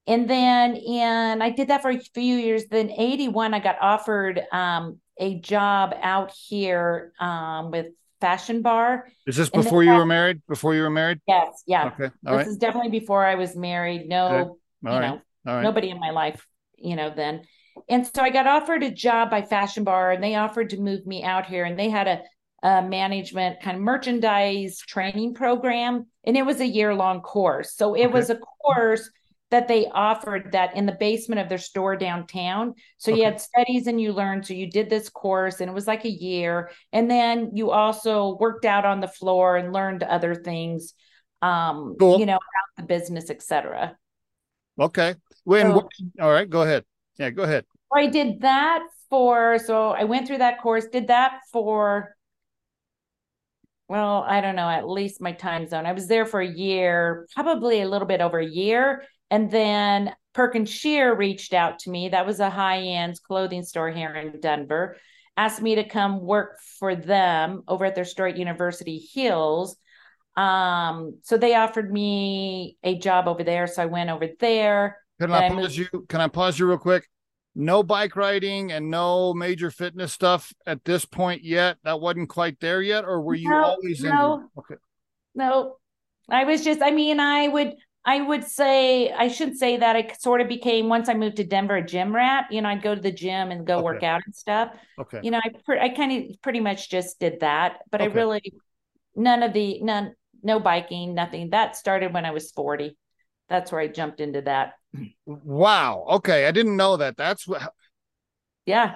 And 0.08 0.28
then, 0.28 0.78
and 0.78 1.44
I 1.44 1.52
did 1.52 1.68
that 1.68 1.84
for 1.84 1.92
a 1.92 2.00
few 2.00 2.38
years. 2.38 2.66
Then 2.72 2.90
81, 2.90 3.54
I 3.54 3.60
got 3.60 3.78
offered 3.80 4.42
um, 4.52 5.00
a 5.20 5.40
job 5.40 5.94
out 6.02 6.32
here 6.32 7.14
um, 7.20 7.70
with 7.70 7.90
Fashion 8.24 8.62
Bar. 8.62 9.10
Is 9.28 9.36
this 9.36 9.50
before 9.50 9.84
you 9.84 9.92
were 9.92 10.06
married? 10.06 10.42
Before 10.48 10.74
you 10.74 10.82
were 10.84 10.90
married? 10.90 11.20
Yes. 11.28 11.62
Yeah. 11.68 11.88
Okay. 11.88 12.06
All 12.26 12.38
this 12.38 12.46
right. 12.46 12.48
is 12.48 12.56
definitely 12.56 12.90
before 12.90 13.26
I 13.26 13.36
was 13.36 13.54
married. 13.54 14.08
No, 14.08 14.28
Okay. 14.28 14.50
you 14.84 14.90
All 14.90 15.00
right. 15.00 15.08
know, 15.10 15.22
All 15.46 15.56
right. 15.56 15.62
nobody 15.62 15.90
in 15.90 16.00
my 16.00 16.12
life, 16.12 16.48
you 16.78 16.96
know, 16.96 17.12
then. 17.14 17.42
And 17.90 18.08
so 18.08 18.22
I 18.22 18.30
got 18.30 18.48
offered 18.48 18.82
a 18.82 18.90
job 18.90 19.30
by 19.30 19.42
Fashion 19.42 19.84
Bar 19.84 20.14
and 20.14 20.24
they 20.24 20.36
offered 20.36 20.70
to 20.70 20.78
move 20.80 21.06
me 21.06 21.22
out 21.22 21.48
here 21.48 21.66
and 21.66 21.78
they 21.78 21.90
had 21.90 22.08
a, 22.08 22.22
a 22.66 22.82
management 22.82 23.62
kind 23.62 23.76
of 23.76 23.84
merchandise 23.84 24.78
training 24.78 25.34
program 25.34 26.06
and 26.24 26.38
it 26.38 26.46
was 26.46 26.62
a 26.62 26.66
year 26.66 26.96
long 26.96 27.20
course. 27.20 27.76
So 27.76 27.94
it 27.94 28.06
Okay. 28.06 28.14
was 28.14 28.30
a 28.30 28.38
course 28.38 29.10
that 29.54 29.68
they 29.68 29.86
offered 29.86 30.52
that 30.54 30.76
in 30.76 30.88
the 30.88 30.98
basement 31.00 31.40
of 31.40 31.48
their 31.48 31.60
store 31.60 31.96
downtown. 31.96 32.74
So 32.98 33.12
you 33.12 33.24
had 33.24 33.40
studies 33.40 33.86
and 33.86 34.02
you 34.02 34.12
learned. 34.12 34.48
So 34.48 34.56
you 34.56 34.68
did 34.68 34.90
this 34.90 35.10
course 35.10 35.62
and 35.62 35.70
it 35.70 35.74
was 35.74 35.86
like 35.86 36.06
a 36.06 36.10
year. 36.10 36.72
And 36.92 37.10
then 37.10 37.52
you 37.54 37.70
also 37.70 38.36
worked 38.40 38.66
out 38.66 38.84
on 38.84 39.00
the 39.00 39.08
floor 39.08 39.56
and 39.56 39.72
learned 39.72 40.02
other 40.02 40.34
things, 40.34 40.96
um, 41.44 41.96
Cool. 42.00 42.20
you 42.20 42.26
know, 42.26 42.34
about 42.38 42.78
the 42.78 42.84
business, 42.84 43.30
et 43.30 43.44
cetera. 43.44 43.96
Okay. 44.80 45.14
When? 45.44 45.72
So- 45.72 45.90
all 46.20 46.32
right. 46.32 46.50
Go 46.50 46.64
ahead. 46.64 46.84
Yeah. 47.20 47.30
Go 47.30 47.44
ahead. 47.44 47.66
I 47.96 48.08
did 48.08 48.42
that 48.42 48.82
for, 49.12 49.60
so 49.60 49.90
I 49.90 50.06
went 50.06 50.28
through 50.28 50.40
that 50.40 50.62
course, 50.62 50.88
did 50.88 51.10
that 51.10 51.42
for, 51.52 52.16
well, 53.88 54.26
I 54.28 54.42
don't 54.42 54.56
know, 54.56 54.68
at 54.68 54.90
least 54.90 55.22
my 55.22 55.34
time 55.34 55.68
zone. 55.68 55.86
I 55.86 55.92
was 55.92 56.08
there 56.08 56.26
for 56.26 56.42
a 56.42 56.48
year, 56.48 57.28
probably 57.36 57.82
a 57.82 57.88
little 57.88 58.08
bit 58.08 58.22
over 58.22 58.40
a 58.40 58.46
year. 58.46 59.04
And 59.34 59.50
then 59.50 60.14
Perkins 60.34 60.70
Shear 60.70 61.16
reached 61.16 61.56
out 61.56 61.80
to 61.80 61.90
me. 61.90 62.10
That 62.10 62.28
was 62.28 62.40
a 62.40 62.52
high 62.52 62.82
end 62.82 63.20
clothing 63.26 63.64
store 63.64 63.90
here 63.90 64.14
in 64.14 64.40
Denver, 64.40 64.96
asked 65.36 65.60
me 65.60 65.74
to 65.74 65.84
come 65.84 66.22
work 66.22 66.60
for 66.78 66.96
them 66.96 67.64
over 67.68 67.86
at 67.86 67.96
their 67.96 68.06
store 68.06 68.28
at 68.28 68.38
University 68.38 69.00
Hills. 69.12 69.76
Um, 70.38 71.18
so 71.24 71.38
they 71.38 71.56
offered 71.56 71.92
me 71.92 72.78
a 72.84 72.96
job 73.00 73.28
over 73.28 73.44
there. 73.44 73.66
So 73.66 73.82
I 73.82 73.88
went 73.88 74.12
over 74.12 74.28
there. 74.40 75.00
Can 75.20 75.32
I 75.32 75.48
I 75.48 75.50
pause 75.50 75.76
you? 75.76 75.88
Can 76.10 76.22
I 76.22 76.28
pause 76.28 76.60
you 76.60 76.68
real 76.68 76.78
quick? 76.78 77.10
No 77.56 77.82
bike 77.82 78.16
riding 78.16 78.72
and 78.72 78.92
no 78.92 79.34
major 79.34 79.72
fitness 79.72 80.14
stuff 80.14 80.54
at 80.68 80.86
this 80.86 81.06
point 81.06 81.44
yet. 81.44 81.78
That 81.84 82.00
wasn't 82.00 82.30
quite 82.30 82.60
there 82.60 82.84
yet, 82.84 83.04
or 83.04 83.20
were 83.20 83.34
you 83.34 83.50
No, 83.50 83.64
always 83.64 84.04
no. 84.04 84.34
into? 84.36 84.48
Okay. 84.60 84.76
No, 85.34 85.78
I 86.30 86.44
was 86.44 86.64
just, 86.64 86.84
I 86.84 86.92
mean, 86.92 87.20
I 87.20 87.48
would, 87.48 87.74
I 88.06 88.22
would 88.22 88.44
say, 88.44 89.12
I 89.12 89.30
should 89.30 89.58
say 89.58 89.78
that 89.78 89.96
I 89.96 90.12
sort 90.20 90.42
of 90.42 90.50
became, 90.50 90.90
once 90.90 91.08
I 91.08 91.14
moved 91.14 91.38
to 91.38 91.44
Denver, 91.46 91.78
a 91.78 91.86
gym 91.86 92.14
rat. 92.14 92.48
You 92.52 92.62
know, 92.62 92.70
I'd 92.70 92.82
go 92.82 92.94
to 92.94 93.02
the 93.02 93.12
gym 93.12 93.50
and 93.52 93.66
go 93.66 93.76
Okay. 93.76 93.84
work 93.84 94.04
out 94.04 94.22
and 94.26 94.36
stuff. 94.36 94.74
Okay. 95.00 95.22
You 95.24 95.32
know, 95.32 95.40
I, 95.44 95.50
pre- 95.66 95.80
I 95.80 95.90
kind 95.90 96.32
of 96.32 96.42
pretty 96.42 96.60
much 96.60 96.90
just 96.90 97.20
did 97.20 97.40
that, 97.40 97.80
but 97.92 98.02
I 98.02 98.06
really, 98.06 98.54
none 99.16 99.42
of 99.42 99.54
the, 99.54 99.82
none, 99.82 100.16
no 100.42 100.60
biking, 100.60 101.14
nothing. 101.14 101.52
That 101.52 101.78
started 101.78 102.14
when 102.14 102.26
I 102.26 102.32
was 102.32 102.52
40. 102.52 102.98
That's 103.48 103.72
where 103.72 103.80
I 103.80 103.88
jumped 103.88 104.20
into 104.20 104.42
that. 104.42 104.74
Wow. 105.26 106.06
Okay. 106.10 106.46
I 106.46 106.52
didn't 106.52 106.76
know 106.76 106.98
that. 106.98 107.16
That's 107.16 107.48
what. 107.48 107.74
Yeah. 108.66 108.96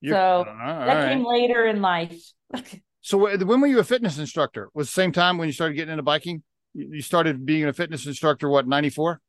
you- 0.00 0.10
So, 0.10 0.18
all 0.18 0.44
That 0.44 0.86
right. 0.86 1.08
came 1.14 1.24
later 1.24 1.66
in 1.66 1.80
life. 1.82 2.20
So 3.06 3.18
when 3.18 3.60
were 3.60 3.66
you 3.66 3.80
a 3.80 3.84
fitness 3.84 4.16
instructor? 4.16 4.70
Was 4.72 4.86
the 4.86 4.92
same 4.94 5.12
time 5.12 5.36
when 5.36 5.46
you 5.46 5.52
started 5.52 5.74
getting 5.74 5.92
into 5.92 6.02
biking? 6.02 6.42
You 6.74 7.00
started 7.02 7.46
being 7.46 7.64
a 7.64 7.72
fitness 7.72 8.06
instructor. 8.06 8.48
What? 8.48 8.66
Ninety 8.66 8.90
four. 8.90 9.20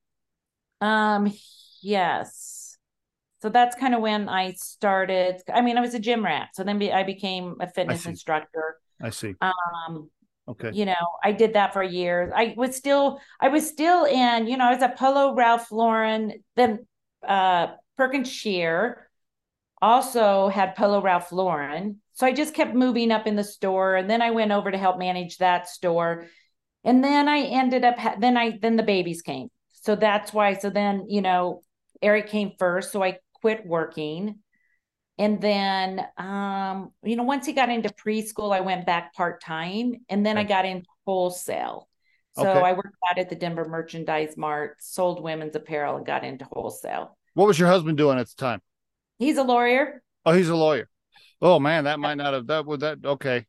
Um, 0.81 1.31
yes. 1.81 2.77
So 3.41 3.49
that's 3.49 3.75
kind 3.75 3.93
of 3.93 4.01
when 4.01 4.27
I 4.27 4.53
started. 4.53 5.41
I 5.53 5.61
mean, 5.61 5.77
I 5.77 5.81
was 5.81 5.93
a 5.93 5.99
gym 5.99 6.25
rat. 6.25 6.49
So 6.53 6.63
then 6.63 6.81
I 6.81 7.03
became 7.03 7.55
a 7.59 7.69
fitness 7.69 8.03
see. 8.03 8.09
instructor. 8.09 8.77
I 9.01 9.11
see. 9.11 9.35
Um, 9.41 10.09
Okay. 10.47 10.71
you 10.73 10.85
know, 10.85 10.93
I 11.23 11.31
did 11.31 11.53
that 11.53 11.73
for 11.73 11.81
years. 11.81 12.31
I 12.35 12.53
was 12.55 12.75
still, 12.75 13.19
I 13.39 13.47
was 13.47 13.67
still 13.67 14.05
in, 14.05 14.45
you 14.47 14.57
know, 14.57 14.65
I 14.65 14.73
was 14.73 14.83
at 14.83 14.95
Polo 14.95 15.33
Ralph 15.33 15.71
Lauren, 15.71 16.33
then 16.55 16.85
uh 17.27 17.69
Perkins 17.97 18.31
Shear 18.31 19.09
also 19.81 20.47
had 20.49 20.75
Polo 20.75 21.01
Ralph 21.01 21.31
Lauren. 21.31 21.99
So 22.13 22.27
I 22.27 22.31
just 22.31 22.53
kept 22.53 22.75
moving 22.75 23.11
up 23.11 23.25
in 23.25 23.35
the 23.35 23.43
store. 23.43 23.95
And 23.95 24.07
then 24.07 24.21
I 24.21 24.31
went 24.31 24.51
over 24.51 24.69
to 24.69 24.77
help 24.77 24.99
manage 24.99 25.37
that 25.39 25.67
store. 25.67 26.27
And 26.85 27.03
then 27.03 27.27
I 27.27 27.39
ended 27.41 27.83
up, 27.83 27.97
ha- 27.97 28.15
then 28.17 28.37
I, 28.37 28.57
then 28.61 28.77
the 28.77 28.83
babies 28.83 29.21
came. 29.21 29.49
So 29.71 29.95
that's 29.95 30.31
why, 30.31 30.53
so 30.53 30.69
then, 30.69 31.07
you 31.09 31.21
know, 31.21 31.63
Eric 32.01 32.29
came 32.29 32.53
first. 32.57 32.91
So 32.91 33.03
I 33.03 33.17
quit 33.41 33.65
working. 33.65 34.39
And 35.17 35.41
then, 35.41 36.05
um, 36.17 36.91
you 37.03 37.15
know, 37.15 37.23
once 37.23 37.45
he 37.45 37.53
got 37.53 37.69
into 37.69 37.89
preschool, 37.89 38.53
I 38.53 38.59
went 38.59 38.85
back 38.85 39.13
part 39.13 39.41
time, 39.41 39.93
and 40.09 40.25
then 40.25 40.37
I 40.37 40.43
got 40.43 40.65
into 40.65 40.87
wholesale. 41.05 41.87
So 42.33 42.49
Okay. 42.49 42.59
I 42.59 42.73
worked 42.73 42.97
out 43.09 43.17
at 43.17 43.29
the 43.29 43.35
Denver 43.35 43.63
Merchandise 43.63 44.35
Mart, 44.35 44.75
sold 44.81 45.23
women's 45.23 45.55
apparel, 45.55 45.95
and 45.95 46.05
got 46.05 46.25
into 46.25 46.45
wholesale. 46.51 47.17
What 47.33 47.47
was 47.47 47.57
your 47.57 47.69
husband 47.69 47.97
doing 47.97 48.19
at 48.19 48.27
the 48.27 48.35
time? 48.35 48.61
He's 49.17 49.37
a 49.37 49.43
lawyer. 49.43 50.03
Oh, 50.25 50.33
he's 50.33 50.49
a 50.49 50.55
lawyer. 50.55 50.89
Oh 51.41 51.59
man, 51.59 51.85
that 51.85 51.99
might 51.99 52.15
not 52.15 52.33
have 52.33 52.47
that 52.47 52.65
would 52.65 52.81
that 52.81 52.97
okay. 53.05 53.45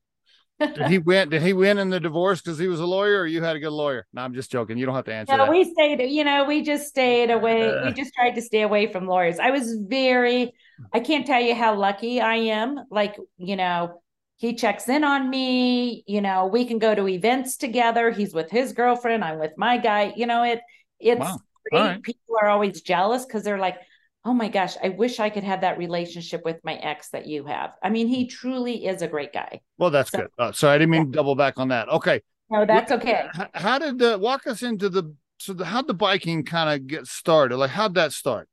Did 0.58 0.86
he 0.88 0.98
win? 0.98 1.28
Did 1.28 1.42
he 1.42 1.52
win 1.52 1.78
in 1.78 1.90
the 1.90 2.00
divorce 2.00 2.40
because 2.40 2.58
he 2.58 2.66
was 2.66 2.80
a 2.80 2.86
lawyer, 2.86 3.20
or 3.20 3.26
you 3.26 3.42
had 3.42 3.56
a 3.56 3.60
good 3.60 3.72
lawyer? 3.72 4.06
No, 4.12 4.22
I'm 4.22 4.34
just 4.34 4.50
joking. 4.50 4.78
You 4.78 4.86
don't 4.86 4.94
have 4.94 5.04
to 5.04 5.12
answer 5.14 5.36
No, 5.36 5.44
that. 5.44 5.50
we 5.50 5.64
stayed, 5.64 6.00
you 6.10 6.24
know, 6.24 6.44
we 6.44 6.62
just 6.62 6.88
stayed 6.88 7.30
away. 7.30 7.68
Uh. 7.68 7.84
we 7.86 7.92
just 7.92 8.14
tried 8.14 8.32
to 8.36 8.42
stay 8.42 8.62
away 8.62 8.90
from 8.90 9.06
lawyers. 9.06 9.38
I 9.38 9.50
was 9.50 9.76
very, 9.86 10.52
I 10.94 11.00
can't 11.00 11.26
tell 11.26 11.40
you 11.40 11.54
how 11.54 11.74
lucky 11.74 12.20
I 12.20 12.36
am. 12.36 12.84
Like, 12.90 13.16
you 13.36 13.56
know, 13.56 14.00
he 14.38 14.54
checks 14.54 14.88
in 14.88 15.04
on 15.04 15.28
me, 15.30 16.04
you 16.06 16.20
know, 16.20 16.46
we 16.46 16.64
can 16.66 16.78
go 16.78 16.94
to 16.94 17.06
events 17.08 17.56
together. 17.56 18.10
He's 18.10 18.32
with 18.34 18.50
his 18.50 18.72
girlfriend, 18.72 19.24
I'm 19.24 19.38
with 19.38 19.52
my 19.56 19.78
guy. 19.78 20.12
You 20.16 20.26
know, 20.26 20.42
it 20.42 20.60
it's 21.00 21.20
Wow. 21.20 21.38
right. 21.72 22.02
People 22.02 22.36
are 22.40 22.48
always 22.48 22.80
jealous 22.80 23.24
because 23.26 23.42
they're 23.44 23.58
like, 23.58 23.76
oh 24.26 24.34
my 24.34 24.48
gosh, 24.48 24.74
I 24.82 24.88
wish 24.90 25.20
I 25.20 25.30
could 25.30 25.44
have 25.44 25.60
that 25.62 25.78
relationship 25.78 26.44
with 26.44 26.56
my 26.64 26.74
ex 26.74 27.10
that 27.10 27.26
you 27.26 27.46
have. 27.46 27.70
I 27.82 27.90
mean, 27.90 28.08
he 28.08 28.26
truly 28.26 28.84
is 28.86 29.00
a 29.00 29.06
great 29.08 29.32
guy. 29.32 29.60
Well, 29.78 29.90
that's 29.90 30.10
So- 30.10 30.18
good. 30.18 30.30
Uh, 30.38 30.50
sorry, 30.52 30.74
I 30.74 30.78
didn't 30.78 30.90
mean 30.90 31.06
to 31.06 31.12
double 31.12 31.36
back 31.36 31.58
on 31.58 31.68
that. 31.68 31.88
Okay, 31.88 32.20
No, 32.50 32.66
that's 32.66 32.90
okay. 32.92 33.28
H- 33.38 33.48
how 33.54 33.78
did 33.78 33.98
the 33.98 34.18
walk 34.18 34.46
us 34.46 34.62
into 34.62 34.88
the 34.88 35.14
so 35.38 35.52
the, 35.52 35.64
how'd 35.64 35.86
the 35.86 35.94
biking 35.94 36.44
kind 36.44 36.68
of 36.74 36.86
get 36.86 37.06
started? 37.06 37.56
Like, 37.56 37.70
how'd 37.70 37.94
that 37.94 38.12
start? 38.12 38.48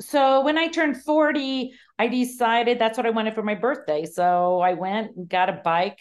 so 0.00 0.40
when 0.42 0.56
I 0.56 0.68
turned 0.68 0.96
40, 1.02 1.72
I 1.98 2.08
decided 2.08 2.78
that's 2.78 2.96
what 2.96 3.06
I 3.06 3.10
wanted 3.10 3.34
for 3.34 3.42
my 3.42 3.54
birthday. 3.54 4.06
So 4.06 4.58
I 4.60 4.72
went 4.72 5.14
and 5.16 5.28
got 5.28 5.50
a 5.50 5.60
bike. 5.62 5.98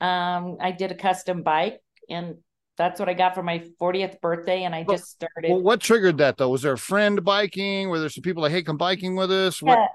Um, 0.00 0.56
I 0.60 0.72
did 0.72 0.90
a 0.90 0.96
custom 0.96 1.42
bike 1.44 1.80
and 2.10 2.36
that's 2.78 2.98
what 2.98 3.08
I 3.08 3.14
got 3.14 3.34
for 3.34 3.42
my 3.42 3.62
40th 3.80 4.20
birthday. 4.20 4.62
And 4.64 4.74
I 4.74 4.84
Well- 4.86 4.96
just 4.96 5.10
started. 5.10 5.50
Well, 5.50 5.60
what 5.60 5.80
triggered 5.80 6.18
that 6.18 6.38
though? 6.38 6.48
Was 6.48 6.62
there 6.62 6.72
a 6.72 6.78
friend 6.78 7.22
biking? 7.24 7.90
Were 7.90 7.98
there 8.00 8.08
some 8.08 8.22
people 8.22 8.42
like, 8.42 8.52
hey, 8.52 8.62
come 8.62 8.78
biking 8.78 9.16
with 9.16 9.30
us? 9.30 9.60
What? 9.60 9.78
Yeah. 9.78 9.86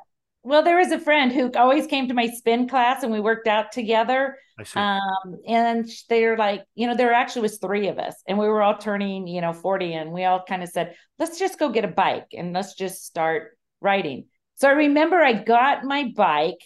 Well, 0.46 0.62
there 0.62 0.78
was 0.78 0.91
a 0.91 1.00
friend 1.00 1.32
who 1.32 1.50
always 1.56 1.88
came 1.88 2.10
to 2.10 2.13
my 2.13 2.28
spin 2.28 2.67
class 2.67 3.02
and 3.02 3.12
we 3.13 3.22
worked 3.22 3.48
out 3.48 3.72
together. 3.72 4.38
I 4.60 4.63
see. 4.63 4.78
Um, 4.80 5.39
and 5.48 5.89
they're 6.10 6.38
like, 6.38 6.65
you 6.76 6.86
know, 6.86 6.96
there 6.96 7.13
actually 7.13 7.43
was 7.43 7.60
three 7.60 7.88
of 7.88 7.98
us 7.98 8.13
and 8.28 8.38
we 8.38 8.48
were 8.48 8.62
all 8.62 8.78
turning, 8.78 9.26
you 9.26 9.39
know, 9.39 9.54
40 9.54 9.93
and 9.93 10.12
we 10.12 10.26
all 10.26 10.43
kind 10.43 10.62
of 10.62 10.67
said, 10.69 10.96
let's 11.17 11.39
just 11.39 11.58
go 11.58 11.69
get 11.69 11.86
a 11.86 11.88
bike 11.88 12.28
and 12.34 12.52
let's 12.52 12.76
just 12.76 13.06
start 13.06 13.58
riding. 13.80 14.26
So 14.56 14.67
I 14.67 14.74
remember 14.74 15.15
I 15.22 15.34
got 15.34 15.86
my 15.86 16.12
bike, 16.15 16.60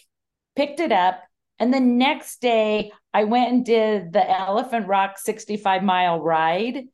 picked 0.56 0.80
it 0.80 0.90
up, 0.92 1.22
and 1.58 1.72
the 1.72 1.80
next 1.80 2.40
day 2.40 2.92
I 3.12 3.24
went 3.24 3.52
and 3.52 3.64
did 3.64 4.12
the 4.12 4.28
Elephant 4.28 4.86
Rock 4.86 5.18
65 5.18 5.82
mile 5.82 6.20
ride. 6.20 6.84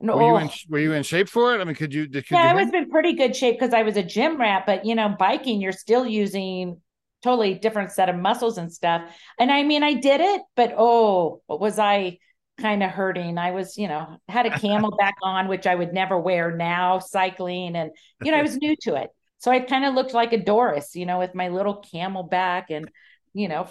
And, 0.00 0.10
were 0.10 0.22
you 0.22 0.28
oh, 0.28 0.36
in 0.36 0.50
Were 0.68 0.78
you 0.78 0.92
in 0.92 1.02
shape 1.02 1.28
for 1.28 1.54
it? 1.54 1.60
I 1.60 1.64
mean, 1.64 1.76
could 1.76 1.94
you? 1.94 2.08
Could 2.08 2.24
yeah, 2.30 2.50
I 2.50 2.54
was 2.54 2.72
in 2.72 2.90
pretty 2.90 3.12
good 3.12 3.36
shape 3.36 3.58
because 3.58 3.72
I 3.72 3.82
was 3.82 3.96
a 3.96 4.02
gym 4.02 4.40
rat, 4.40 4.64
but 4.66 4.84
you 4.84 4.94
know, 4.94 5.14
biking, 5.16 5.60
you're 5.60 5.72
still 5.72 6.04
using 6.04 6.80
totally 7.22 7.54
different 7.54 7.92
set 7.92 8.08
of 8.08 8.16
muscles 8.16 8.58
and 8.58 8.72
stuff. 8.72 9.02
And 9.38 9.52
I 9.52 9.62
mean, 9.62 9.84
I 9.84 9.94
did 9.94 10.20
it, 10.20 10.42
but 10.56 10.74
oh, 10.76 11.40
what 11.46 11.60
was 11.60 11.78
I 11.78 12.18
kind 12.60 12.82
of 12.82 12.90
hurting? 12.90 13.38
I 13.38 13.52
was, 13.52 13.78
you 13.78 13.86
know, 13.86 14.16
had 14.28 14.46
a 14.46 14.50
CamelBak 14.50 15.12
on, 15.22 15.46
which 15.46 15.68
I 15.68 15.74
would 15.74 15.92
never 15.92 16.18
wear 16.18 16.54
now, 16.56 16.98
cycling, 16.98 17.76
and 17.76 17.92
you 18.22 18.32
know, 18.32 18.38
I 18.38 18.42
was 18.48 18.56
new 18.56 18.74
to 18.82 18.96
it. 18.96 19.10
So 19.38 19.50
I 19.50 19.60
kind 19.60 19.84
of 19.84 19.94
looked 19.94 20.14
like 20.14 20.32
a 20.32 20.38
Doris, 20.38 20.94
you 20.94 21.06
know, 21.06 21.18
with 21.18 21.34
my 21.34 21.48
little 21.48 21.84
CamelBak 21.92 22.64
and 22.70 22.90
you 23.34 23.48
know, 23.48 23.66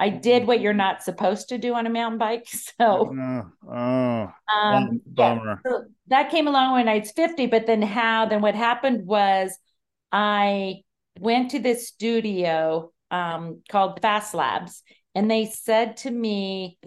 I 0.00 0.08
did 0.08 0.46
what 0.46 0.60
you're 0.60 0.72
not 0.72 1.02
supposed 1.02 1.50
to 1.50 1.58
do 1.58 1.74
on 1.74 1.86
a 1.86 1.90
mountain 1.90 2.18
bike. 2.18 2.46
So 2.78 3.14
Oh, 3.14 3.52
oh, 3.68 4.32
um, 4.56 4.86
bum- 4.86 5.00
yeah, 5.14 5.34
bummer. 5.34 5.60
so 5.66 5.84
that 6.08 6.30
came 6.30 6.48
along 6.48 6.72
when 6.72 6.88
I 6.88 6.98
was 7.00 7.12
50, 7.12 7.46
but 7.46 7.66
then 7.66 7.82
how, 7.82 8.26
then 8.26 8.40
what 8.40 8.54
happened 8.54 9.06
was 9.06 9.56
I 10.10 10.82
went 11.20 11.50
to 11.52 11.58
this 11.58 11.88
studio 11.88 12.90
um, 13.10 13.60
called 13.70 14.00
Fast 14.00 14.34
Labs, 14.34 14.82
and 15.14 15.30
they 15.30 15.44
said 15.46 15.98
to 15.98 16.10
me, 16.10 16.78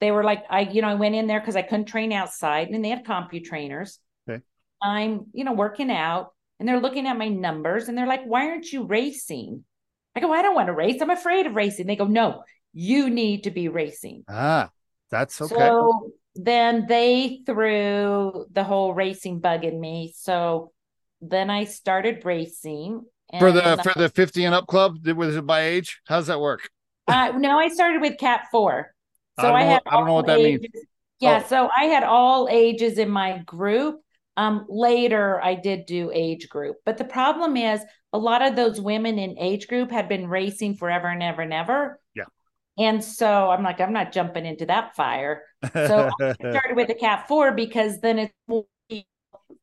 they 0.00 0.10
were 0.10 0.24
like, 0.24 0.44
I, 0.50 0.60
you 0.60 0.82
know, 0.82 0.88
I 0.88 0.94
went 0.94 1.14
in 1.14 1.26
there 1.26 1.40
because 1.40 1.56
I 1.56 1.62
couldn't 1.62 1.86
train 1.86 2.12
outside, 2.12 2.68
and 2.68 2.84
they 2.84 2.90
had 2.90 3.04
CompuTrainers. 3.04 3.98
Okay. 4.28 4.42
I'm, 4.82 5.26
you 5.32 5.44
know, 5.44 5.52
working 5.52 5.90
out, 5.90 6.34
and 6.58 6.68
they're 6.68 6.80
looking 6.80 7.06
at 7.06 7.16
my 7.18 7.28
numbers, 7.28 7.88
and 7.88 7.96
they're 7.96 8.06
like, 8.06 8.24
why 8.24 8.48
aren't 8.50 8.72
you 8.72 8.84
racing? 8.84 9.64
I 10.14 10.20
go, 10.20 10.32
I 10.32 10.42
don't 10.42 10.54
want 10.54 10.66
to 10.68 10.72
race. 10.72 11.00
I'm 11.00 11.10
afraid 11.10 11.46
of 11.46 11.54
racing. 11.54 11.86
They 11.86 11.96
go, 11.96 12.06
no, 12.06 12.42
you 12.72 13.10
need 13.10 13.44
to 13.44 13.50
be 13.50 13.68
racing. 13.68 14.24
Ah, 14.28 14.70
that's 15.10 15.40
okay. 15.40 15.54
So 15.54 16.12
then 16.34 16.86
they 16.88 17.42
threw 17.46 18.46
the 18.50 18.64
whole 18.64 18.94
racing 18.94 19.40
bug 19.40 19.64
in 19.64 19.80
me. 19.80 20.12
So 20.16 20.72
then 21.20 21.50
I 21.50 21.64
started 21.64 22.24
racing. 22.24 23.02
for 23.38 23.52
the 23.52 23.80
for 23.82 23.98
the 23.98 24.08
50 24.08 24.44
and 24.44 24.54
up 24.54 24.66
club, 24.66 25.06
was 25.16 25.36
it 25.36 25.46
by 25.46 25.62
age? 25.62 26.00
How 26.06 26.16
does 26.16 26.26
that 26.26 26.40
work? 26.40 26.68
uh, 27.08 27.32
no, 27.36 27.58
I 27.58 27.68
started 27.68 28.00
with 28.00 28.18
Cat 28.18 28.46
Four. 28.50 28.94
So 29.40 29.46
I, 29.52 29.62
know 29.62 29.68
had 29.70 29.82
what- 29.84 29.92
I 29.94 29.96
don't 29.96 30.06
know 30.06 30.14
what 30.14 30.26
that 30.26 30.38
means. 30.38 30.66
Yeah, 31.20 31.42
Oh. 31.44 31.48
so 31.48 31.68
I 31.76 31.84
had 31.84 32.02
all 32.02 32.48
ages 32.50 32.98
in 32.98 33.10
my 33.10 33.38
group. 33.38 34.00
Um, 34.40 34.64
later 34.70 35.38
I 35.42 35.54
did 35.54 35.84
do 35.84 36.10
age 36.14 36.48
group, 36.48 36.76
but 36.86 36.96
the 36.96 37.04
problem 37.04 37.58
is 37.58 37.82
a 38.14 38.18
lot 38.18 38.40
of 38.40 38.56
those 38.56 38.80
women 38.80 39.18
in 39.18 39.38
age 39.38 39.68
group 39.68 39.90
had 39.90 40.08
been 40.08 40.28
racing 40.28 40.76
forever 40.76 41.08
and 41.08 41.22
ever 41.22 41.42
and 41.42 41.52
ever. 41.52 42.00
Yeah. 42.14 42.24
And 42.78 43.04
so 43.04 43.50
I'm 43.50 43.62
like, 43.62 43.82
I'm 43.82 43.92
not 43.92 44.12
jumping 44.12 44.46
into 44.46 44.64
that 44.64 44.96
fire. 44.96 45.42
So 45.74 46.08
I 46.22 46.32
started 46.40 46.74
with 46.74 46.88
the 46.88 46.94
Cat 46.94 47.28
Four 47.28 47.52
because 47.52 48.00
then 48.00 48.18
it's 48.18 48.32
more 48.48 48.64
people 48.88 49.06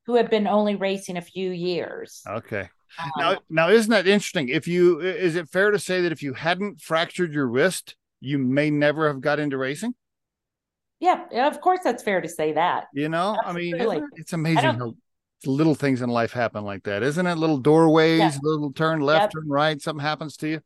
who 0.05 0.13
have 0.13 0.29
been 0.29 0.45
only 0.45 0.75
racing 0.75 1.17
a 1.17 1.21
few 1.21 1.49
years. 1.49 2.21
okay. 2.27 2.69
Um, 2.99 3.11
Now, 3.17 3.37
now, 3.49 3.69
isn't 3.69 3.89
that 3.89 4.05
interesting? 4.05 4.49
If 4.49 4.67
you 4.67 4.99
is 4.99 5.35
it 5.35 5.49
fair 5.49 5.71
to 5.71 5.79
say 5.79 6.01
that 6.01 6.11
if 6.11 6.21
you 6.21 6.33
hadn't 6.33 6.81
fractured 6.81 7.33
your 7.33 7.47
wrist, 7.47 7.95
you 8.19 8.37
may 8.37 8.69
never 8.69 9.07
have 9.07 9.21
got 9.21 9.39
into 9.39 9.57
racing? 9.57 9.95
Yeah, 10.99 11.47
of 11.47 11.62
course 11.62 11.81
that's 11.83 12.03
fair 12.03 12.21
to 12.21 12.29
say 12.29 12.53
that. 12.53 12.86
You 12.93 13.10
know, 13.10 13.38
I 13.43 13.53
mean, 13.53 13.75
it- 13.79 14.03
it's 14.15 14.33
amazing 14.33 14.75
how 14.75 14.93
little 15.45 15.75
things 15.75 16.01
in 16.01 16.10
life 16.10 16.33
happen 16.33 16.63
like 16.63 16.83
that, 16.83 17.03
isn't 17.03 17.25
it? 17.27 17.36
Little 17.36 17.57
doorways, 17.60 18.19
Yeah. 18.19 18.38
little 18.41 18.73
turn 18.73 19.01
left, 19.01 19.23
Yep. 19.23 19.31
turn 19.43 19.49
right, 19.49 19.81
something 19.81 20.03
happens 20.03 20.38
to 20.38 20.47
you. 20.47 20.62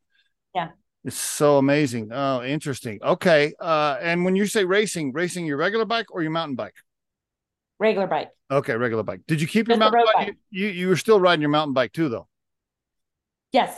Yeah. 0.55 0.69
It's 1.03 1.17
so 1.17 1.57
amazing. 1.57 2.11
Oh, 2.13 2.43
interesting. 2.43 2.99
Okay. 3.01 3.53
Uh, 3.59 3.97
and 4.01 4.23
when 4.23 4.35
you 4.35 4.45
say 4.45 4.63
racing, 4.65 5.11
racing 5.13 5.45
your 5.45 5.57
regular 5.57 5.83
bike 5.85 6.07
or 6.13 6.21
your 6.21 6.31
mountain 6.31 6.55
bike? 6.55 6.75
Regular 7.79 8.05
bike. 8.07 8.29
Okay, 8.51 8.75
regular 8.75 9.01
bike. 9.03 9.21
Did 9.27 9.41
you 9.41 9.47
keep 9.47 9.67
your 9.67 9.77
Just 9.77 9.87
a 9.89 9.91
mountain 9.91 10.03
bike? 10.15 10.27
bike. 10.27 10.35
You, 10.51 10.67
you 10.67 10.73
you 10.73 10.87
were 10.89 10.95
still 10.95 11.19
riding 11.19 11.41
your 11.41 11.49
mountain 11.49 11.73
bike 11.73 11.91
too, 11.91 12.09
though. 12.09 12.27
Yes. 13.51 13.75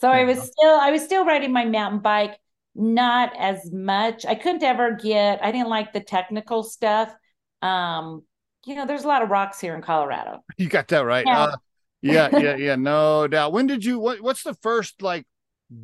So 0.00 0.08
I 0.10 0.24
was 0.24 0.38
still 0.38 0.74
I 0.74 0.90
was 0.90 1.02
still 1.04 1.24
riding 1.24 1.52
my 1.52 1.64
mountain 1.64 2.00
bike, 2.00 2.36
not 2.74 3.32
as 3.38 3.70
much. 3.72 4.24
I 4.26 4.34
couldn't 4.34 4.62
ever 4.62 4.92
get 4.92 5.42
I 5.42 5.52
didn't 5.52 5.68
like 5.68 5.92
the 5.92 6.00
technical 6.00 6.62
stuff. 6.62 7.14
Um, 7.62 8.22
you 8.66 8.74
know, 8.74 8.86
there's 8.86 9.04
a 9.04 9.08
lot 9.08 9.22
of 9.22 9.30
rocks 9.30 9.60
here 9.60 9.74
in 9.74 9.82
Colorado. 9.82 10.42
You 10.58 10.68
got 10.68 10.88
that 10.88 11.04
right. 11.04 11.26
Yeah. 11.26 11.42
Uh, 11.44 11.56
yeah, 12.02 12.38
yeah, 12.38 12.56
yeah. 12.56 12.76
No 12.76 13.26
doubt. 13.30 13.52
When 13.52 13.66
did 13.66 13.84
you? 13.84 13.98
What, 13.98 14.20
what's 14.20 14.42
the 14.42 14.54
first 14.54 15.00
like 15.00 15.26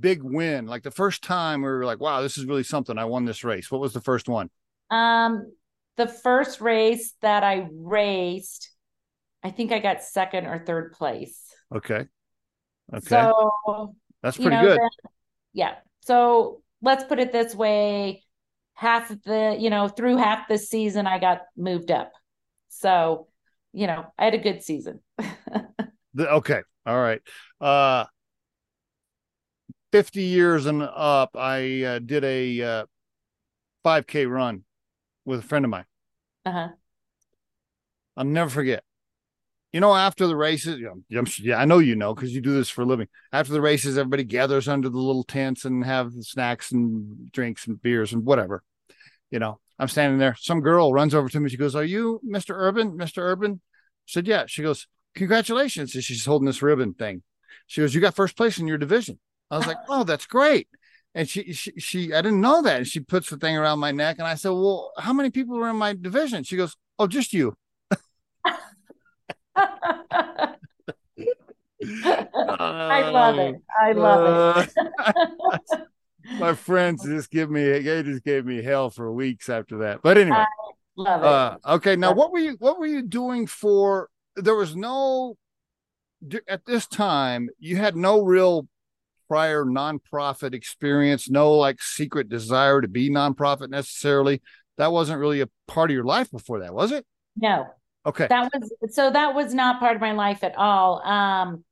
big 0.00 0.22
win? 0.22 0.66
Like 0.66 0.82
the 0.82 0.90
first 0.90 1.22
time 1.24 1.62
we 1.62 1.68
were 1.68 1.84
like, 1.84 1.98
"Wow, 2.00 2.20
this 2.20 2.36
is 2.36 2.44
really 2.44 2.62
something." 2.62 2.98
I 2.98 3.06
won 3.06 3.24
this 3.24 3.42
race. 3.42 3.70
What 3.70 3.80
was 3.80 3.94
the 3.94 4.02
first 4.02 4.28
one? 4.28 4.50
Um, 4.90 5.50
the 5.96 6.06
first 6.06 6.60
race 6.60 7.14
that 7.22 7.42
I 7.42 7.68
raced, 7.72 8.70
I 9.42 9.50
think 9.50 9.72
I 9.72 9.78
got 9.78 10.02
second 10.02 10.46
or 10.46 10.58
third 10.58 10.92
place. 10.92 11.38
Okay. 11.74 12.04
Okay. 12.92 13.06
So 13.06 13.94
That's 14.22 14.38
you 14.38 14.44
pretty 14.44 14.56
know, 14.56 14.62
good. 14.68 14.78
then- 14.78 15.10
yeah. 15.52 15.74
So 16.00 16.62
let's 16.82 17.04
put 17.04 17.18
it 17.18 17.32
this 17.32 17.54
way: 17.54 18.24
half 18.74 19.08
the, 19.24 19.56
you 19.58 19.70
know, 19.70 19.88
through 19.88 20.16
half 20.16 20.48
the 20.48 20.58
season, 20.58 21.06
I 21.06 21.18
got 21.18 21.42
moved 21.56 21.90
up. 21.90 22.12
So, 22.68 23.28
you 23.72 23.86
know, 23.86 24.06
I 24.18 24.24
had 24.24 24.34
a 24.34 24.38
good 24.38 24.62
season. 24.62 25.00
Okay. 26.18 26.60
All 26.86 27.00
right. 27.00 27.20
Uh 27.60 28.04
50 29.92 30.22
years 30.22 30.66
and 30.66 30.82
up, 30.82 31.36
I 31.36 31.82
uh, 31.82 31.98
did 31.98 32.24
a 32.24 32.62
uh, 32.62 32.86
5K 33.84 34.26
run 34.26 34.64
with 35.24 35.40
a 35.40 35.42
friend 35.42 35.64
of 35.64 35.70
mine. 35.70 35.84
Uh-huh. 36.46 36.68
I'll 38.16 38.24
never 38.24 38.50
forget. 38.50 38.84
You 39.72 39.78
know, 39.78 39.94
after 39.94 40.26
the 40.26 40.36
races, 40.36 40.80
you 40.80 41.04
know, 41.10 41.24
yeah, 41.38 41.56
I 41.56 41.64
know 41.64 41.78
you 41.78 41.94
know 41.94 42.12
because 42.12 42.34
you 42.34 42.40
do 42.40 42.54
this 42.54 42.68
for 42.68 42.82
a 42.82 42.86
living. 42.86 43.06
After 43.32 43.52
the 43.52 43.60
races, 43.60 43.96
everybody 43.96 44.24
gathers 44.24 44.66
under 44.66 44.88
the 44.88 44.98
little 44.98 45.22
tents 45.22 45.64
and 45.64 45.84
have 45.84 46.12
snacks 46.20 46.72
and 46.72 47.30
drinks 47.30 47.68
and 47.68 47.80
beers 47.80 48.12
and 48.12 48.24
whatever. 48.24 48.64
You 49.30 49.38
know, 49.38 49.60
I'm 49.78 49.86
standing 49.86 50.18
there. 50.18 50.34
Some 50.40 50.60
girl 50.60 50.92
runs 50.92 51.14
over 51.14 51.28
to 51.28 51.38
me. 51.38 51.48
She 51.48 51.56
goes, 51.56 51.76
"Are 51.76 51.84
you 51.84 52.20
Mr. 52.28 52.50
Urban? 52.50 52.98
Mr. 52.98 53.18
Urban?" 53.18 53.60
I 53.62 54.06
said, 54.06 54.26
"Yeah." 54.26 54.46
She 54.46 54.62
goes, 54.62 54.88
"Congratulations!" 55.14 55.94
And 55.94 56.02
she's 56.02 56.24
holding 56.24 56.46
this 56.46 56.62
ribbon 56.62 56.94
thing. 56.94 57.22
She 57.68 57.80
goes, 57.80 57.94
"You 57.94 58.00
got 58.00 58.16
first 58.16 58.36
place 58.36 58.58
in 58.58 58.66
your 58.66 58.78
division." 58.78 59.20
I 59.52 59.56
was 59.56 59.68
like, 59.68 59.78
"Oh, 59.88 60.02
that's 60.02 60.26
great." 60.26 60.66
And 61.14 61.28
she, 61.28 61.52
she, 61.52 61.72
she, 61.78 62.12
I 62.12 62.22
didn't 62.22 62.40
know 62.40 62.62
that. 62.62 62.78
And 62.78 62.86
she 62.86 63.00
puts 63.00 63.30
the 63.30 63.36
thing 63.36 63.56
around 63.56 63.78
my 63.78 63.92
neck, 63.92 64.16
and 64.18 64.26
I 64.26 64.34
said, 64.34 64.50
"Well, 64.50 64.92
how 64.98 65.12
many 65.12 65.30
people 65.30 65.56
were 65.56 65.70
in 65.70 65.76
my 65.76 65.92
division?" 65.92 66.42
She 66.42 66.56
goes, 66.56 66.76
"Oh, 66.98 67.06
just 67.06 67.32
you." 67.32 67.54
I 69.56 70.56
love 73.10 73.38
it. 73.38 73.56
I 73.80 73.92
love 73.92 74.58
it. 74.58 74.72
it. 74.76 75.80
My 76.38 76.54
friends 76.54 77.04
just 77.04 77.30
give 77.30 77.50
me 77.50 77.64
they 77.64 78.02
just 78.02 78.22
gave 78.24 78.44
me 78.44 78.62
hell 78.62 78.90
for 78.90 79.12
weeks 79.12 79.48
after 79.48 79.78
that. 79.78 80.00
But 80.02 80.18
anyway, 80.18 80.44
Love 80.96 81.22
it. 81.22 81.26
uh, 81.26 81.58
okay. 81.74 81.96
Now, 81.96 82.12
what 82.12 82.30
were 82.32 82.38
you 82.38 82.56
what 82.58 82.78
were 82.78 82.86
you 82.86 83.02
doing 83.02 83.46
for? 83.46 84.08
There 84.36 84.54
was 84.54 84.76
no 84.76 85.36
at 86.46 86.66
this 86.66 86.86
time. 86.86 87.48
You 87.58 87.76
had 87.76 87.96
no 87.96 88.22
real 88.22 88.68
prior 89.28 89.64
nonprofit 89.64 90.54
experience, 90.54 91.30
no 91.30 91.52
like 91.52 91.80
secret 91.82 92.28
desire 92.28 92.80
to 92.80 92.88
be 92.88 93.10
nonprofit 93.10 93.70
necessarily. 93.70 94.42
that 94.76 94.92
wasn't 94.92 95.18
really 95.18 95.40
a 95.40 95.48
part 95.66 95.90
of 95.90 95.94
your 95.94 96.04
life 96.04 96.30
before 96.30 96.60
that, 96.60 96.74
was 96.74 96.92
it? 96.92 97.06
No. 97.36 97.66
Okay. 98.06 98.26
That 98.28 98.50
was 98.52 98.94
so 98.94 99.10
that 99.10 99.34
was 99.34 99.52
not 99.52 99.78
part 99.78 99.94
of 99.94 100.00
my 100.00 100.12
life 100.12 100.42
at 100.42 100.56
all. 100.56 101.02
Um 101.02 101.64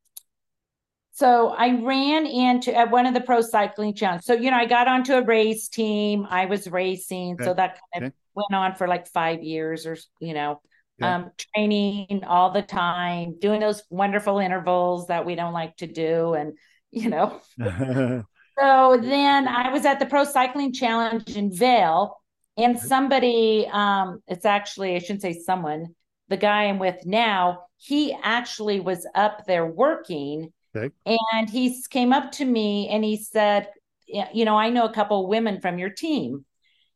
so 1.18 1.48
I 1.48 1.80
ran 1.80 2.26
into 2.26 2.72
at 2.72 2.92
one 2.92 3.04
of 3.04 3.12
the 3.12 3.20
pro 3.20 3.40
cycling 3.40 3.92
challenges. 3.92 4.24
So, 4.24 4.34
you 4.34 4.52
know, 4.52 4.56
I 4.56 4.66
got 4.66 4.86
onto 4.86 5.14
a 5.14 5.22
race 5.22 5.66
team. 5.66 6.24
I 6.30 6.44
was 6.46 6.70
racing. 6.70 7.34
Okay. 7.34 7.44
So 7.44 7.54
that 7.54 7.80
kind 7.92 8.06
of 8.06 8.12
okay. 8.12 8.16
went 8.36 8.54
on 8.54 8.76
for 8.76 8.86
like 8.86 9.08
five 9.08 9.42
years 9.42 9.84
or, 9.84 9.96
you 10.20 10.32
know, 10.32 10.60
okay. 11.02 11.10
um, 11.10 11.32
training 11.36 12.22
all 12.24 12.52
the 12.52 12.62
time, 12.62 13.36
doing 13.40 13.58
those 13.58 13.82
wonderful 13.90 14.38
intervals 14.38 15.08
that 15.08 15.26
we 15.26 15.34
don't 15.34 15.52
like 15.52 15.76
to 15.78 15.88
do. 15.88 16.34
And, 16.34 16.52
you 16.92 17.10
know, 17.10 17.40
so 17.58 18.98
then 19.02 19.48
I 19.48 19.72
was 19.72 19.84
at 19.86 19.98
the 19.98 20.06
pro 20.06 20.22
cycling 20.22 20.72
challenge 20.72 21.36
in 21.36 21.52
Vail 21.52 22.16
and 22.56 22.78
somebody, 22.78 23.68
um, 23.72 24.22
it's 24.28 24.44
actually, 24.44 24.94
I 24.94 25.00
shouldn't 25.00 25.22
say 25.22 25.32
someone, 25.32 25.96
the 26.28 26.36
guy 26.36 26.64
I'm 26.64 26.78
with 26.78 27.06
now, 27.06 27.64
he 27.76 28.16
actually 28.22 28.80
was 28.80 29.06
up 29.14 29.46
there 29.46 29.66
working 29.66 30.52
Okay. 30.76 30.94
And 31.06 31.48
he 31.48 31.82
came 31.90 32.12
up 32.12 32.32
to 32.32 32.44
me 32.44 32.88
and 32.88 33.04
he 33.04 33.16
said, 33.16 33.68
You 34.06 34.44
know, 34.44 34.56
I 34.56 34.70
know 34.70 34.84
a 34.84 34.92
couple 34.92 35.26
women 35.26 35.60
from 35.60 35.78
your 35.78 35.90
team. 35.90 36.44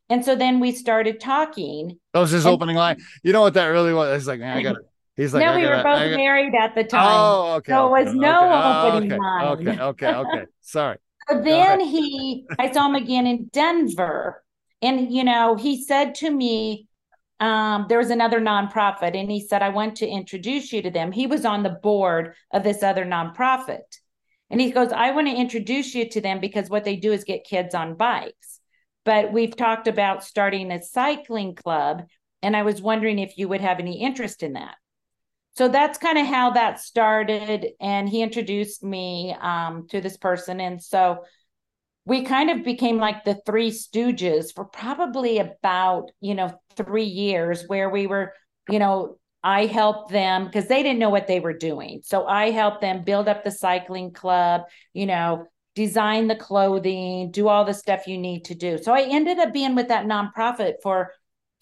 And 0.09 0.23
so 0.23 0.35
then 0.35 0.59
we 0.59 0.73
started 0.73 1.19
talking. 1.19 1.97
That 2.13 2.19
was 2.19 2.31
his 2.31 2.45
and, 2.45 2.53
opening 2.53 2.75
line. 2.75 3.01
You 3.23 3.33
know 3.33 3.41
what 3.41 3.55
that 3.55 3.67
really 3.67 3.93
was? 3.93 4.17
It's 4.17 4.27
like, 4.27 4.39
man, 4.39 4.57
I 4.57 4.61
got 4.61 4.75
it. 4.75 4.83
He's 5.15 5.33
like, 5.33 5.45
no, 5.45 5.55
we 5.55 5.61
gotta, 5.61 5.77
were 5.77 5.83
both 5.83 6.17
married 6.17 6.55
at 6.55 6.73
the 6.75 6.81
oh, 6.81 6.87
time. 6.87 7.07
Oh, 7.11 7.53
okay. 7.55 7.71
So 7.71 7.87
it 7.87 7.89
was 7.91 8.07
okay, 8.09 8.17
no 8.17 8.37
okay, 8.37 8.51
oh, 8.51 8.87
opening 8.87 9.13
okay, 9.13 9.19
line. 9.19 9.45
Okay, 9.45 9.81
okay, 9.81 10.13
okay. 10.13 10.45
Sorry. 10.61 10.97
So 11.29 11.41
then 11.41 11.79
he, 11.79 12.45
I 12.59 12.69
saw 12.73 12.85
him 12.85 12.95
again 12.95 13.25
in 13.25 13.45
Denver. 13.53 14.43
And, 14.81 15.09
you 15.09 15.23
know, 15.23 15.55
he 15.55 15.81
said 15.81 16.15
to 16.15 16.29
me, 16.29 16.89
um, 17.39 17.87
there 17.89 17.97
was 17.97 18.09
another 18.09 18.39
nonprofit, 18.39 19.15
and 19.15 19.29
he 19.29 19.45
said, 19.45 19.61
I 19.61 19.69
want 19.69 19.97
to 19.97 20.07
introduce 20.07 20.71
you 20.71 20.81
to 20.81 20.91
them. 20.91 21.11
He 21.11 21.27
was 21.27 21.45
on 21.45 21.63
the 21.63 21.77
board 21.81 22.35
of 22.51 22.63
this 22.63 22.83
other 22.83 23.05
nonprofit. 23.05 23.81
And 24.49 24.61
he 24.61 24.71
goes, 24.71 24.91
I 24.91 25.11
want 25.11 25.27
to 25.27 25.35
introduce 25.35 25.95
you 25.95 26.07
to 26.09 26.21
them 26.21 26.39
because 26.39 26.69
what 26.69 26.83
they 26.83 26.95
do 26.95 27.11
is 27.11 27.23
get 27.23 27.43
kids 27.43 27.73
on 27.73 27.95
bikes. 27.95 28.59
But 29.03 29.33
we've 29.33 29.55
talked 29.55 29.87
about 29.87 30.23
starting 30.23 30.71
a 30.71 30.81
cycling 30.81 31.55
club, 31.55 32.03
and 32.41 32.55
I 32.55 32.63
was 32.63 32.81
wondering 32.81 33.19
if 33.19 33.37
you 33.37 33.47
would 33.49 33.61
have 33.61 33.79
any 33.79 34.01
interest 34.01 34.43
in 34.43 34.53
that. 34.53 34.75
So 35.55 35.67
that's 35.67 35.97
kind 35.97 36.17
of 36.17 36.25
how 36.25 36.51
that 36.51 36.79
started. 36.79 37.67
And 37.79 38.07
he 38.07 38.21
introduced 38.21 38.83
me 38.83 39.35
um, 39.39 39.87
to 39.89 40.01
this 40.01 40.17
person. 40.17 40.59
And 40.59 40.81
so 40.81 41.23
we 42.05 42.23
kind 42.23 42.49
of 42.49 42.63
became 42.63 42.97
like 42.97 43.23
the 43.23 43.39
three 43.45 43.71
stooges 43.71 44.53
for 44.53 44.65
probably 44.65 45.39
about 45.39 46.11
you 46.19 46.35
know 46.35 46.59
three 46.75 47.03
years 47.03 47.63
where 47.67 47.89
we 47.89 48.07
were 48.07 48.33
you 48.69 48.79
know 48.79 49.17
i 49.43 49.65
helped 49.65 50.11
them 50.11 50.45
because 50.45 50.67
they 50.67 50.83
didn't 50.83 50.99
know 50.99 51.09
what 51.09 51.27
they 51.27 51.39
were 51.39 51.57
doing 51.57 52.01
so 52.03 52.25
i 52.27 52.51
helped 52.51 52.81
them 52.81 53.03
build 53.03 53.27
up 53.27 53.43
the 53.43 53.51
cycling 53.51 54.11
club 54.11 54.61
you 54.93 55.05
know 55.05 55.45
design 55.75 56.27
the 56.27 56.35
clothing 56.35 57.31
do 57.31 57.47
all 57.47 57.65
the 57.65 57.73
stuff 57.73 58.07
you 58.07 58.17
need 58.17 58.45
to 58.45 58.55
do 58.55 58.77
so 58.77 58.93
i 58.93 59.01
ended 59.01 59.39
up 59.39 59.51
being 59.51 59.75
with 59.75 59.87
that 59.87 60.05
nonprofit 60.05 60.75
for 60.81 61.11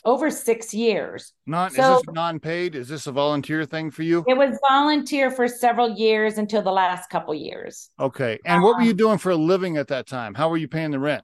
over 0.06 0.32
six 0.32 0.74
years. 0.74 1.34
Not 1.46 1.74
so, 1.74 1.98
is 1.98 2.02
this 2.02 2.14
non-paid? 2.14 2.76
Is 2.76 2.88
this 2.88 3.08
a 3.08 3.12
volunteer 3.12 3.66
thing 3.66 3.92
for 3.92 4.04
you? 4.04 4.24
It 4.28 4.38
was 4.38 4.58
volunteer 4.68 5.32
for 5.32 5.48
several 5.48 5.90
years 5.90 6.38
until 6.38 6.62
the 6.62 6.72
last 6.72 7.10
couple 7.10 7.34
years. 7.34 7.90
Okay. 8.00 8.40
And 8.46 8.58
um, 8.58 8.64
what 8.64 8.78
were 8.78 8.84
you 8.84 8.92
um, 8.92 8.98
doing 8.98 9.18
for 9.18 9.32
a 9.32 9.36
living 9.36 9.78
at 9.78 9.88
that 9.90 10.08
time? 10.08 10.34
How 10.34 10.50
were 10.50 10.58
you 10.58 10.68
paying 10.68 10.92
the 10.92 11.00
rent? 11.00 11.24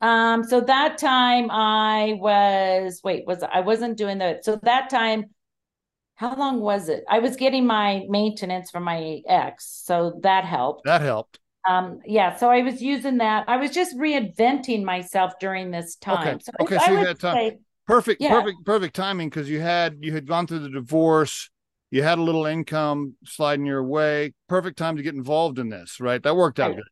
Um, 0.00 0.44
so 0.44 0.60
that 0.62 0.98
time 0.98 1.50
I 1.50 2.16
was 2.18 3.00
wait, 3.04 3.26
was 3.26 3.42
I 3.42 3.60
wasn't 3.60 3.96
doing 3.96 4.18
that. 4.18 4.44
So 4.44 4.58
that 4.62 4.88
time, 4.88 5.26
how 6.14 6.34
long 6.36 6.60
was 6.60 6.88
it? 6.88 7.04
I 7.08 7.18
was 7.18 7.36
getting 7.36 7.66
my 7.66 8.04
maintenance 8.08 8.70
from 8.70 8.84
my 8.84 9.20
ex, 9.28 9.82
so 9.84 10.18
that 10.22 10.44
helped. 10.44 10.84
That 10.84 11.02
helped. 11.02 11.38
Um, 11.68 12.00
yeah, 12.06 12.36
so 12.36 12.50
I 12.50 12.62
was 12.62 12.80
using 12.80 13.18
that. 13.18 13.44
I 13.48 13.58
was 13.58 13.70
just 13.70 13.96
reinventing 13.96 14.82
myself 14.82 15.34
during 15.38 15.70
this 15.70 15.96
time. 15.96 16.36
Okay, 16.36 16.38
so 16.42 16.52
okay, 16.62 16.76
I, 16.76 16.86
so 16.86 16.92
you 16.92 16.98
had 16.98 17.20
time. 17.20 17.34
Say, 17.34 17.58
perfect, 17.86 18.22
yeah. 18.22 18.30
perfect, 18.30 18.64
perfect 18.64 18.96
timing 18.96 19.28
because 19.28 19.50
you 19.50 19.60
had 19.60 19.98
you 20.00 20.12
had 20.12 20.26
gone 20.26 20.46
through 20.46 20.60
the 20.60 20.70
divorce, 20.70 21.50
you 21.90 22.02
had 22.02 22.18
a 22.18 22.22
little 22.22 22.46
income 22.46 23.14
sliding 23.24 23.66
your 23.66 23.84
way. 23.84 24.32
Perfect 24.48 24.78
time 24.78 24.96
to 24.96 25.02
get 25.02 25.14
involved 25.14 25.58
in 25.58 25.68
this, 25.68 26.00
right? 26.00 26.22
That 26.22 26.36
worked 26.36 26.58
out 26.58 26.76
good. 26.76 26.84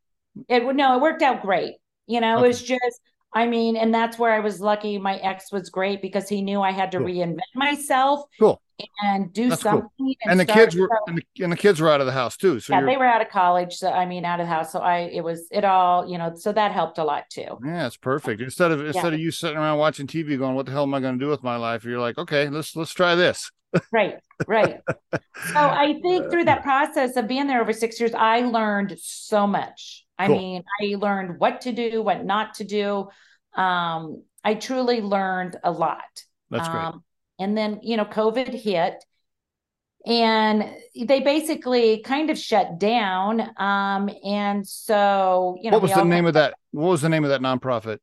It 0.47 0.63
would 0.63 0.75
no, 0.75 0.95
it 0.95 1.01
worked 1.01 1.23
out 1.23 1.41
great. 1.41 1.75
You 2.09 2.19
know, 2.19 2.37
okay. 2.37 2.45
it 2.45 2.47
was 2.47 2.61
just 2.63 3.01
I 3.33 3.45
mean, 3.45 3.77
and 3.77 3.93
that's 3.93 4.17
where 4.17 4.33
I 4.33 4.39
was 4.39 4.59
lucky. 4.59 4.97
My 4.97 5.17
ex 5.17 5.51
was 5.51 5.69
great 5.69 6.01
because 6.01 6.27
he 6.27 6.41
knew 6.41 6.61
I 6.61 6.71
had 6.71 6.91
to 6.93 6.97
cool. 6.97 7.07
reinvent 7.07 7.39
myself. 7.53 8.23
Cool. 8.39 8.59
And 9.03 9.31
do 9.33 9.49
that's 9.49 9.61
something. 9.61 9.89
Cool. 9.99 10.15
And, 10.23 10.31
and, 10.31 10.39
the 10.39 10.45
kids 10.45 10.75
were 10.75 10.89
and 11.05 11.17
the, 11.17 11.43
and 11.43 11.51
the, 11.51 11.57
kids 11.57 11.81
were 11.81 11.91
out 11.91 11.99
of 11.99 12.07
the 12.07 12.13
house 12.13 12.37
too. 12.37 12.61
So 12.61 12.73
yeah, 12.73 12.83
they 12.83 12.95
were 12.95 13.05
out 13.05 13.21
of 13.21 13.29
college. 13.29 13.75
So 13.75 13.91
I 13.91 14.05
mean, 14.05 14.23
out 14.25 14.39
of 14.39 14.47
the 14.47 14.53
house. 14.53 14.71
So 14.71 14.79
I 14.79 14.99
it 15.13 15.23
was 15.23 15.47
it 15.51 15.65
all 15.65 16.09
you 16.09 16.17
know. 16.17 16.33
So 16.35 16.53
that 16.53 16.71
helped 16.71 16.97
a 16.97 17.03
lot 17.03 17.25
too. 17.29 17.59
Yeah, 17.63 17.85
it's 17.85 17.97
perfect. 17.97 18.41
Instead 18.41 18.71
of 18.71 18.83
instead 18.83 19.09
yeah. 19.09 19.15
of 19.15 19.19
you 19.19 19.31
sitting 19.31 19.57
around 19.57 19.77
watching 19.79 20.07
TV, 20.07 20.37
going, 20.37 20.55
"What 20.55 20.65
the 20.65 20.71
hell 20.71 20.83
am 20.83 20.93
I 20.93 21.01
going 21.01 21.19
to 21.19 21.23
do 21.23 21.29
with 21.29 21.43
my 21.43 21.57
life?" 21.57 21.83
You're 21.83 21.99
like, 21.99 22.17
"Okay, 22.17 22.49
let's 22.49 22.75
let's 22.75 22.93
try 22.93 23.15
this." 23.15 23.51
right 23.91 24.15
right 24.47 24.81
so 24.87 25.53
i 25.55 25.99
think 26.01 26.31
through 26.31 26.43
that 26.43 26.63
process 26.63 27.15
of 27.15 27.27
being 27.27 27.45
there 27.45 27.61
over 27.61 27.71
six 27.71 27.99
years 27.99 28.15
i 28.15 28.39
learned 28.41 28.97
so 28.97 29.45
much 29.45 30.07
I 30.19 30.27
cool. 30.27 30.37
mean, 30.37 30.63
I 30.81 30.95
learned 30.95 31.39
what 31.39 31.61
to 31.61 31.71
do, 31.71 32.03
what 32.03 32.25
not 32.25 32.55
to 32.55 32.65
do. 32.65 33.07
Um, 33.55 34.23
I 34.43 34.53
truly 34.53 35.01
learned 35.01 35.57
a 35.63 35.71
lot. 35.71 36.23
That's 36.49 36.67
great. 36.67 36.83
Um, 36.83 37.03
and 37.39 37.57
then, 37.57 37.79
you 37.83 37.95
know, 37.95 38.05
COVID 38.05 38.53
hit 38.53 39.03
and 40.05 40.65
they 40.95 41.21
basically 41.21 42.01
kind 42.01 42.29
of 42.29 42.37
shut 42.37 42.79
down. 42.79 43.41
Um, 43.57 44.09
and 44.23 44.67
so, 44.67 45.57
you 45.61 45.71
know, 45.71 45.77
what 45.77 45.83
was 45.83 45.93
the 45.93 46.03
name 46.03 46.25
of 46.25 46.33
that? 46.33 46.55
What 46.71 46.89
was 46.89 47.01
the 47.01 47.09
name 47.09 47.23
of 47.23 47.29
that 47.29 47.41
nonprofit? 47.41 47.99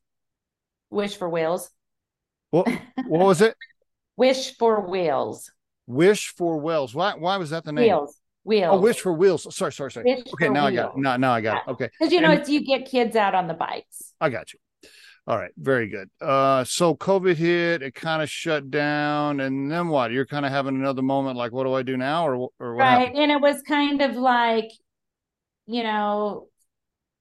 Wish 0.90 1.16
for 1.16 1.29
Wheels. 1.29 1.70
What, 2.50 2.66
what 3.07 3.26
was 3.26 3.40
it? 3.42 3.55
Wish 4.16 4.57
for 4.57 4.88
Wheels. 4.88 5.50
Wish 5.87 6.35
for 6.37 6.59
Wheels. 6.59 6.94
Why, 6.94 7.14
why 7.14 7.37
was 7.37 7.50
that 7.50 7.64
the 7.64 7.72
name? 7.72 7.85
Wheels. 7.85 8.16
Wheels. 8.46 8.76
Oh, 8.76 8.80
wish 8.80 9.00
for 9.00 9.12
wheels. 9.12 9.52
Sorry, 9.54 9.72
sorry, 9.72 9.90
sorry. 9.90 10.04
Wish 10.04 10.32
okay, 10.35 10.48
now 10.48 10.66
wheels. 10.66 10.78
I 10.78 10.82
got 10.82 10.96
it. 10.96 11.00
Now, 11.00 11.16
now 11.16 11.32
I 11.32 11.40
got 11.40 11.54
yeah. 11.54 11.61
it. 11.66 11.72
Okay. 11.72 11.90
Because 11.98 12.12
you 12.12 12.20
know, 12.20 12.30
and, 12.30 12.40
it's 12.40 12.48
you 12.48 12.64
get 12.64 12.87
kids 12.87 13.16
out 13.16 13.35
on 13.35 13.48
the 13.48 13.54
bikes. 13.54 14.12
I 14.20 14.30
got 14.30 14.52
you. 14.52 14.61
All 15.26 15.37
right, 15.37 15.50
very 15.59 15.88
good. 15.88 16.09
Uh, 16.20 16.62
so 16.62 16.94
COVID 16.94 17.35
hit, 17.35 17.82
it 17.82 17.96
kind 17.96 18.22
of 18.22 18.30
shut 18.30 18.70
down, 18.70 19.40
and 19.40 19.68
then 19.68 19.88
what? 19.88 20.12
You're 20.12 20.26
kind 20.26 20.46
of 20.46 20.52
having 20.52 20.76
another 20.76 21.02
moment, 21.02 21.37
like, 21.37 21.50
what 21.50 21.64
do 21.64 21.74
I 21.74 21.82
do 21.82 21.96
now, 21.96 22.28
or 22.28 22.50
or 22.61 22.76
what? 22.76 22.82
Right, 22.82 23.09
happened? 23.09 23.18
and 23.18 23.32
it 23.32 23.40
was 23.40 23.61
kind 23.62 24.00
of 24.00 24.14
like, 24.14 24.70
you 25.66 25.82
know, 25.82 26.46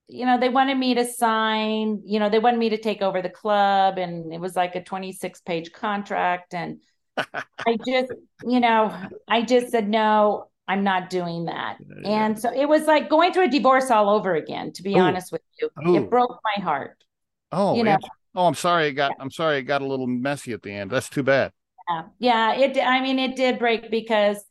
you 0.07 0.27
know, 0.27 0.39
they 0.39 0.49
wanted 0.49 0.77
me 0.77 0.93
to 0.93 1.05
sign, 1.05 2.03
you 2.05 2.19
know, 2.19 2.29
they 2.29 2.37
wanted 2.37 2.59
me 2.59 2.69
to 2.69 2.77
take 2.77 3.01
over 3.01 3.23
the 3.23 3.31
club, 3.31 3.97
and 3.97 4.31
it 4.31 4.39
was 4.39 4.55
like 4.55 4.75
a 4.75 4.83
26 4.83 5.41
page 5.41 5.71
contract, 5.71 6.53
and 6.53 6.81
I 7.17 7.77
just, 7.83 8.11
you 8.45 8.59
know, 8.59 8.95
I 9.27 9.41
just 9.41 9.71
said 9.71 9.89
no. 9.89 10.49
I'm 10.67 10.83
not 10.83 11.09
doing 11.09 11.45
that. 11.45 11.77
Yeah. 12.01 12.25
And 12.25 12.39
so 12.39 12.51
it 12.51 12.67
was 12.67 12.85
like 12.85 13.09
going 13.09 13.33
through 13.33 13.45
a 13.45 13.49
divorce 13.49 13.91
all 13.91 14.09
over 14.09 14.35
again, 14.35 14.71
to 14.73 14.83
be 14.83 14.95
Ooh. 14.95 14.99
honest 14.99 15.31
with 15.31 15.41
you. 15.59 15.69
Ooh. 15.87 15.95
It 15.95 16.09
broke 16.09 16.39
my 16.43 16.63
heart. 16.63 17.03
Oh, 17.51 17.75
you 17.75 17.83
know? 17.83 17.97
oh, 18.35 18.47
I'm 18.47 18.55
sorry. 18.55 18.87
It 18.87 18.93
got, 18.93 19.13
I'm 19.19 19.31
sorry. 19.31 19.59
It 19.59 19.63
got 19.63 19.81
a 19.81 19.85
little 19.85 20.07
messy 20.07 20.53
at 20.53 20.63
the 20.63 20.71
end. 20.71 20.91
That's 20.91 21.09
too 21.09 21.23
bad. 21.23 21.51
Yeah. 21.89 22.03
Yeah. 22.19 22.53
It, 22.55 22.77
I 22.79 23.01
mean, 23.01 23.19
it 23.19 23.35
did 23.35 23.59
break 23.59 23.91
because 23.91 24.43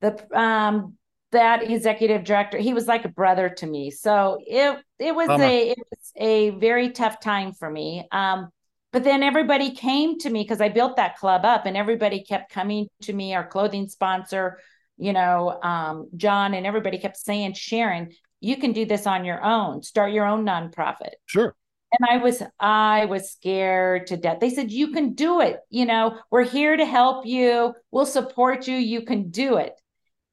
the, 0.00 0.38
um, 0.38 0.96
that 1.32 1.68
executive 1.68 2.24
director, 2.24 2.58
he 2.58 2.74
was 2.74 2.86
like 2.86 3.04
a 3.04 3.08
brother 3.08 3.48
to 3.48 3.66
me. 3.66 3.90
So 3.90 4.38
it, 4.46 4.78
it 4.98 5.14
was 5.14 5.26
Bummer. 5.26 5.44
a, 5.44 5.70
it 5.70 5.78
was 5.78 6.12
a 6.16 6.50
very 6.50 6.90
tough 6.90 7.20
time 7.20 7.52
for 7.52 7.68
me. 7.68 8.06
Um, 8.12 8.50
but 8.92 9.02
then 9.02 9.22
everybody 9.22 9.74
came 9.74 10.18
to 10.18 10.30
me 10.30 10.42
because 10.42 10.60
I 10.60 10.68
built 10.68 10.96
that 10.96 11.16
club 11.16 11.44
up 11.44 11.64
and 11.64 11.76
everybody 11.76 12.22
kept 12.22 12.52
coming 12.52 12.86
to 13.02 13.12
me, 13.12 13.34
our 13.34 13.46
clothing 13.46 13.88
sponsor, 13.88 14.58
you 15.02 15.12
know, 15.12 15.60
um, 15.62 16.08
John 16.16 16.54
and 16.54 16.64
everybody 16.64 16.96
kept 16.96 17.16
saying, 17.16 17.54
Sharon, 17.54 18.12
you 18.38 18.56
can 18.56 18.72
do 18.72 18.86
this 18.86 19.04
on 19.04 19.24
your 19.24 19.42
own. 19.42 19.82
Start 19.82 20.12
your 20.12 20.26
own 20.26 20.46
nonprofit. 20.46 21.14
Sure. 21.26 21.56
And 21.90 22.08
I 22.08 22.22
was, 22.22 22.40
I 22.60 23.06
was 23.06 23.32
scared 23.32 24.06
to 24.06 24.16
death. 24.16 24.38
They 24.38 24.50
said, 24.50 24.70
you 24.70 24.92
can 24.92 25.14
do 25.14 25.40
it. 25.40 25.58
You 25.70 25.86
know, 25.86 26.18
we're 26.30 26.44
here 26.44 26.76
to 26.76 26.86
help 26.86 27.26
you. 27.26 27.74
We'll 27.90 28.06
support 28.06 28.68
you. 28.68 28.76
You 28.76 29.02
can 29.02 29.30
do 29.30 29.56
it. 29.56 29.74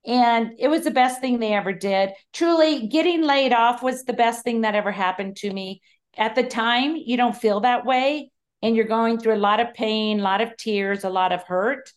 And 0.05 0.51
it 0.60 0.67
was 0.67 0.84
the 0.84 0.91
best 0.91 1.19
thing 1.19 1.39
they 1.39 1.53
ever 1.53 1.73
did. 1.73 2.12
Truly, 2.32 2.88
getting 2.88 3.23
laid 3.23 3.53
off 3.53 3.82
was 3.82 4.03
the 4.03 4.13
best 4.13 4.43
thing 4.43 4.62
that 4.62 4.75
ever 4.75 4.91
happened 4.91 5.38
to 5.38 5.51
me. 5.51 5.82
At 6.15 6.36
the 6.36 6.43
time, 6.43 6.95
you 6.95 7.17
don't 7.17 7.36
feel 7.36 7.62
that 7.62 7.88
way. 7.88 8.32
And 8.62 8.75
you're 8.75 8.86
going 8.86 9.17
through 9.17 9.34
a 9.34 9.38
lot 9.38 9.60
of 9.60 9.73
pain, 9.73 10.19
a 10.19 10.23
lot 10.23 10.41
of 10.41 10.55
tears, 10.58 11.03
a 11.03 11.10
lot 11.10 11.32
of 11.32 11.41
hurt 11.41 11.91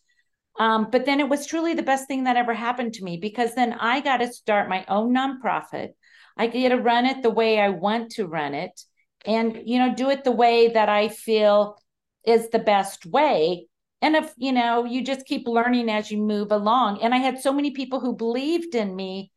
um, 0.59 0.89
but 0.91 1.05
then 1.05 1.19
it 1.19 1.29
was 1.29 1.45
truly 1.45 1.73
the 1.73 1.83
best 1.83 2.07
thing 2.07 2.25
that 2.25 2.37
ever 2.37 2.53
happened 2.53 2.93
to 2.93 3.03
me 3.03 3.17
because 3.17 3.55
then 3.55 3.73
I 3.73 4.01
got 4.01 4.17
to 4.17 4.31
start 4.31 4.69
my 4.69 4.85
own 4.87 5.13
nonprofit. 5.13 5.89
I 6.37 6.47
get 6.47 6.69
to 6.69 6.77
run 6.77 7.05
it 7.05 7.23
the 7.23 7.29
way 7.29 7.59
I 7.59 7.69
want 7.69 8.11
to 8.11 8.27
run 8.27 8.53
it 8.53 8.79
and, 9.25 9.61
you 9.65 9.79
know, 9.79 9.93
do 9.95 10.09
it 10.09 10.23
the 10.23 10.31
way 10.31 10.69
that 10.69 10.89
I 10.89 11.09
feel 11.09 11.77
is 12.25 12.49
the 12.49 12.59
best 12.59 13.05
way. 13.05 13.67
And 14.01 14.15
if, 14.15 14.33
you 14.37 14.51
know, 14.51 14.85
you 14.85 15.03
just 15.03 15.25
keep 15.25 15.47
learning 15.47 15.89
as 15.89 16.11
you 16.11 16.17
move 16.17 16.51
along. 16.51 17.01
And 17.01 17.13
I 17.13 17.17
had 17.17 17.39
so 17.39 17.53
many 17.53 17.71
people 17.71 17.99
who 17.99 18.15
believed 18.15 18.75
in 18.75 18.95
me 18.95 19.31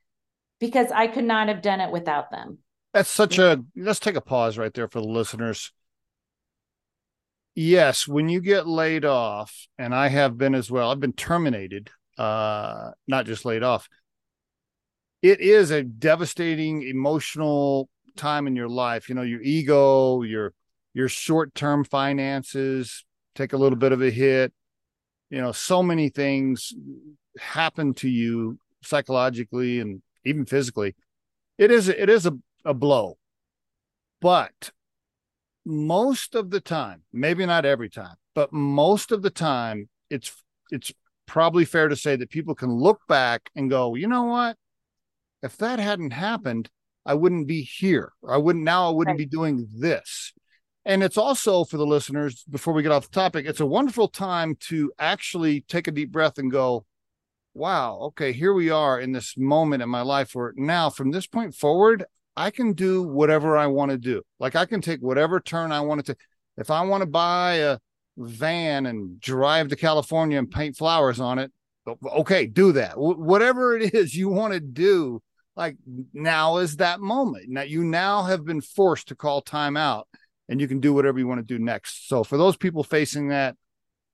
because 0.58 0.90
I 0.90 1.06
could 1.06 1.24
not 1.24 1.48
have 1.48 1.62
done 1.62 1.80
it 1.80 1.92
without 1.92 2.30
them. 2.30 2.58
That's 2.92 3.10
such 3.10 3.38
a 3.38 3.62
let's 3.76 4.00
take 4.00 4.16
a 4.16 4.20
pause 4.22 4.56
right 4.56 4.72
there 4.72 4.88
for 4.88 5.00
the 5.00 5.06
listeners. 5.06 5.72
Yes, 7.58 8.06
when 8.06 8.28
you 8.28 8.42
get 8.42 8.68
laid 8.68 9.06
off, 9.06 9.66
and 9.78 9.94
I 9.94 10.08
have 10.08 10.36
been 10.36 10.54
as 10.54 10.70
well, 10.70 10.90
I've 10.90 11.00
been 11.00 11.14
terminated, 11.14 11.88
uh, 12.18 12.90
not 13.08 13.24
just 13.24 13.46
laid 13.46 13.62
off. 13.62 13.88
It 15.22 15.40
is 15.40 15.70
a 15.70 15.82
devastating 15.82 16.82
emotional 16.82 17.88
time 18.14 18.46
in 18.46 18.56
your 18.56 18.68
life. 18.68 19.08
You 19.08 19.14
know, 19.14 19.22
your 19.22 19.40
ego, 19.40 20.20
your 20.20 20.52
your 20.92 21.08
short-term 21.08 21.84
finances 21.84 23.06
take 23.34 23.54
a 23.54 23.56
little 23.56 23.78
bit 23.78 23.92
of 23.92 24.02
a 24.02 24.10
hit. 24.10 24.52
You 25.30 25.40
know, 25.40 25.52
so 25.52 25.82
many 25.82 26.10
things 26.10 26.74
happen 27.38 27.94
to 27.94 28.08
you 28.08 28.58
psychologically 28.82 29.80
and 29.80 30.02
even 30.26 30.44
physically. 30.44 30.94
It 31.56 31.70
is 31.70 31.88
it 31.88 32.10
is 32.10 32.26
a 32.26 32.36
a 32.66 32.74
blow. 32.74 33.16
But 34.20 34.72
most 35.66 36.36
of 36.36 36.50
the 36.50 36.60
time, 36.60 37.02
maybe 37.12 37.44
not 37.44 37.64
every 37.64 37.90
time, 37.90 38.14
but 38.34 38.52
most 38.52 39.10
of 39.10 39.20
the 39.22 39.30
time, 39.30 39.88
it's 40.08 40.32
it's 40.70 40.92
probably 41.26 41.64
fair 41.64 41.88
to 41.88 41.96
say 41.96 42.14
that 42.14 42.30
people 42.30 42.54
can 42.54 42.70
look 42.70 43.00
back 43.08 43.50
and 43.56 43.68
go, 43.68 43.96
you 43.96 44.06
know 44.06 44.24
what? 44.24 44.56
If 45.42 45.56
that 45.58 45.80
hadn't 45.80 46.12
happened, 46.12 46.70
I 47.04 47.14
wouldn't 47.14 47.48
be 47.48 47.62
here. 47.62 48.12
I 48.26 48.36
wouldn't 48.36 48.64
now 48.64 48.88
I 48.88 48.92
wouldn't 48.92 49.14
right. 49.14 49.28
be 49.28 49.36
doing 49.36 49.68
this. 49.74 50.32
And 50.84 51.02
it's 51.02 51.18
also 51.18 51.64
for 51.64 51.78
the 51.78 51.86
listeners, 51.86 52.44
before 52.48 52.72
we 52.72 52.84
get 52.84 52.92
off 52.92 53.10
the 53.10 53.14
topic, 53.14 53.44
it's 53.46 53.60
a 53.60 53.66
wonderful 53.66 54.06
time 54.06 54.54
to 54.68 54.92
actually 55.00 55.62
take 55.62 55.88
a 55.88 55.92
deep 55.92 56.12
breath 56.12 56.38
and 56.38 56.50
go, 56.50 56.86
wow, 57.54 57.98
okay, 58.02 58.32
here 58.32 58.52
we 58.52 58.70
are 58.70 59.00
in 59.00 59.10
this 59.10 59.36
moment 59.36 59.82
in 59.82 59.88
my 59.88 60.02
life 60.02 60.30
where 60.32 60.52
now 60.56 60.90
from 60.90 61.10
this 61.10 61.26
point 61.26 61.56
forward, 61.56 62.04
I 62.36 62.50
can 62.50 62.74
do 62.74 63.02
whatever 63.02 63.56
I 63.56 63.66
want 63.66 63.90
to 63.92 63.98
do. 63.98 64.22
Like 64.38 64.56
I 64.56 64.66
can 64.66 64.80
take 64.80 65.00
whatever 65.00 65.40
turn 65.40 65.72
I 65.72 65.80
want 65.80 66.04
to 66.04 66.12
take. 66.12 66.20
If 66.56 66.70
I 66.70 66.82
want 66.82 67.02
to 67.02 67.06
buy 67.06 67.54
a 67.54 67.78
van 68.16 68.86
and 68.86 69.20
drive 69.20 69.68
to 69.68 69.76
California 69.76 70.38
and 70.38 70.50
paint 70.50 70.76
flowers 70.76 71.20
on 71.20 71.38
it, 71.38 71.52
okay, 72.06 72.46
do 72.46 72.72
that. 72.72 72.92
W- 72.92 73.18
whatever 73.18 73.76
it 73.76 73.94
is 73.94 74.14
you 74.14 74.28
want 74.28 74.52
to 74.52 74.60
do, 74.60 75.22
like 75.56 75.76
now 76.12 76.58
is 76.58 76.76
that 76.76 77.00
moment. 77.00 77.48
Now 77.48 77.62
you 77.62 77.84
now 77.84 78.24
have 78.24 78.44
been 78.44 78.60
forced 78.60 79.08
to 79.08 79.14
call 79.14 79.40
time 79.40 79.76
out 79.76 80.06
and 80.48 80.60
you 80.60 80.68
can 80.68 80.80
do 80.80 80.92
whatever 80.92 81.18
you 81.18 81.26
want 81.26 81.38
to 81.40 81.54
do 81.54 81.62
next. 81.62 82.08
So 82.08 82.22
for 82.22 82.36
those 82.36 82.56
people 82.56 82.84
facing 82.84 83.28
that, 83.28 83.56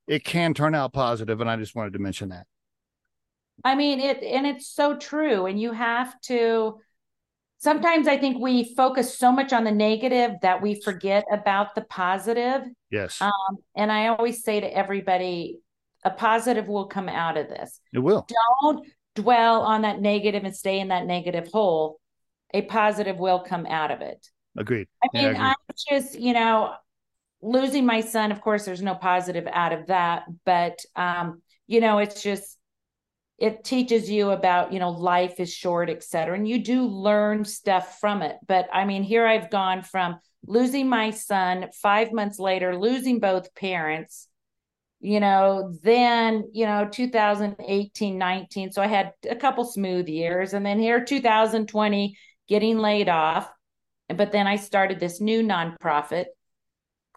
it 0.06 0.24
can 0.24 0.52
turn 0.52 0.74
out 0.74 0.92
positive, 0.92 1.40
and 1.40 1.48
I 1.48 1.56
just 1.56 1.74
wanted 1.76 1.92
to 1.92 1.98
mention 1.98 2.30
that. 2.30 2.46
I 3.64 3.76
mean 3.76 4.00
it, 4.00 4.22
and 4.22 4.46
it's 4.46 4.66
so 4.66 4.96
true. 4.96 5.46
And 5.46 5.60
you 5.60 5.72
have 5.72 6.20
to 6.22 6.78
sometimes 7.62 8.08
I 8.08 8.18
think 8.18 8.42
we 8.42 8.74
focus 8.74 9.16
so 9.16 9.30
much 9.30 9.52
on 9.52 9.62
the 9.62 9.70
negative 9.70 10.32
that 10.42 10.60
we 10.60 10.80
forget 10.82 11.24
about 11.30 11.74
the 11.74 11.82
positive. 11.82 12.62
Yes. 12.90 13.20
Um, 13.20 13.58
and 13.76 13.90
I 13.90 14.08
always 14.08 14.42
say 14.42 14.60
to 14.60 14.66
everybody, 14.66 15.60
a 16.04 16.10
positive 16.10 16.66
will 16.66 16.86
come 16.86 17.08
out 17.08 17.36
of 17.36 17.48
this. 17.48 17.80
It 17.92 18.00
will. 18.00 18.26
Don't 18.62 18.84
dwell 19.14 19.62
on 19.62 19.82
that 19.82 20.00
negative 20.00 20.42
and 20.42 20.54
stay 20.54 20.80
in 20.80 20.88
that 20.88 21.06
negative 21.06 21.48
hole. 21.52 22.00
A 22.52 22.62
positive 22.62 23.18
will 23.18 23.40
come 23.40 23.66
out 23.66 23.92
of 23.92 24.00
it. 24.00 24.26
Agreed. 24.58 24.88
I 25.02 25.08
mean, 25.14 25.22
yeah, 25.22 25.30
agreed. 25.30 25.40
I'm 25.40 25.56
just, 25.88 26.18
you 26.18 26.32
know, 26.32 26.74
losing 27.40 27.86
my 27.86 28.00
son, 28.00 28.32
of 28.32 28.40
course, 28.40 28.64
there's 28.64 28.82
no 28.82 28.96
positive 28.96 29.46
out 29.50 29.72
of 29.72 29.86
that. 29.86 30.24
But 30.44 30.80
um, 30.96 31.42
you 31.68 31.80
know, 31.80 31.98
it's 31.98 32.22
just 32.22 32.58
it 33.42 33.64
teaches 33.64 34.08
you 34.08 34.30
about 34.30 34.72
you 34.72 34.78
know 34.78 34.90
life 34.90 35.40
is 35.40 35.52
short 35.52 35.90
et 35.90 36.04
cetera 36.04 36.36
and 36.36 36.46
you 36.48 36.62
do 36.62 36.86
learn 36.86 37.44
stuff 37.44 37.98
from 38.00 38.22
it. 38.22 38.36
But 38.46 38.68
i 38.72 38.84
mean 38.84 39.02
here 39.02 39.26
i've 39.26 39.50
gone 39.50 39.82
from 39.82 40.20
losing 40.46 40.88
my 40.88 41.10
son 41.10 41.68
five 41.82 42.12
months 42.12 42.38
later 42.38 42.78
losing 42.78 43.18
both 43.18 43.54
parents 43.54 44.28
you 45.00 45.18
know 45.18 45.76
then 45.82 46.44
you 46.52 46.66
know 46.66 46.88
2018 46.90 48.16
19 48.16 48.70
so 48.70 48.80
i 48.80 48.86
had 48.86 49.12
a 49.28 49.36
couple 49.36 49.64
smooth 49.64 50.08
years 50.08 50.54
and 50.54 50.64
then 50.64 50.78
here 50.78 51.04
2020 51.04 52.16
getting 52.48 52.78
laid 52.78 53.08
off 53.08 53.50
but 54.08 54.30
then 54.30 54.46
i 54.46 54.56
started 54.56 55.00
this 55.00 55.20
new 55.20 55.42
nonprofit. 55.42 56.26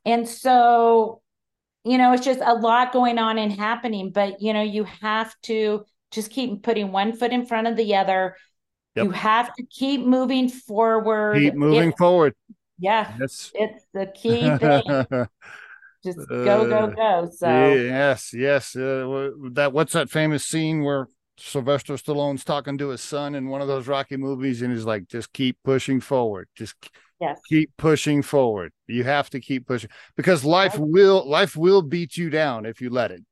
And 0.05 0.27
so 0.27 1.21
you 1.83 1.99
know 1.99 2.13
it's 2.13 2.25
just 2.25 2.41
a 2.43 2.55
lot 2.55 2.93
going 2.93 3.19
on 3.19 3.38
and 3.38 3.51
happening 3.51 4.11
but 4.11 4.41
you 4.41 4.53
know 4.53 4.63
you 4.63 4.85
have 4.85 5.33
to 5.43 5.85
just 6.15 6.32
keep 6.32 6.63
putting 6.63 6.91
one 6.91 7.13
foot 7.13 7.32
in 7.32 7.45
front 7.45 7.67
of 7.67 7.75
the 7.75 7.95
other. 7.95 8.36
Yep. 8.95 9.06
You 9.06 9.12
have 9.12 9.54
to 9.56 9.63
keep 9.63 10.01
moving 10.01 10.49
forward. 10.49 11.38
Keep 11.38 11.56
moving 11.56 11.89
it, 11.89 11.97
forward. 11.97 12.34
Yeah. 12.80 13.13
Yes. 13.19 13.51
It's 13.54 13.86
the 13.93 14.08
key 14.08 14.49
thing. 14.58 15.28
just 16.04 16.30
go, 16.30 16.67
go, 16.67 16.78
uh, 16.78 16.88
go. 16.88 17.30
So 17.36 17.73
yes, 17.73 18.32
yes. 18.34 18.75
Uh, 18.75 19.32
that 19.51 19.73
what's 19.73 19.93
that 19.93 20.10
famous 20.10 20.45
scene 20.45 20.84
where 20.84 21.08
Sylvester 21.38 21.95
Stallone's 21.95 22.45
talking 22.45 22.78
to 22.78 22.89
his 22.89 23.01
son 23.01 23.36
in 23.36 23.49
one 23.49 23.62
of 23.62 23.67
those 23.67 23.88
Rocky 23.88 24.15
movies, 24.15 24.62
and 24.62 24.71
he's 24.71 24.86
like, 24.86 25.08
"Just 25.08 25.34
keep 25.34 25.58
pushing 25.63 25.99
forward. 25.99 26.47
Just 26.56 26.75
yes. 27.19 27.39
keep 27.49 27.71
pushing 27.78 28.21
forward. 28.21 28.71
You 28.88 29.04
have 29.04 29.30
to 29.32 29.41
keep 29.41 29.67
pushing 29.67 29.89
because 30.15 30.45
life 30.45 30.78
will 30.78 31.28
life 31.28 31.58
will 31.58 31.82
beat 31.82 32.15
you 32.15 32.30
down 32.30 32.65
if 32.65 32.80
you 32.80 32.89
let 32.89 33.12
it 33.12 33.23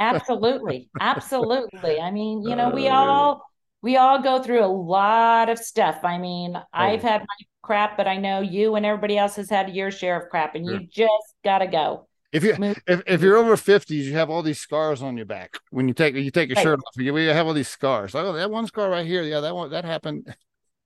absolutely. 0.00 0.88
Absolutely. 1.00 2.00
I 2.00 2.10
mean 2.10 2.42
you 2.42 2.56
know 2.56 2.70
we 2.70 2.88
all 2.88 3.42
we 3.82 3.96
all 3.96 4.20
go 4.22 4.42
through 4.42 4.64
a 4.64 4.66
lot 4.66 5.48
of 5.48 5.58
stuff. 5.58 6.00
I 6.04 6.18
mean 6.18 6.56
oh. 6.56 6.64
i've 6.72 7.02
had 7.02 7.20
my 7.20 7.46
crap 7.64 7.96
but 7.96 8.06
i 8.06 8.18
know 8.18 8.42
you 8.42 8.74
and 8.74 8.84
everybody 8.84 9.16
else 9.16 9.36
has 9.36 9.48
had 9.48 9.74
your 9.74 9.90
share 9.90 10.20
of 10.20 10.28
crap 10.28 10.54
and 10.54 10.66
sure. 10.66 10.80
you 10.80 10.86
just 10.86 11.34
gotta 11.42 11.66
go. 11.66 12.06
If 12.32 12.42
you 12.42 12.56
if, 12.88 13.02
if 13.06 13.22
you're 13.22 13.36
over 13.36 13.54
50s 13.54 13.88
you 13.88 14.14
have 14.14 14.28
all 14.28 14.42
these 14.42 14.58
scars 14.58 15.02
on 15.02 15.16
your 15.16 15.26
back 15.26 15.56
when 15.70 15.86
you 15.86 15.94
take 15.94 16.16
you 16.16 16.30
take 16.32 16.48
your 16.48 16.56
right. 16.56 16.64
shirt 16.64 16.80
off. 16.80 16.96
You 16.96 17.14
have 17.14 17.46
all 17.46 17.54
these 17.54 17.68
scars. 17.68 18.14
Oh 18.14 18.32
that 18.32 18.50
one 18.50 18.66
scar 18.66 18.90
right 18.90 19.06
here. 19.06 19.22
Yeah 19.22 19.40
that 19.40 19.54
one 19.54 19.70
that 19.70 19.84
happened. 19.84 20.34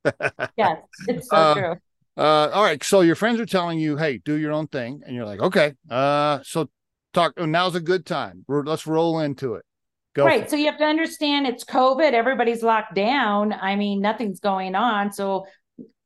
Yes 0.56 0.78
it's 1.08 1.28
so 1.28 1.36
uh, 1.36 1.54
true. 1.54 1.76
uh, 2.16 2.50
all 2.52 2.62
right. 2.62 2.82
So 2.84 3.00
your 3.00 3.14
friends 3.14 3.40
are 3.40 3.46
telling 3.46 3.78
you 3.78 3.96
hey 3.96 4.18
do 4.18 4.34
your 4.34 4.52
own 4.52 4.66
thing 4.66 5.02
and 5.06 5.16
you're 5.16 5.24
like 5.24 5.40
okay. 5.40 5.72
Uh 5.88 6.40
so 6.42 6.68
talk. 7.12 7.34
Oh, 7.36 7.46
now's 7.46 7.74
a 7.74 7.80
good 7.80 8.06
time. 8.06 8.44
We're, 8.48 8.64
let's 8.64 8.86
roll 8.86 9.20
into 9.20 9.54
it. 9.54 9.64
Go 10.14 10.24
right. 10.24 10.48
So 10.48 10.56
you 10.56 10.66
have 10.66 10.78
to 10.78 10.84
understand 10.84 11.46
it's 11.46 11.64
COVID. 11.64 12.12
Everybody's 12.12 12.62
locked 12.62 12.94
down. 12.94 13.52
I 13.52 13.76
mean, 13.76 14.00
nothing's 14.00 14.40
going 14.40 14.74
on. 14.74 15.12
So 15.12 15.46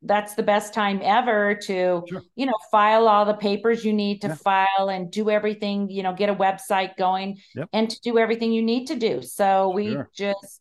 that's 0.03 0.35
the 0.35 0.43
best 0.43 0.75
time 0.75 1.01
ever 1.03 1.55
to 1.55 2.03
sure. 2.09 2.23
you 2.35 2.47
know 2.47 2.57
file 2.71 3.09
all 3.09 3.25
the 3.25 3.35
papers 3.35 3.85
you 3.85 3.93
need 3.93 4.21
to 4.21 4.29
yeah. 4.29 4.35
file 4.35 4.91
and 4.91 5.11
do 5.11 5.31
everything 5.31 5.89
you 5.89 6.03
know 6.03 6.13
get 6.13 6.29
a 6.29 6.35
website 6.35 6.97
going 6.97 7.39
yep. 7.55 7.69
and 7.73 7.91
to 7.91 8.01
do 8.01 8.19
everything 8.19 8.53
you 8.53 8.63
need 8.63 8.87
to 8.87 8.97
do 8.97 9.23
so 9.23 9.71
we 9.71 9.93
sure. 9.93 10.11
just 10.15 10.61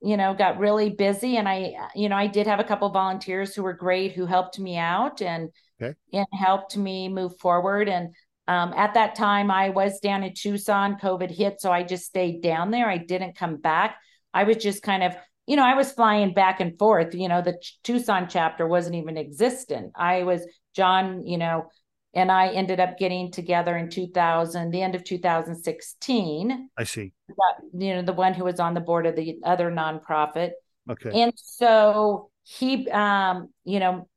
you 0.00 0.16
know 0.16 0.32
got 0.32 0.58
really 0.58 0.90
busy 0.90 1.36
and 1.36 1.48
i 1.48 1.74
you 1.94 2.08
know 2.08 2.16
i 2.16 2.26
did 2.26 2.46
have 2.46 2.60
a 2.60 2.64
couple 2.64 2.88
volunteers 2.88 3.54
who 3.54 3.62
were 3.62 3.74
great 3.74 4.12
who 4.12 4.24
helped 4.24 4.58
me 4.58 4.76
out 4.76 5.20
and 5.20 5.50
okay. 5.82 5.94
and 6.12 6.26
helped 6.32 6.76
me 6.76 7.08
move 7.08 7.36
forward 7.38 7.88
and 7.88 8.14
um, 8.48 8.72
at 8.74 8.94
that 8.94 9.14
time, 9.14 9.50
I 9.50 9.68
was 9.68 10.00
down 10.00 10.24
in 10.24 10.32
Tucson. 10.32 10.96
COVID 10.96 11.30
hit, 11.30 11.60
so 11.60 11.70
I 11.70 11.82
just 11.82 12.06
stayed 12.06 12.40
down 12.40 12.70
there. 12.70 12.88
I 12.88 12.96
didn't 12.96 13.36
come 13.36 13.58
back. 13.58 13.98
I 14.32 14.44
was 14.44 14.56
just 14.56 14.82
kind 14.82 15.02
of, 15.02 15.14
you 15.46 15.54
know, 15.54 15.64
I 15.64 15.74
was 15.74 15.92
flying 15.92 16.32
back 16.32 16.58
and 16.60 16.76
forth. 16.78 17.14
You 17.14 17.28
know, 17.28 17.42
the 17.42 17.60
Tucson 17.84 18.26
chapter 18.26 18.66
wasn't 18.66 18.96
even 18.96 19.18
existent. 19.18 19.92
I 19.94 20.22
was 20.22 20.46
John, 20.74 21.26
you 21.26 21.36
know, 21.36 21.68
and 22.14 22.32
I 22.32 22.48
ended 22.48 22.80
up 22.80 22.96
getting 22.96 23.30
together 23.30 23.76
in 23.76 23.90
2000, 23.90 24.70
the 24.70 24.80
end 24.80 24.94
of 24.94 25.04
2016. 25.04 26.70
I 26.74 26.84
see. 26.84 27.12
You 27.74 27.96
know, 27.96 28.02
the 28.02 28.14
one 28.14 28.32
who 28.32 28.44
was 28.44 28.60
on 28.60 28.72
the 28.72 28.80
board 28.80 29.04
of 29.04 29.14
the 29.14 29.36
other 29.44 29.70
nonprofit. 29.70 30.52
Okay. 30.90 31.20
And 31.20 31.34
so 31.36 32.30
he, 32.44 32.90
um, 32.90 33.50
you 33.64 33.78
know, 33.78 34.08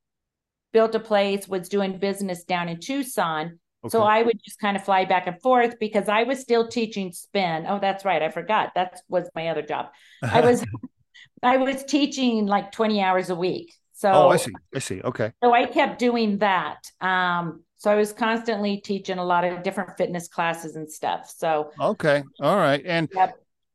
built 0.71 0.95
a 0.95 1.01
place, 1.01 1.49
was 1.49 1.67
doing 1.67 1.99
business 1.99 2.45
down 2.45 2.69
in 2.69 2.79
Tucson 2.79 3.59
Okay. 3.83 3.91
So 3.91 4.03
I 4.03 4.21
would 4.21 4.39
just 4.43 4.59
kind 4.59 4.77
of 4.77 4.83
fly 4.83 5.05
back 5.05 5.25
and 5.25 5.41
forth 5.41 5.79
because 5.79 6.07
I 6.07 6.23
was 6.23 6.39
still 6.39 6.67
teaching 6.67 7.11
spin. 7.11 7.65
Oh, 7.67 7.79
that's 7.79 8.05
right. 8.05 8.21
I 8.21 8.29
forgot. 8.29 8.73
That 8.75 8.99
was 9.09 9.27
my 9.33 9.47
other 9.47 9.63
job. 9.63 9.87
I 10.21 10.41
was 10.41 10.63
I 11.43 11.57
was 11.57 11.83
teaching 11.83 12.45
like 12.45 12.71
20 12.71 13.01
hours 13.01 13.29
a 13.29 13.35
week. 13.35 13.73
So 13.93 14.11
Oh, 14.11 14.29
I 14.29 14.37
see. 14.37 14.53
I 14.75 14.79
see. 14.79 15.01
Okay. 15.01 15.31
So 15.43 15.53
I 15.53 15.65
kept 15.65 15.99
doing 15.99 16.37
that. 16.39 16.79
Um 17.01 17.63
so 17.77 17.89
I 17.91 17.95
was 17.95 18.13
constantly 18.13 18.77
teaching 18.77 19.17
a 19.17 19.25
lot 19.25 19.43
of 19.43 19.63
different 19.63 19.97
fitness 19.97 20.27
classes 20.27 20.75
and 20.75 20.89
stuff. 20.91 21.33
So 21.35 21.71
Okay. 21.79 22.23
All 22.39 22.57
right. 22.57 22.83
And 22.85 23.09
yep. 23.15 23.33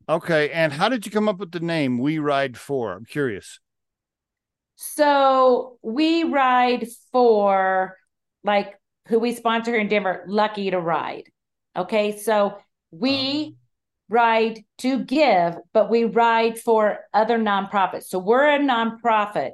okay, 0.09 0.51
and 0.51 0.73
how 0.73 0.89
did 0.89 1.05
you 1.05 1.11
come 1.11 1.29
up 1.29 1.39
with 1.39 1.51
the 1.51 1.59
name 1.59 1.99
We 1.99 2.21
Ride 2.21 2.57
4? 2.57 2.93
I'm 2.93 3.05
curious. 3.05 3.59
So 4.77 5.79
we 5.83 6.23
ride 6.25 6.87
for 7.11 7.97
like 8.45 8.79
who 9.07 9.19
we 9.19 9.35
sponsor 9.35 9.73
here 9.73 9.81
in 9.81 9.89
Denver, 9.89 10.25
Lucky 10.27 10.71
to 10.71 10.81
Ride. 10.81 11.25
Okay. 11.77 12.19
So 12.19 12.59
we 12.91 13.57
ride 14.09 14.65
to 14.79 15.05
give, 15.05 15.57
but 15.73 15.91
we 15.91 16.05
ride 16.05 16.59
for 16.59 17.01
other 17.13 17.39
nonprofits. 17.39 18.05
So 18.05 18.19
we're 18.19 18.49
a 18.49 18.59
nonprofit, 18.59 19.53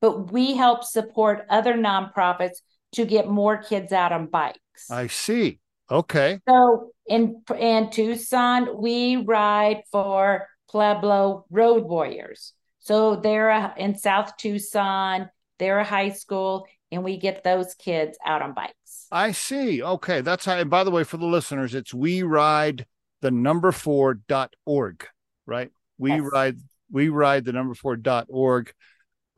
but 0.00 0.32
we 0.32 0.56
help 0.56 0.84
support 0.84 1.44
other 1.50 1.74
nonprofits 1.74 2.58
to 2.92 3.04
get 3.04 3.28
more 3.28 3.62
kids 3.62 3.92
out 3.92 4.12
on 4.12 4.26
bikes. 4.26 4.90
I 4.90 5.06
see. 5.06 5.60
Okay. 5.90 6.40
So 6.48 6.92
in 7.06 7.42
in 7.58 7.90
Tucson, 7.90 8.80
we 8.80 9.16
ride 9.16 9.82
for 9.90 10.48
Pueblo 10.70 11.44
Road 11.50 11.84
Warriors. 11.84 12.54
So 12.78 13.16
they're 13.16 13.50
a, 13.50 13.74
in 13.76 13.96
South 13.96 14.36
Tucson, 14.36 15.30
they're 15.58 15.78
a 15.78 15.84
high 15.84 16.10
school, 16.10 16.66
and 16.92 17.02
we 17.02 17.16
get 17.16 17.42
those 17.42 17.74
kids 17.74 18.18
out 18.24 18.42
on 18.42 18.52
bikes. 18.52 19.06
I 19.10 19.32
see. 19.32 19.82
Okay. 19.82 20.20
That's 20.20 20.44
how, 20.44 20.58
and 20.58 20.70
by 20.70 20.84
the 20.84 20.90
way, 20.90 21.04
for 21.04 21.16
the 21.16 21.26
listeners, 21.26 21.74
it's 21.74 21.92
we 21.94 22.22
ride 22.22 22.86
the 23.22 23.30
number 23.30 23.72
four 23.72 24.14
dot 24.14 24.54
org, 24.66 25.06
right? 25.46 25.70
We 25.96 26.10
Yes. 26.10 26.22
ride, 26.30 26.56
we 26.90 27.08
ride 27.08 27.44
the 27.46 27.52
number 27.52 27.74
four 27.74 27.96
dot 27.96 28.26
org. 28.28 28.72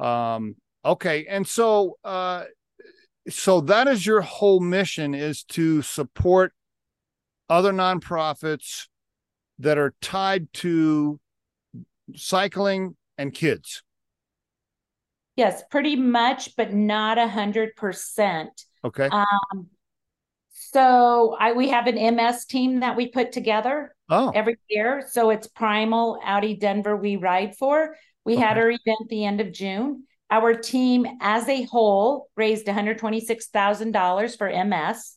Um, 0.00 0.57
okay. 0.84 1.26
And 1.26 1.46
so, 1.46 1.96
uh, 2.02 2.44
so 3.30 3.61
that 3.62 3.86
is 3.86 4.05
your 4.05 4.20
whole 4.20 4.61
mission 4.61 5.14
is 5.14 5.44
to 5.44 5.80
support 5.80 6.52
other 7.48 7.72
nonprofits 7.72 8.88
that 9.61 9.78
are 9.78 9.94
tied 10.02 10.52
to 10.55 11.20
cycling 12.16 12.96
and 13.16 13.32
kids. 13.32 13.84
Yes, 15.37 15.62
pretty 15.70 15.97
much, 15.97 16.57
but 16.57 16.72
not 16.72 17.18
a 17.18 17.26
hundred 17.26 17.76
percent. 17.76 18.64
Okay. 18.85 19.09
Um, 19.09 19.68
so 20.51 21.37
I 21.39 21.53
we 21.53 21.68
have 21.70 21.87
an 21.87 22.16
MS 22.16 22.47
team 22.47 22.80
that 22.80 22.97
we 22.97 23.09
put 23.09 23.32
together 23.32 23.95
oh, 24.09 24.30
every 24.35 24.57
year. 24.68 25.07
So 25.11 25.30
it's 25.30 25.47
Primal 25.47 26.18
Audi 26.24 26.57
Denver 26.57 26.97
we 26.97 27.16
ride 27.16 27.57
for. 27.57 27.97
We 28.24 28.37
had 28.37 28.59
our 28.59 28.70
event 28.70 29.09
the 29.09 29.24
end 29.24 29.41
of 29.41 29.53
June. 29.53 30.05
Our 30.30 30.55
team 30.55 31.07
as 31.20 31.49
a 31.49 31.64
whole 31.64 32.28
raised 32.37 32.66
$126,000 32.66 34.39
for 34.39 34.64
MS. 34.64 35.16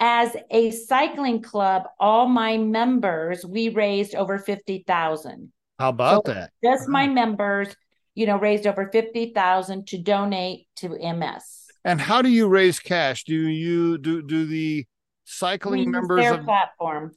As 0.00 0.36
a 0.50 0.70
cycling 0.70 1.42
club, 1.42 1.84
all 1.98 2.26
my 2.26 2.56
members, 2.56 3.44
we 3.44 3.68
raised 3.70 4.14
over 4.14 4.38
50,000. 4.38 5.52
how 5.78 5.88
about 5.88 6.26
So 6.26 6.32
that? 6.32 6.50
Just 6.62 6.88
my 6.88 7.06
members, 7.06 7.74
you 8.14 8.26
know, 8.26 8.38
raised 8.38 8.66
over 8.66 8.88
50,000 8.90 9.86
to 9.88 9.98
donate 9.98 10.66
to 10.76 10.88
MS. 10.88 11.66
And 11.84 12.00
how 12.00 12.22
do 12.22 12.28
you 12.28 12.48
raise 12.48 12.80
cash? 12.80 13.24
Do 13.24 13.34
you 13.34 13.98
do 13.98 14.22
do 14.22 14.46
the 14.46 14.86
cycling 15.24 15.90
members 15.90 16.20
their 16.20 16.34
of 16.34 16.44
platform. 16.44 17.12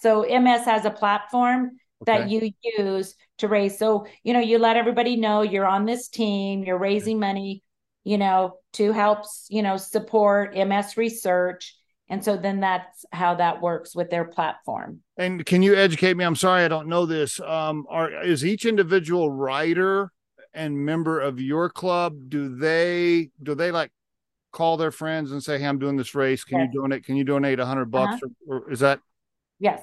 So 0.00 0.22
MS 0.22 0.64
has 0.64 0.84
a 0.84 0.90
platform 0.90 1.72
that 2.06 2.30
you 2.30 2.52
use 2.62 3.16
to 3.38 3.48
raise. 3.48 3.78
So, 3.78 4.06
you 4.22 4.32
know, 4.32 4.40
you 4.40 4.58
let 4.58 4.76
everybody 4.76 5.16
know 5.16 5.42
you're 5.42 5.66
on 5.66 5.84
this 5.84 6.08
team, 6.08 6.62
you're 6.62 6.78
raising 6.78 7.18
money, 7.18 7.64
you 8.04 8.18
know, 8.18 8.58
to 8.74 8.92
help, 8.92 9.24
you 9.48 9.62
know, 9.62 9.76
support 9.76 10.56
MS 10.56 10.96
research. 10.96 11.74
And 12.08 12.24
so 12.24 12.36
then 12.36 12.60
that's 12.60 13.04
how 13.12 13.34
that 13.34 13.60
works 13.60 13.94
with 13.94 14.10
their 14.10 14.24
platform. 14.24 15.00
And 15.16 15.44
can 15.44 15.62
you 15.62 15.74
educate 15.74 16.16
me? 16.16 16.24
I'm 16.24 16.36
sorry, 16.36 16.64
I 16.64 16.68
don't 16.68 16.88
know 16.88 17.04
this. 17.04 17.40
Um, 17.40 17.84
are 17.90 18.22
is 18.22 18.44
each 18.46 18.64
individual 18.64 19.30
rider 19.30 20.12
and 20.54 20.76
member 20.76 21.20
of 21.20 21.40
your 21.40 21.68
club? 21.70 22.28
Do 22.28 22.56
they 22.56 23.30
do 23.42 23.54
they 23.54 23.70
like 23.70 23.90
call 24.52 24.76
their 24.76 24.90
friends 24.90 25.32
and 25.32 25.42
say, 25.42 25.58
"Hey, 25.58 25.66
I'm 25.66 25.78
doing 25.78 25.96
this 25.96 26.14
race. 26.14 26.44
Can 26.44 26.58
Yes. 26.58 26.68
you 26.72 26.80
donate? 26.80 27.04
Can 27.04 27.16
you 27.16 27.24
donate 27.24 27.60
a 27.60 27.66
hundred 27.66 27.90
bucks?" 27.90 28.20
Or, 28.46 28.60
or 28.62 28.70
is 28.72 28.80
that 28.80 29.00
Yes. 29.60 29.82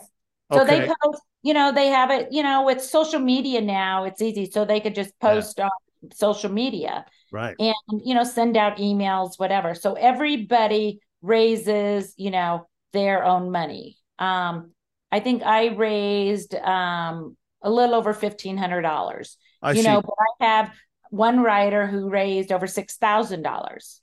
So 0.53 0.63
okay? 0.63 0.81
they 0.81 0.87
post, 1.03 1.21
you 1.43 1.53
know, 1.53 1.71
they 1.71 1.87
have 1.87 2.11
it, 2.11 2.31
you 2.31 2.43
know, 2.43 2.63
with 2.65 2.81
social 2.81 3.19
media 3.19 3.61
now, 3.61 4.05
it's 4.05 4.21
easy. 4.21 4.49
So 4.49 4.63
they 4.65 4.79
could 4.79 4.95
just 4.95 5.13
Yeah. 5.21 5.35
post 5.35 5.59
on 5.59 5.69
social 6.13 6.51
media. 6.51 7.05
right. 7.31 7.55
and 7.59 7.73
you 8.03 8.13
know 8.13 8.23
send 8.23 8.55
out 8.57 8.77
emails 8.77 9.39
whatever 9.39 9.73
so 9.73 9.93
everybody 9.93 10.99
raises 11.21 12.13
you 12.17 12.29
know 12.29 12.67
their 12.93 13.23
own 13.23 13.49
money 13.51 13.97
um 14.19 14.71
i 15.11 15.19
think 15.19 15.41
i 15.43 15.67
raised 15.67 16.53
um 16.55 17.35
a 17.63 17.69
little 17.69 17.95
over 17.95 18.13
$1500 18.13 19.37
I 19.65 19.71
you 19.71 19.81
see. 19.81 19.87
know 19.89 20.01
but 20.01 20.13
i 20.41 20.45
have 20.45 20.71
one 21.09 21.41
writer 21.41 21.87
who 21.87 22.09
raised 22.09 22.51
over 22.51 22.67
$6000 22.67 23.99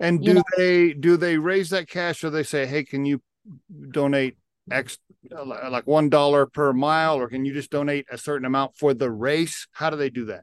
and 0.00 0.24
you 0.24 0.30
do 0.30 0.34
know- 0.34 0.42
they 0.56 0.92
do 0.92 1.16
they 1.16 1.36
raise 1.38 1.70
that 1.70 1.88
cash 1.88 2.24
or 2.24 2.30
they 2.30 2.42
say, 2.42 2.66
"Hey, 2.66 2.82
can 2.84 3.04
you 3.04 3.22
donate 3.90 4.36
X 4.70 4.98
uh, 5.36 5.44
like 5.70 5.86
one 5.86 6.08
dollar 6.08 6.46
per 6.46 6.72
mile, 6.72 7.16
or 7.18 7.28
can 7.28 7.44
you 7.44 7.52
just 7.52 7.70
donate 7.70 8.06
a 8.10 8.18
certain 8.18 8.44
amount 8.46 8.76
for 8.76 8.94
the 8.94 9.10
race?" 9.10 9.66
How 9.72 9.90
do 9.90 9.96
they 9.96 10.10
do 10.10 10.24
that? 10.26 10.42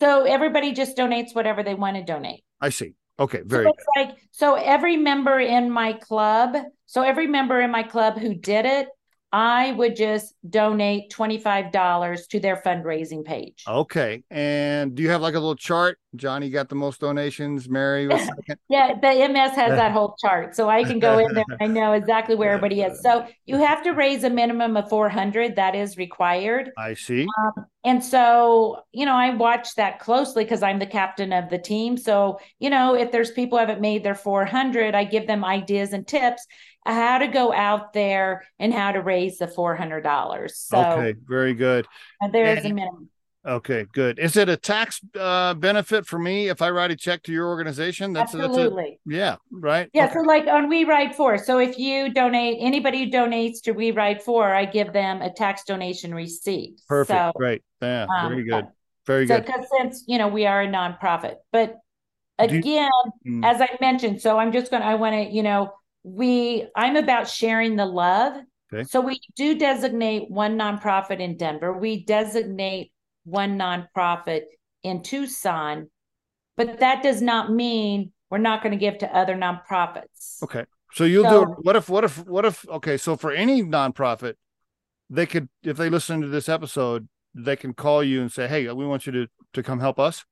so 0.00 0.24
everybody 0.24 0.72
just 0.72 0.96
donates 0.96 1.32
whatever 1.32 1.62
they 1.62 1.74
want 1.74 1.96
to 1.96 2.02
donate 2.02 2.42
I 2.60 2.70
see. 2.70 2.94
Okay, 3.20 3.38
So 3.38 3.44
very 3.46 3.66
it's 3.68 3.86
like 3.96 4.16
so 4.32 4.54
every 4.56 4.96
member 4.96 5.38
in 5.38 5.70
my 5.70 5.92
club, 5.94 6.56
so 6.86 7.02
every 7.02 7.26
member 7.28 7.60
in 7.60 7.70
my 7.70 7.84
club 7.84 8.18
who 8.18 8.34
did 8.34 8.66
it, 8.66 8.88
I 9.32 9.72
would 9.72 9.96
just 9.96 10.34
donate 10.48 11.10
$25 11.10 12.28
to 12.28 12.40
their 12.40 12.56
fundraising 12.56 13.24
page. 13.24 13.64
Okay. 13.66 14.22
And 14.30 14.94
do 14.94 15.02
you 15.02 15.08
have 15.08 15.22
like 15.22 15.34
a 15.34 15.38
little 15.38 15.56
chart? 15.56 15.98
Johnny 16.14 16.50
got 16.50 16.68
the 16.68 16.74
most 16.74 17.00
donations. 17.00 17.66
Mary 17.66 18.06
was 18.06 18.20
second. 18.36 18.58
Yeah, 18.68 18.94
the 19.00 19.28
MS 19.28 19.52
has 19.52 19.70
that 19.70 19.92
whole 19.92 20.14
chart. 20.20 20.54
So 20.54 20.68
I 20.68 20.84
can 20.84 20.98
go 20.98 21.18
in 21.18 21.32
there. 21.32 21.44
I 21.60 21.66
know 21.66 21.92
exactly 21.92 22.34
where 22.34 22.50
everybody 22.50 22.82
is. 22.82 23.00
So 23.00 23.26
you 23.46 23.56
have 23.56 23.82
to 23.84 23.92
raise 23.92 24.22
a 24.24 24.30
minimum 24.30 24.76
of 24.76 24.90
400. 24.90 25.56
That 25.56 25.74
is 25.74 25.96
required. 25.96 26.70
I 26.76 26.92
see. 26.92 27.26
Um, 27.38 27.64
and 27.84 28.04
so, 28.04 28.82
you 28.92 29.06
know, 29.06 29.14
I 29.14 29.30
watch 29.30 29.74
that 29.76 29.98
closely 29.98 30.44
because 30.44 30.62
I'm 30.62 30.78
the 30.78 30.86
captain 30.86 31.32
of 31.32 31.48
the 31.48 31.58
team. 31.58 31.96
So, 31.96 32.38
you 32.60 32.70
know, 32.70 32.94
if 32.94 33.10
there's 33.10 33.30
people 33.30 33.58
who 33.58 33.66
haven't 33.66 33.80
made 33.80 34.04
their 34.04 34.14
400, 34.14 34.94
I 34.94 35.04
give 35.04 35.26
them 35.26 35.44
ideas 35.44 35.92
and 35.92 36.06
tips 36.06 36.46
how 36.84 37.18
to 37.18 37.28
go 37.28 37.52
out 37.52 37.92
there 37.92 38.44
and 38.58 38.72
how 38.74 38.92
to 38.92 39.00
raise 39.00 39.38
the 39.38 39.46
$400. 39.46 40.50
So 40.50 40.78
okay, 40.78 41.14
very 41.26 41.54
good. 41.54 41.86
uh, 42.22 42.28
there's 42.32 42.64
a 42.64 42.68
minimum. 42.72 43.08
Okay, 43.44 43.86
good. 43.92 44.20
Is 44.20 44.36
it 44.36 44.48
a 44.48 44.56
tax 44.56 45.00
uh, 45.18 45.54
benefit 45.54 46.06
for 46.06 46.16
me 46.16 46.48
if 46.48 46.62
I 46.62 46.70
write 46.70 46.92
a 46.92 46.96
check 46.96 47.24
to 47.24 47.32
your 47.32 47.48
organization? 47.48 48.12
That's 48.12 48.32
Absolutely. 48.36 49.00
That's 49.04 49.16
a, 49.16 49.18
yeah, 49.18 49.36
right. 49.50 49.90
Yeah, 49.92 50.04
Okay. 50.04 50.14
so 50.14 50.20
like 50.20 50.46
on 50.46 50.68
We 50.68 50.84
Ride 50.84 51.16
4, 51.16 51.38
so 51.38 51.58
if 51.58 51.76
you 51.76 52.12
donate, 52.14 52.58
anybody 52.60 53.04
who 53.04 53.10
donates 53.10 53.60
to 53.64 53.72
We 53.72 53.90
Ride 53.90 54.22
4, 54.22 54.54
I 54.54 54.64
give 54.66 54.92
them 54.92 55.22
a 55.22 55.32
tax 55.32 55.64
donation 55.64 56.14
receipt. 56.14 56.80
Perfect. 56.88 57.18
So, 57.18 57.32
Great. 57.34 57.62
Yeah, 57.80 58.06
um, 58.16 58.28
very 58.30 58.44
good. 58.44 58.66
Very 59.08 59.26
so 59.26 59.38
good. 59.38 59.46
because 59.46 59.66
since 59.76 60.04
you 60.06 60.18
know 60.18 60.28
we 60.28 60.46
are 60.46 60.62
a 60.62 60.68
nonprofit, 60.68 61.34
but 61.50 61.78
Do 62.38 62.54
you- 62.54 62.60
again, 62.60 62.90
Mm, 63.26 63.44
as 63.44 63.60
I 63.60 63.70
mentioned, 63.80 64.20
so 64.20 64.38
I'm 64.38 64.52
just 64.52 64.70
going 64.70 64.82
to, 64.82 64.86
I 64.88 64.94
want 64.94 65.14
to, 65.14 65.34
you 65.34 65.42
know, 65.42 65.72
we, 66.02 66.66
I'm 66.76 66.96
about 66.96 67.28
sharing 67.28 67.76
the 67.76 67.86
love. 67.86 68.42
Okay. 68.72 68.84
So 68.84 69.00
we 69.00 69.20
do 69.36 69.58
designate 69.58 70.30
one 70.30 70.58
nonprofit 70.58 71.20
in 71.20 71.36
Denver. 71.36 71.72
We 71.72 72.04
designate 72.04 72.92
one 73.24 73.58
nonprofit 73.58 74.42
in 74.82 75.02
Tucson, 75.02 75.90
but 76.56 76.80
that 76.80 77.02
does 77.02 77.20
not 77.20 77.52
mean 77.52 78.12
we're 78.30 78.38
not 78.38 78.62
going 78.62 78.72
to 78.72 78.78
give 78.78 78.98
to 78.98 79.14
other 79.14 79.36
nonprofits. 79.36 80.42
Okay. 80.42 80.64
So 80.92 81.04
you'll 81.04 81.28
do 81.28 81.54
what 81.62 81.74
if 81.74 81.88
what 81.88 82.04
if 82.04 82.26
what 82.26 82.44
if 82.44 82.68
okay, 82.68 82.98
so 82.98 83.16
for 83.16 83.30
any 83.30 83.62
nonprofit, 83.62 84.34
they 85.08 85.24
could 85.24 85.48
if 85.62 85.78
they 85.78 85.88
listen 85.88 86.20
to 86.20 86.28
this 86.28 86.50
episode, 86.50 87.08
they 87.34 87.56
can 87.56 87.72
call 87.72 88.04
you 88.04 88.20
and 88.20 88.30
say, 88.30 88.46
Hey, 88.46 88.70
we 88.70 88.84
want 88.84 89.06
you 89.06 89.12
to 89.12 89.26
to 89.54 89.62
come 89.62 89.80
help 89.80 89.98
us. 89.98 90.24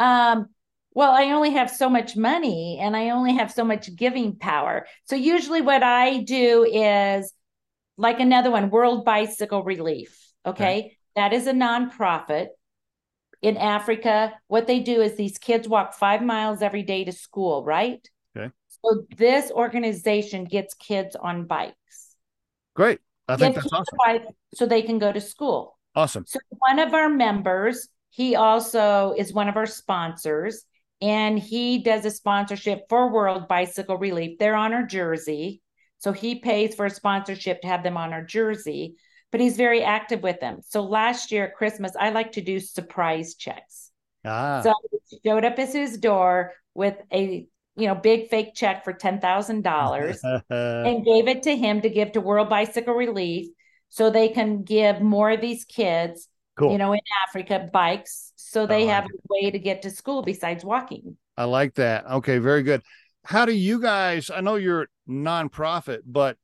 Um, 0.00 0.48
well, 0.94 1.12
I 1.12 1.30
only 1.30 1.50
have 1.50 1.70
so 1.70 1.88
much 1.88 2.16
money 2.16 2.78
and 2.80 2.96
I 2.96 3.10
only 3.10 3.34
have 3.34 3.50
so 3.50 3.64
much 3.64 3.94
giving 3.96 4.36
power. 4.36 4.86
So 5.04 5.16
usually 5.16 5.62
what 5.62 5.82
I 5.82 6.18
do 6.18 6.64
is 6.64 7.32
like 7.96 8.20
another 8.20 8.50
one, 8.50 8.70
World 8.70 9.04
Bicycle 9.04 9.62
Relief. 9.62 10.18
Okay. 10.44 10.96
That 11.16 11.32
is 11.32 11.46
a 11.46 11.52
nonprofit 11.52 12.48
in 13.42 13.56
Africa. 13.56 14.32
What 14.48 14.66
they 14.66 14.80
do 14.80 15.00
is 15.00 15.16
these 15.16 15.38
kids 15.38 15.68
walk 15.68 15.94
five 15.94 16.22
miles 16.22 16.62
every 16.62 16.82
day 16.82 17.04
to 17.04 17.12
school, 17.12 17.64
right? 17.64 18.06
Okay. 18.36 18.50
So 18.68 19.04
this 19.16 19.50
organization 19.50 20.44
gets 20.44 20.74
kids 20.74 21.16
on 21.16 21.46
bikes. 21.46 22.16
Great. 22.74 23.00
I 23.28 23.36
think 23.36 23.54
Give 23.54 23.62
that's 23.62 23.72
awesome. 23.72 24.22
so 24.54 24.66
they 24.66 24.82
can 24.82 24.98
go 24.98 25.12
to 25.12 25.20
school. 25.20 25.78
Awesome. 25.94 26.24
So 26.26 26.38
one 26.58 26.78
of 26.78 26.94
our 26.94 27.08
members, 27.08 27.88
he 28.10 28.34
also 28.34 29.14
is 29.16 29.32
one 29.32 29.48
of 29.48 29.56
our 29.56 29.66
sponsors, 29.66 30.64
and 31.02 31.38
he 31.38 31.82
does 31.82 32.06
a 32.06 32.10
sponsorship 32.10 32.82
for 32.88 33.12
World 33.12 33.48
Bicycle 33.48 33.98
Relief. 33.98 34.38
They're 34.38 34.54
on 34.56 34.72
our 34.72 34.86
jersey. 34.86 35.60
So 35.98 36.12
he 36.12 36.36
pays 36.36 36.74
for 36.74 36.86
a 36.86 36.90
sponsorship 36.90 37.60
to 37.60 37.68
have 37.68 37.82
them 37.82 37.96
on 37.96 38.12
our 38.12 38.24
jersey, 38.24 38.94
but 39.30 39.40
he's 39.40 39.56
very 39.56 39.82
active 39.82 40.22
with 40.22 40.40
them. 40.40 40.60
So 40.66 40.82
last 40.82 41.30
year 41.32 41.44
at 41.46 41.54
Christmas, 41.56 41.92
I 41.98 42.10
like 42.10 42.32
to 42.32 42.40
do 42.40 42.58
surprise 42.60 43.34
checks. 43.34 43.90
Ah, 44.24 44.62
So 44.62 44.72
he 45.10 45.18
showed 45.26 45.44
up 45.44 45.58
at 45.58 45.72
his 45.72 45.98
door 45.98 46.52
with 46.74 46.96
a 47.12 47.46
you 47.74 47.86
know, 47.86 47.94
big 47.94 48.28
fake 48.28 48.54
check 48.54 48.84
for 48.84 48.92
$10,000 48.92 50.42
and 50.50 51.04
gave 51.04 51.28
it 51.28 51.42
to 51.44 51.56
him 51.56 51.80
to 51.80 51.88
give 51.88 52.12
to 52.12 52.20
World 52.20 52.48
Bicycle 52.50 52.94
Relief 52.94 53.48
so 53.88 54.10
they 54.10 54.28
can 54.28 54.62
give 54.62 55.00
more 55.00 55.30
of 55.30 55.40
these 55.40 55.64
kids, 55.64 56.28
Cool. 56.56 56.72
you 56.72 56.78
know, 56.78 56.92
in 56.92 57.00
Africa 57.26 57.68
bikes 57.72 58.31
so 58.52 58.66
they 58.66 58.84
like 58.84 58.94
have 58.94 59.04
a 59.06 59.16
way 59.30 59.50
to 59.50 59.58
get 59.58 59.80
to 59.82 59.90
school 59.90 60.22
besides 60.22 60.62
walking. 60.64 61.16
I 61.38 61.44
like 61.44 61.74
that. 61.76 62.04
Okay, 62.06 62.36
very 62.38 62.62
good. 62.62 62.82
How 63.24 63.46
do 63.46 63.52
you 63.52 63.80
guys? 63.80 64.28
I 64.30 64.42
know 64.42 64.56
you're 64.56 64.88
nonprofit, 65.08 66.00
but 66.04 66.36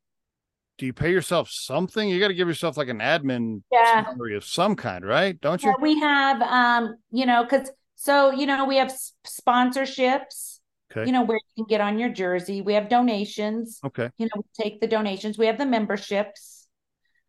do 0.78 0.86
you 0.86 0.94
pay 0.94 1.10
yourself 1.10 1.50
something? 1.50 2.08
You 2.08 2.18
got 2.18 2.28
to 2.28 2.34
give 2.34 2.48
yourself 2.48 2.78
like 2.78 2.88
an 2.88 3.00
admin 3.00 3.62
Yeah. 3.70 4.04
salary 4.04 4.36
of 4.36 4.44
some 4.44 4.74
kind, 4.74 5.04
right? 5.04 5.38
Don't 5.38 5.62
you? 5.62 5.68
Yeah, 5.68 5.74
we 5.82 6.00
have, 6.00 6.40
um, 6.40 6.96
you 7.10 7.26
know, 7.26 7.42
because 7.42 7.70
so 7.96 8.30
you 8.30 8.46
know 8.46 8.64
we 8.64 8.76
have 8.76 8.90
sponsorships, 9.26 10.60
Okay. 10.90 11.06
you 11.06 11.12
know, 11.12 11.24
where 11.24 11.36
you 11.36 11.64
can 11.64 11.68
get 11.68 11.82
on 11.82 11.98
your 11.98 12.08
jersey. 12.08 12.62
We 12.62 12.72
have 12.74 12.88
donations. 12.88 13.80
Okay. 13.84 14.08
You 14.16 14.26
know, 14.26 14.40
we 14.42 14.64
take 14.64 14.80
the 14.80 14.86
donations. 14.86 15.36
We 15.36 15.46
have 15.46 15.58
the 15.58 15.66
memberships. 15.66 16.68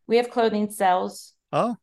We 0.08 0.18
have 0.18 0.30
clothing 0.30 0.70
sales. 0.70 1.34
Oh, 1.52 1.76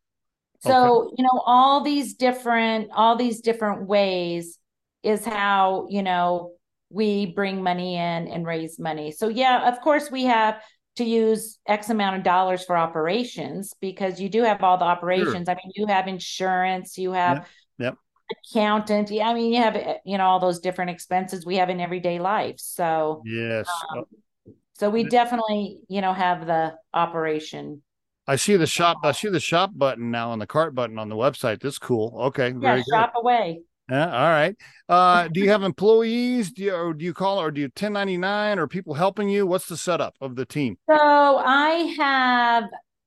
So 0.61 1.11
you 1.17 1.25
know, 1.25 1.43
all 1.45 1.83
these 1.83 2.15
different, 2.15 2.91
all 2.95 3.17
these 3.17 3.41
different 3.41 3.87
ways 3.87 4.59
is 5.03 5.25
how 5.25 5.87
you 5.91 6.03
know 6.03 6.53
we 6.91 7.27
bring 7.27 7.63
money 7.63 7.97
in 7.97 8.29
and 8.29 8.47
raise 8.47 8.79
money. 8.79 9.11
So 9.13 9.29
yeah, 9.29 9.69
of 9.69 9.81
course 9.81 10.11
we 10.11 10.25
have 10.25 10.61
to 10.97 11.05
use 11.05 11.59
X 11.67 11.91
amount 11.91 12.17
of 12.17 12.23
dollars 12.23 12.65
for 12.65 12.77
operations 12.77 13.75
because 13.81 14.21
you 14.21 14.29
do 14.29 14.43
have 14.43 14.63
all 14.63 14.79
the 14.79 14.85
operations. 14.85 15.49
I 15.49 15.55
mean, 15.55 15.73
you 15.75 15.87
have 15.87 16.09
insurance, 16.09 16.97
you 16.97 17.13
have 17.13 17.47
Yep, 17.79 17.97
accountant. 18.31 19.11
Yeah, 19.11 19.29
I 19.29 19.35
mean, 19.35 19.53
you 19.53 19.61
have 19.63 19.77
you 20.05 20.19
know 20.19 20.25
all 20.25 20.41
those 20.41 20.61
different 20.61 20.91
expenses 20.91 21.45
we 21.45 21.57
have 21.57 21.71
in 21.71 21.81
everyday 21.81 22.19
life. 22.19 22.57
So 22.59 23.23
yes. 23.25 23.69
um, 23.93 23.99
Uh, 23.99 24.53
so 24.79 24.91
we 24.91 25.05
definitely 25.05 25.81
you 25.89 26.01
know 26.01 26.13
have 26.13 26.47
the 26.47 26.75
operation. 26.93 27.83
I 28.29 28.37
see 28.37 28.57
the 28.57 28.67
shop. 28.67 28.99
I 29.05 29.13
see 29.13 29.29
the 29.29 29.41
shop 29.41 29.71
button 29.75 30.11
now 30.11 30.31
on 30.31 30.39
the 30.39 30.47
cart 30.47 30.75
button 30.75 30.99
on 30.99 31.09
the 31.09 31.15
website. 31.17 31.61
That's 31.61 31.79
cool. 31.79 32.13
Okay, 32.27 32.49
Yeah, 32.49 32.59
very 32.59 32.83
good. 32.83 32.95
shop 32.95 33.13
away. 33.17 33.61
Yeah, 33.89 34.07
all 34.07 34.31
right. 34.31 34.57
Uh, 34.89 35.29
do 35.29 35.41
you 35.41 35.49
have 35.55 35.63
employees? 35.63 36.51
Do 36.53 36.65
you, 36.65 36.75
or 36.75 36.93
do 36.93 37.05
you 37.05 37.15
call 37.15 37.41
or 37.41 37.51
do 37.53 37.61
you 37.61 37.67
1099 37.67 38.59
or 38.59 38.67
people 38.67 38.95
helping 38.95 39.29
you? 39.29 39.47
What's 39.47 39.67
the 39.67 39.77
setup 39.77 40.15
of 40.21 40.35
the 40.35 40.45
team? 40.45 40.77
So 40.91 40.97
I 40.97 41.95
have 41.99 42.65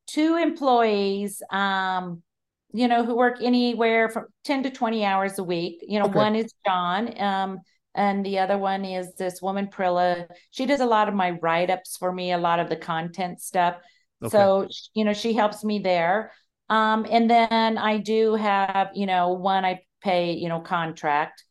two 0.07 0.38
employees, 0.38 1.41
um, 1.51 2.24
you 2.72 2.88
know, 2.88 3.03
who 3.03 3.15
work 3.15 3.39
anywhere 3.41 4.09
from 4.09 4.26
10 4.45 4.63
to 4.63 4.70
20 4.70 5.03
hours 5.03 5.38
a 5.38 5.43
week. 5.43 5.84
You 5.88 5.99
know, 5.99 6.05
Okay. 6.05 6.15
one 6.17 6.36
is 6.36 6.53
John, 6.65 7.20
um, 7.22 7.59
and 7.95 8.26
the 8.26 8.39
other 8.39 8.57
one 8.57 8.86
is 8.86 9.13
this 9.15 9.41
woman, 9.41 9.67
Prilla. 9.67 10.28
She 10.51 10.65
does 10.65 10.80
a 10.80 10.86
lot 10.86 11.09
of 11.09 11.13
my 11.15 11.32
write-ups 11.32 11.97
for 11.97 12.11
me, 12.13 12.32
a 12.32 12.38
lot 12.38 12.59
of 12.59 12.70
the 12.70 12.76
content 12.78 13.41
stuff. 13.41 13.76
Okay. 14.24 14.30
So, 14.30 14.67
you 14.93 15.05
know, 15.05 15.13
she 15.13 15.34
helps 15.34 15.63
me 15.63 15.80
there. 15.80 16.32
Um, 16.70 17.05
and 17.09 17.30
then 17.30 17.78
I 17.78 17.97
do 17.97 18.36
have, 18.36 18.89
you 18.93 19.05
know, 19.05 19.30
one 19.30 19.65
I 19.65 19.82
pay, 20.01 20.34
you 20.34 20.49
know, 20.49 20.59
contract. 20.59 21.43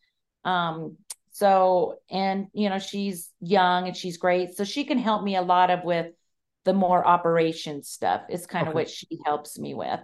Um, 0.45 0.97
so, 1.33 1.97
and, 2.11 2.49
you 2.53 2.69
know, 2.69 2.79
she's 2.79 3.31
young 3.41 3.87
and 3.87 3.97
she's 3.97 4.17
great. 4.17 4.57
So 4.57 4.65
she 4.65 4.85
can 4.85 4.99
help 4.99 5.23
me 5.23 5.37
a 5.37 5.43
lot 5.43 5.71
of 5.71 5.85
with 5.85 6.13
the 6.65 6.75
more 6.75 7.07
operation 7.07 7.83
stuff 7.83 8.23
is 8.29 8.47
kind 8.47 8.69
of 8.69 8.75
what 8.75 8.91
she 8.91 9.07
helps 9.25 9.59
me 9.59 9.75
with. 9.75 10.01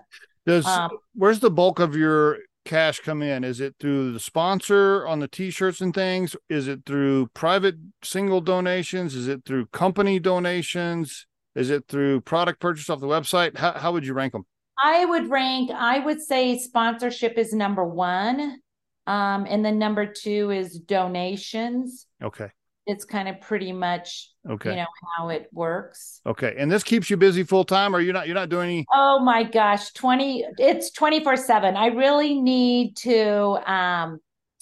Does 0.46 0.66
Um, 0.66 0.90
where's 1.14 1.40
the 1.40 1.50
bulk 1.50 1.78
of 1.78 1.94
your 1.94 2.38
cash 2.64 3.00
come 3.00 3.22
in? 3.22 3.44
Is 3.44 3.60
it 3.60 3.74
through 3.78 4.12
the 4.12 4.20
sponsor 4.20 5.06
on 5.06 5.20
the 5.20 5.28
t-shirts 5.28 5.80
and 5.80 5.94
things? 5.94 6.36
Is 6.48 6.66
it 6.68 6.80
through 6.86 7.28
private 7.34 7.76
single 8.02 8.40
donations? 8.40 9.14
Is 9.14 9.28
it 9.28 9.44
through 9.44 9.66
company 9.66 10.18
donations? 10.18 11.26
Is 11.54 11.70
it 11.70 11.86
through 11.88 12.20
product 12.22 12.60
purchase 12.60 12.90
off 12.90 13.00
the 13.00 13.06
website? 13.06 13.56
How 13.56 13.72
how 13.72 13.92
would 13.92 14.06
you 14.06 14.14
rank 14.14 14.32
them? 14.32 14.44
I 14.82 15.04
would 15.04 15.30
rank, 15.30 15.70
I 15.70 16.00
would 16.00 16.20
say 16.20 16.58
sponsorship 16.58 17.38
is 17.38 17.52
number 17.52 17.84
one. 17.84 18.58
Um, 19.06 19.46
and 19.48 19.64
then 19.64 19.78
number 19.78 20.06
two 20.06 20.50
is 20.50 20.78
donations. 20.78 22.06
Okay. 22.22 22.48
It's 22.86 23.04
kind 23.04 23.28
of 23.28 23.40
pretty 23.40 23.72
much, 23.72 24.30
Okay. 24.50 24.70
you 24.70 24.76
know, 24.76 24.86
how 25.16 25.28
it 25.28 25.48
works. 25.52 26.20
Okay. 26.26 26.54
And 26.58 26.70
this 26.70 26.82
keeps 26.82 27.08
you 27.08 27.16
busy 27.16 27.42
full 27.44 27.64
time 27.64 27.94
or 27.94 28.00
you're 28.00 28.12
not 28.12 28.26
you're 28.26 28.34
not 28.34 28.48
doing 28.48 28.68
any 28.68 28.86
Oh 28.92 29.20
my 29.20 29.42
gosh, 29.44 29.92
20 29.92 30.44
it's 30.58 30.90
24/7. 30.90 31.76
I 31.76 31.86
really 31.88 32.40
need 32.40 32.96
to 32.98 33.70
um 33.70 34.18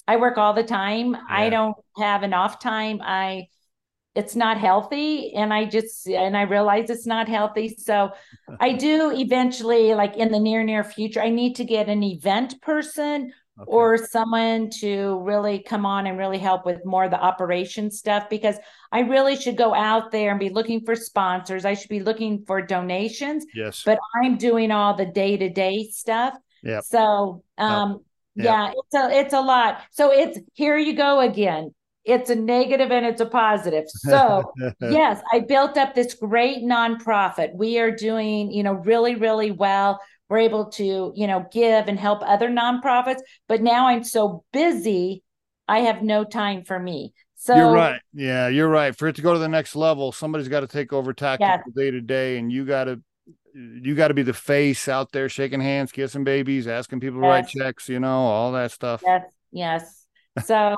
I 0.07 0.17
work 0.17 0.37
all 0.37 0.53
the 0.53 0.63
time. 0.63 1.15
I 1.29 1.49
don't 1.49 1.75
have 1.97 2.23
an 2.23 2.33
off 2.33 2.59
time. 2.59 2.99
I 3.01 3.47
it's 4.15 4.35
not 4.35 4.57
healthy 4.59 5.33
and 5.33 5.53
I 5.53 5.65
just 5.65 6.07
and 6.07 6.37
I 6.37 6.43
realize 6.43 6.89
it's 6.89 7.07
not 7.07 7.27
healthy. 7.27 7.75
So 7.77 8.11
I 8.59 8.73
do 8.73 9.11
eventually 9.11 9.93
like 9.95 10.15
in 10.17 10.31
the 10.31 10.39
near 10.39 10.63
near 10.63 10.83
future 10.83 11.21
I 11.21 11.29
need 11.29 11.55
to 11.55 11.65
get 11.65 11.89
an 11.89 12.03
event 12.03 12.61
person 12.61 13.33
Okay. 13.59 13.65
or 13.67 13.97
someone 13.97 14.71
to 14.79 15.19
really 15.19 15.59
come 15.59 15.85
on 15.85 16.07
and 16.07 16.17
really 16.17 16.39
help 16.39 16.65
with 16.65 16.83
more 16.85 17.03
of 17.03 17.11
the 17.11 17.21
operation 17.21 17.91
stuff 17.91 18.27
because 18.27 18.55
I 18.91 19.01
really 19.01 19.35
should 19.35 19.57
go 19.57 19.75
out 19.75 20.09
there 20.09 20.31
and 20.31 20.39
be 20.39 20.49
looking 20.49 20.83
for 20.83 20.95
sponsors. 20.95 21.63
I 21.63 21.75
should 21.75 21.89
be 21.91 21.99
looking 21.99 22.45
for 22.47 22.63
donations 22.63 23.45
yes. 23.53 23.83
but 23.85 23.99
I'm 24.23 24.37
doing 24.37 24.71
all 24.71 24.95
the 24.95 25.05
day 25.05 25.37
to 25.37 25.49
day 25.49 25.87
stuff. 25.91 26.33
yeah 26.63 26.79
So 26.81 27.43
um 27.59 27.99
Yep. 28.35 28.45
yeah, 28.45 28.71
it's 28.75 28.95
a 28.95 29.19
it's 29.19 29.33
a 29.35 29.41
lot. 29.41 29.81
So 29.91 30.11
it's 30.11 30.39
here 30.53 30.75
you 30.75 30.95
go 30.95 31.19
again. 31.19 31.75
It's 32.05 32.29
a 32.29 32.35
negative 32.35 32.91
and 32.91 33.05
it's 33.05 33.21
a 33.21 33.25
positive. 33.25 33.85
So 33.87 34.51
yes, 34.81 35.21
I 35.31 35.39
built 35.39 35.77
up 35.77 35.95
this 35.95 36.13
great 36.13 36.63
nonprofit. 36.63 37.55
We 37.55 37.79
are 37.79 37.91
doing, 37.91 38.51
you 38.51 38.63
know, 38.63 38.73
really, 38.73 39.15
really 39.15 39.51
well. 39.51 39.99
We're 40.29 40.39
able 40.39 40.65
to, 40.71 41.13
you 41.15 41.27
know, 41.27 41.45
give 41.51 41.87
and 41.87 41.99
help 41.99 42.21
other 42.23 42.49
nonprofits, 42.49 43.19
but 43.47 43.61
now 43.61 43.87
I'm 43.87 44.03
so 44.03 44.43
busy, 44.51 45.23
I 45.67 45.79
have 45.79 46.01
no 46.01 46.23
time 46.23 46.63
for 46.63 46.79
me. 46.79 47.13
So 47.35 47.55
you're 47.55 47.73
right. 47.73 48.01
Yeah, 48.13 48.47
you're 48.47 48.69
right. 48.69 48.95
For 48.95 49.09
it 49.09 49.17
to 49.17 49.21
go 49.21 49.33
to 49.33 49.39
the 49.39 49.49
next 49.49 49.75
level, 49.75 50.13
somebody's 50.13 50.47
got 50.47 50.61
to 50.61 50.67
take 50.67 50.93
over 50.93 51.13
tactical 51.13 51.73
day 51.75 51.91
to 51.91 51.99
day, 51.99 52.37
and 52.37 52.49
you 52.49 52.63
got 52.63 52.85
to 52.85 53.01
you 53.53 53.95
got 53.95 54.07
to 54.07 54.13
be 54.13 54.23
the 54.23 54.33
face 54.33 54.87
out 54.87 55.11
there, 55.11 55.27
shaking 55.27 55.59
hands, 55.59 55.91
kissing 55.91 56.23
babies, 56.23 56.67
asking 56.67 57.01
people 57.01 57.19
to 57.19 57.27
write 57.27 57.49
checks. 57.49 57.89
You 57.89 57.99
know, 57.99 58.17
all 58.17 58.53
that 58.53 58.71
stuff. 58.71 59.03
Yes, 59.05 59.23
yes. 59.51 60.05
So, 60.45 60.77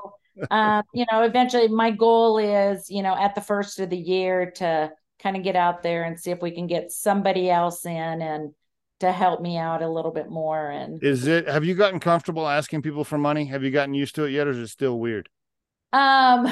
um, 0.52 0.84
you 0.94 1.06
know, 1.12 1.24
eventually 1.24 1.68
my 1.68 1.92
goal 1.92 2.38
is, 2.38 2.90
you 2.90 3.04
know, 3.04 3.16
at 3.16 3.36
the 3.36 3.42
first 3.42 3.80
of 3.80 3.90
the 3.90 3.98
year 3.98 4.52
to 4.58 4.92
kind 5.22 5.38
of 5.38 5.44
get 5.44 5.56
out 5.56 5.84
there 5.84 6.04
and 6.04 6.20
see 6.20 6.32
if 6.32 6.42
we 6.42 6.52
can 6.52 6.68
get 6.68 6.92
somebody 6.92 7.50
else 7.50 7.86
in 7.86 7.92
and 8.22 8.54
to 9.00 9.12
help 9.12 9.42
me 9.42 9.58
out 9.58 9.82
a 9.82 9.90
little 9.90 10.12
bit 10.12 10.30
more. 10.30 10.70
And 10.70 11.04
Is 11.04 11.28
it? 11.28 11.48
Have 11.48 11.66
you 11.66 11.76
gotten 11.76 12.00
comfortable 12.00 12.48
asking 12.48 12.82
people 12.82 13.04
for 13.04 13.18
money? 13.18 13.46
Have 13.46 13.64
you 13.64 13.72
gotten 13.72 13.94
used 13.94 14.16
to 14.16 14.24
it 14.26 14.32
yet, 14.32 14.48
or 14.48 14.52
is 14.52 14.58
it 14.58 14.68
still 14.68 15.00
weird? 15.00 15.30
um, 15.94 16.48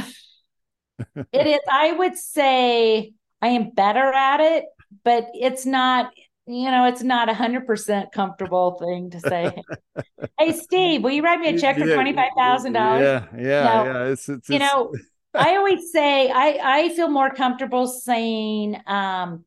it 1.15 1.47
is, 1.47 1.59
I 1.71 1.91
would 1.91 2.17
say 2.17 3.13
I 3.41 3.47
am 3.47 3.71
better 3.71 4.11
at 4.13 4.39
it, 4.39 4.65
but 5.03 5.27
it's 5.34 5.65
not, 5.65 6.11
you 6.45 6.69
know, 6.71 6.85
it's 6.85 7.03
not 7.03 7.29
a 7.29 7.33
hundred 7.33 7.65
percent 7.65 8.11
comfortable 8.11 8.77
thing 8.79 9.09
to 9.11 9.19
say. 9.19 9.55
Hey, 10.39 10.51
Steve, 10.53 11.03
will 11.03 11.11
you 11.11 11.21
write 11.21 11.39
me 11.39 11.49
a 11.49 11.57
check 11.59 11.77
for 11.77 11.85
twenty-five 11.85 12.31
thousand 12.37 12.73
dollars? 12.73 13.01
Yeah, 13.01 13.25
yeah, 13.37 13.63
No. 13.63 13.83
yeah. 13.85 14.03
It's, 14.05 14.27
it's, 14.29 14.49
you 14.49 14.55
it's- 14.55 14.71
know 14.71 14.91
i 15.35 15.55
always 15.55 15.91
say 15.91 16.29
i 16.29 16.59
i 16.63 16.89
feel 16.89 17.09
more 17.09 17.29
comfortable 17.31 17.87
saying 17.87 18.79
um 18.87 19.43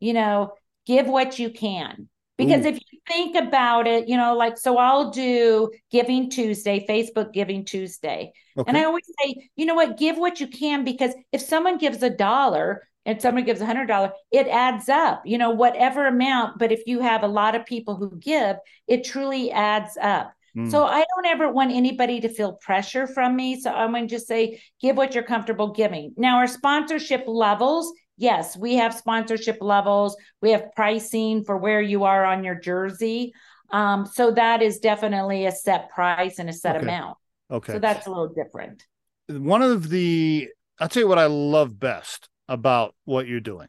you 0.00 0.12
know 0.12 0.52
give 0.86 1.06
what 1.06 1.38
you 1.38 1.50
can 1.50 2.08
because 2.36 2.64
Ooh. 2.64 2.68
if 2.70 2.74
you 2.74 2.98
think 3.06 3.36
about 3.36 3.86
it 3.86 4.08
you 4.08 4.16
know 4.16 4.36
like 4.36 4.58
so 4.58 4.78
i'll 4.78 5.10
do 5.10 5.70
giving 5.90 6.28
tuesday 6.28 6.84
facebook 6.88 7.32
giving 7.32 7.64
tuesday 7.64 8.32
and 8.66 8.76
i 8.76 8.82
always 8.84 9.04
say 9.20 9.48
you 9.54 9.64
know 9.64 9.74
what 9.76 9.96
give 9.96 10.18
what 10.18 10.40
you 10.40 10.48
can 10.48 10.84
because 10.84 11.12
if 11.32 11.40
someone 11.40 11.78
gives 11.78 12.02
a 12.02 12.10
dollar 12.10 12.82
and 13.08 13.20
someone 13.20 13.44
gives 13.44 13.60
a 13.60 13.66
hundred 13.66 13.86
dollar 13.86 14.12
it 14.30 14.46
adds 14.46 14.88
up 14.88 15.22
you 15.24 15.38
know 15.38 15.50
whatever 15.50 16.06
amount 16.06 16.58
but 16.60 16.70
if 16.70 16.82
you 16.86 17.00
have 17.00 17.24
a 17.24 17.28
lot 17.40 17.56
of 17.56 17.66
people 17.66 17.96
who 17.96 18.16
give 18.18 18.56
it 18.86 19.02
truly 19.04 19.50
adds 19.50 19.96
up 20.00 20.32
Mm. 20.56 20.70
so 20.70 20.84
I 20.84 21.04
don't 21.14 21.26
ever 21.26 21.52
want 21.52 21.72
anybody 21.72 22.20
to 22.20 22.28
feel 22.28 22.54
pressure 22.54 23.06
from 23.06 23.36
me. 23.36 23.60
So 23.60 23.70
I'm 23.70 23.92
going 23.92 24.08
to 24.08 24.14
just 24.16 24.26
say, 24.26 24.60
give 24.80 24.96
what 24.96 25.14
you're 25.14 25.22
comfortable 25.22 25.72
giving. 25.72 26.14
Now, 26.16 26.38
our 26.38 26.46
sponsorship 26.48 27.24
levels, 27.26 27.92
yes, 28.16 28.56
we 28.56 28.76
have 28.76 28.94
sponsorship 28.94 29.58
levels. 29.60 30.16
We 30.40 30.50
have 30.52 30.72
pricing 30.74 31.44
for 31.44 31.58
where 31.58 31.82
you 31.82 32.04
are 32.04 32.24
on 32.24 32.44
your 32.44 32.54
jersey. 32.56 33.34
Um, 33.70 34.06
so 34.06 34.30
that 34.32 34.62
is 34.62 34.78
definitely 34.78 35.44
a 35.46 35.52
set 35.52 35.90
price 35.90 36.38
and 36.38 36.48
a 36.48 36.52
set 36.54 36.76
Okay. 36.76 36.84
amount. 36.86 37.18
okay. 37.50 37.72
So 37.74 37.78
that's 37.78 38.06
a 38.06 38.10
little 38.10 38.32
different. 38.34 38.82
one 39.28 39.62
of 39.62 39.90
the 39.90 40.48
I'll 40.80 40.88
tell 40.88 41.02
you 41.02 41.08
what 41.08 41.18
I 41.18 41.26
love 41.26 41.78
best 41.78 42.30
about 42.48 42.94
what 43.04 43.26
you're 43.26 43.40
doing. 43.40 43.68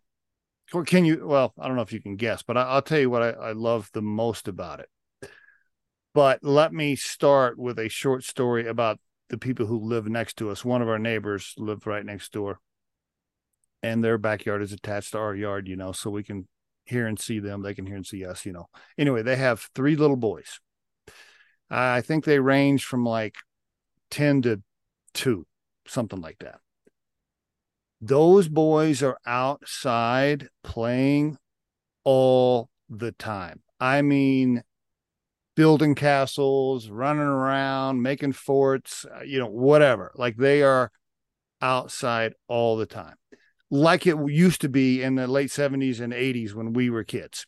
Or 0.73 0.83
can 0.83 1.03
you? 1.03 1.25
Well, 1.25 1.53
I 1.59 1.67
don't 1.67 1.75
know 1.75 1.81
if 1.81 1.93
you 1.93 2.01
can 2.01 2.15
guess, 2.15 2.43
but 2.43 2.57
I, 2.57 2.61
I'll 2.61 2.81
tell 2.81 2.99
you 2.99 3.09
what 3.09 3.23
I, 3.23 3.29
I 3.29 3.51
love 3.53 3.89
the 3.93 4.01
most 4.01 4.47
about 4.47 4.79
it. 4.79 4.89
But 6.13 6.43
let 6.43 6.73
me 6.73 6.95
start 6.95 7.57
with 7.57 7.79
a 7.79 7.89
short 7.89 8.23
story 8.23 8.67
about 8.67 8.99
the 9.29 9.37
people 9.37 9.65
who 9.65 9.79
live 9.79 10.07
next 10.07 10.37
to 10.37 10.49
us. 10.49 10.65
One 10.65 10.81
of 10.81 10.89
our 10.89 10.99
neighbors 10.99 11.53
live 11.57 11.85
right 11.87 12.05
next 12.05 12.31
door, 12.31 12.59
and 13.81 14.03
their 14.03 14.17
backyard 14.17 14.61
is 14.61 14.71
attached 14.71 15.11
to 15.13 15.17
our 15.19 15.35
yard. 15.35 15.67
You 15.67 15.75
know, 15.75 15.91
so 15.91 16.09
we 16.09 16.23
can 16.23 16.47
hear 16.85 17.07
and 17.07 17.19
see 17.19 17.39
them. 17.39 17.61
They 17.61 17.73
can 17.73 17.85
hear 17.85 17.95
and 17.95 18.05
see 18.05 18.25
us. 18.25 18.45
You 18.45 18.53
know. 18.53 18.67
Anyway, 18.97 19.23
they 19.23 19.37
have 19.37 19.69
three 19.73 19.95
little 19.95 20.17
boys. 20.17 20.59
I 21.69 22.01
think 22.01 22.25
they 22.25 22.39
range 22.39 22.85
from 22.85 23.05
like 23.05 23.35
ten 24.11 24.41
to 24.43 24.61
two, 25.13 25.45
something 25.87 26.21
like 26.21 26.37
that. 26.39 26.59
Those 28.01 28.47
boys 28.47 29.03
are 29.03 29.17
outside 29.25 30.47
playing 30.63 31.37
all 32.03 32.69
the 32.89 33.11
time. 33.11 33.61
I 33.79 34.01
mean, 34.01 34.63
building 35.55 35.95
castles, 35.95 36.89
running 36.89 37.21
around, 37.21 38.01
making 38.01 38.33
forts, 38.33 39.05
uh, 39.05 39.23
you 39.23 39.39
know, 39.39 39.47
whatever. 39.47 40.11
Like 40.15 40.37
they 40.37 40.63
are 40.63 40.91
outside 41.61 42.33
all 42.47 42.77
the 42.77 42.85
time, 42.85 43.15
like 43.69 44.07
it 44.07 44.15
used 44.27 44.61
to 44.61 44.69
be 44.69 45.03
in 45.03 45.15
the 45.15 45.27
late 45.27 45.51
70s 45.51 45.99
and 45.99 46.13
80s 46.13 46.53
when 46.55 46.71
we 46.71 46.89
were 46.89 47.03
kids. 47.03 47.45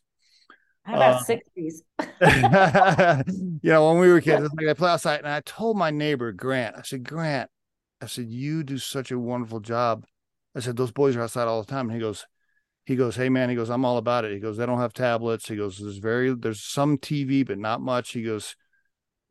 How 0.82 0.96
about 0.96 1.22
uh, 1.22 1.24
60s? 1.24 1.82
you 3.62 3.70
know, 3.70 3.88
when 3.88 4.00
we 4.00 4.08
were 4.12 4.20
kids, 4.20 4.48
like 4.56 4.68
I 4.68 4.74
play 4.74 4.90
outside. 4.90 5.20
And 5.20 5.28
I 5.28 5.40
told 5.40 5.76
my 5.76 5.90
neighbor, 5.90 6.32
Grant, 6.32 6.76
I 6.76 6.82
said, 6.82 7.04
Grant, 7.04 7.50
I 8.00 8.06
said, 8.06 8.26
you 8.26 8.62
do 8.62 8.78
such 8.78 9.10
a 9.10 9.18
wonderful 9.18 9.60
job. 9.60 10.04
I 10.54 10.60
said, 10.60 10.76
those 10.76 10.92
boys 10.92 11.16
are 11.16 11.22
outside 11.22 11.48
all 11.48 11.62
the 11.62 11.70
time. 11.70 11.86
And 11.86 11.94
he 11.94 12.00
goes, 12.00 12.26
he 12.84 12.96
goes, 12.96 13.16
Hey 13.16 13.28
man, 13.28 13.48
he 13.48 13.54
goes, 13.54 13.70
I'm 13.70 13.84
all 13.84 13.98
about 13.98 14.24
it. 14.24 14.32
He 14.32 14.40
goes, 14.40 14.56
they 14.56 14.66
don't 14.66 14.80
have 14.80 14.92
tablets. 14.92 15.48
He 15.48 15.56
goes, 15.56 15.78
there's 15.78 15.98
very, 15.98 16.34
there's 16.34 16.62
some 16.62 16.98
TV, 16.98 17.46
but 17.46 17.58
not 17.58 17.80
much. 17.80 18.10
He 18.10 18.22
goes, 18.22 18.56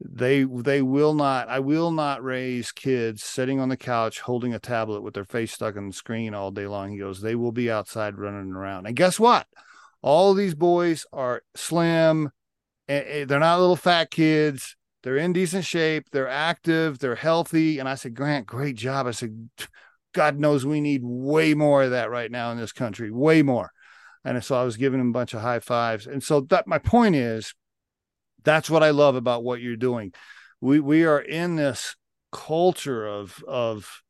they, 0.03 0.43
they 0.43 0.81
will 0.81 1.13
not, 1.13 1.47
I 1.47 1.59
will 1.59 1.91
not 1.91 2.23
raise 2.23 2.71
kids 2.71 3.23
sitting 3.23 3.59
on 3.59 3.69
the 3.69 3.77
couch 3.77 4.21
holding 4.21 4.53
a 4.53 4.59
tablet 4.59 5.01
with 5.01 5.13
their 5.13 5.25
face 5.25 5.51
stuck 5.51 5.75
in 5.75 5.87
the 5.87 5.93
screen 5.93 6.33
all 6.33 6.49
day 6.49 6.65
long. 6.65 6.91
He 6.91 6.97
goes, 6.97 7.21
they 7.21 7.35
will 7.35 7.51
be 7.51 7.69
outside 7.69 8.17
running 8.17 8.53
around. 8.53 8.87
And 8.87 8.95
guess 8.95 9.19
what? 9.19 9.47
All 10.01 10.33
these 10.33 10.55
boys 10.55 11.05
are 11.13 11.43
slim. 11.55 12.31
They're 12.87 13.25
not 13.27 13.59
little 13.59 13.75
fat 13.75 14.09
kids. 14.09 14.75
They're 15.03 15.17
in 15.17 15.33
decent 15.33 15.65
shape. 15.65 16.07
They're 16.11 16.27
active. 16.27 16.99
They're 16.99 17.15
healthy. 17.15 17.79
And 17.79 17.87
I 17.87 17.95
said, 17.95 18.15
Grant, 18.15 18.47
great 18.47 18.75
job. 18.75 19.07
I 19.07 19.11
said, 19.11 19.49
God 20.13 20.39
knows 20.39 20.65
we 20.65 20.81
need 20.81 21.01
way 21.03 21.53
more 21.53 21.83
of 21.83 21.91
that 21.91 22.09
right 22.09 22.31
now 22.31 22.51
in 22.51 22.57
this 22.57 22.71
country, 22.71 23.11
way 23.11 23.41
more. 23.41 23.71
And 24.23 24.43
so 24.43 24.59
I 24.59 24.63
was 24.63 24.77
giving 24.77 24.99
him 24.99 25.09
a 25.09 25.13
bunch 25.13 25.33
of 25.33 25.41
high 25.41 25.59
fives. 25.59 26.07
And 26.07 26.23
so 26.23 26.41
that 26.41 26.67
my 26.67 26.77
point 26.77 27.15
is 27.15 27.53
that's 28.43 28.69
what 28.69 28.83
I 28.83 28.91
love 28.91 29.15
about 29.15 29.43
what 29.43 29.61
you're 29.61 29.75
doing. 29.75 30.13
We 30.59 30.79
we 30.79 31.05
are 31.05 31.19
in 31.19 31.55
this 31.55 31.95
culture 32.31 33.07
of 33.07 33.43
of 33.47 34.01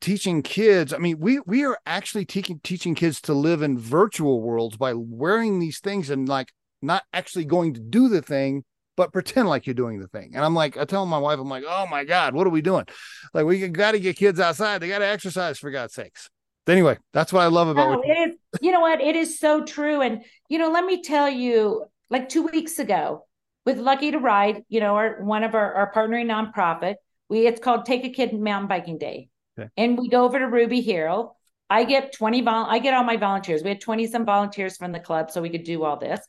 teaching 0.00 0.42
kids. 0.42 0.92
I 0.92 0.98
mean, 0.98 1.18
we 1.20 1.40
we 1.40 1.64
are 1.64 1.78
actually 1.86 2.24
teaching 2.24 2.60
teaching 2.62 2.94
kids 2.94 3.20
to 3.22 3.34
live 3.34 3.62
in 3.62 3.78
virtual 3.78 4.42
worlds 4.42 4.76
by 4.76 4.94
wearing 4.94 5.60
these 5.60 5.78
things 5.78 6.10
and 6.10 6.28
like 6.28 6.52
not 6.82 7.04
actually 7.12 7.44
going 7.44 7.74
to 7.74 7.80
do 7.80 8.08
the 8.08 8.22
thing 8.22 8.64
but 8.96 9.12
pretend 9.12 9.48
like 9.48 9.66
you're 9.66 9.74
doing 9.74 10.00
the 10.00 10.08
thing. 10.08 10.32
And 10.34 10.44
I'm 10.44 10.54
like, 10.54 10.76
I 10.76 10.84
tell 10.84 11.06
my 11.06 11.18
wife, 11.18 11.38
I'm 11.38 11.48
like, 11.48 11.64
oh 11.66 11.86
my 11.86 12.04
God, 12.04 12.34
what 12.34 12.46
are 12.46 12.50
we 12.50 12.62
doing? 12.62 12.84
Like, 13.32 13.46
we 13.46 13.66
got 13.68 13.92
to 13.92 14.00
get 14.00 14.16
kids 14.16 14.40
outside. 14.40 14.78
They 14.78 14.88
got 14.88 14.98
to 14.98 15.06
exercise 15.06 15.58
for 15.58 15.70
God's 15.70 15.94
sakes. 15.94 16.28
Anyway, 16.66 16.98
that's 17.12 17.32
what 17.32 17.42
I 17.42 17.46
love 17.46 17.68
about 17.68 17.92
it. 17.92 17.98
oh, 17.98 18.02
it. 18.04 18.28
Is, 18.30 18.36
you 18.60 18.70
know 18.70 18.80
what? 18.80 19.00
It 19.00 19.16
is 19.16 19.38
so 19.38 19.64
true. 19.64 20.02
And, 20.02 20.22
you 20.48 20.58
know, 20.58 20.70
let 20.70 20.84
me 20.84 21.02
tell 21.02 21.28
you, 21.28 21.86
like 22.10 22.28
two 22.28 22.42
weeks 22.42 22.78
ago 22.78 23.26
with 23.66 23.78
Lucky 23.78 24.10
to 24.10 24.18
Ride, 24.18 24.62
you 24.68 24.80
know, 24.80 24.94
our, 24.94 25.22
one 25.22 25.42
of 25.42 25.54
our, 25.54 25.74
our 25.74 25.92
partnering 25.92 26.26
nonprofit, 26.26 26.96
we, 27.28 27.46
it's 27.46 27.60
called 27.60 27.86
Take 27.86 28.04
a 28.04 28.10
Kid 28.10 28.32
Mountain 28.32 28.68
Biking 28.68 28.98
Day. 28.98 29.28
Okay. 29.58 29.68
And 29.76 29.98
we 29.98 30.08
go 30.08 30.24
over 30.24 30.38
to 30.38 30.46
Ruby 30.46 30.80
Hill. 30.80 31.36
I 31.68 31.84
get 31.84 32.12
20, 32.12 32.42
vol- 32.42 32.66
I 32.68 32.78
get 32.80 32.94
all 32.94 33.04
my 33.04 33.16
volunteers. 33.16 33.62
We 33.62 33.70
had 33.70 33.80
20 33.80 34.06
some 34.08 34.24
volunteers 34.24 34.76
from 34.76 34.92
the 34.92 35.00
club 35.00 35.30
so 35.30 35.40
we 35.40 35.50
could 35.50 35.64
do 35.64 35.84
all 35.84 35.96
this. 35.96 36.20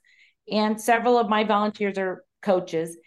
And 0.52 0.80
several 0.80 1.18
of 1.18 1.30
my 1.30 1.44
volunteers 1.44 1.98
are 1.98 2.24
coaches. 2.42 2.98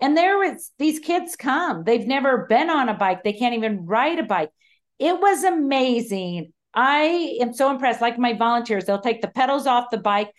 And 0.00 0.16
there 0.16 0.38
was 0.38 0.70
these 0.78 0.98
kids 0.98 1.36
come. 1.36 1.84
They've 1.84 2.06
never 2.06 2.46
been 2.46 2.68
on 2.68 2.88
a 2.88 2.94
bike. 2.94 3.22
They 3.22 3.32
can't 3.32 3.54
even 3.54 3.86
ride 3.86 4.18
a 4.18 4.24
bike. 4.24 4.50
It 4.98 5.20
was 5.20 5.44
amazing. 5.44 6.52
I 6.74 7.36
am 7.40 7.54
so 7.54 7.70
impressed. 7.70 8.00
Like 8.00 8.18
my 8.18 8.32
volunteers, 8.34 8.84
they'll 8.84 9.00
take 9.00 9.22
the 9.22 9.28
pedals 9.28 9.66
off 9.66 9.90
the 9.90 9.98
bike. 9.98 10.30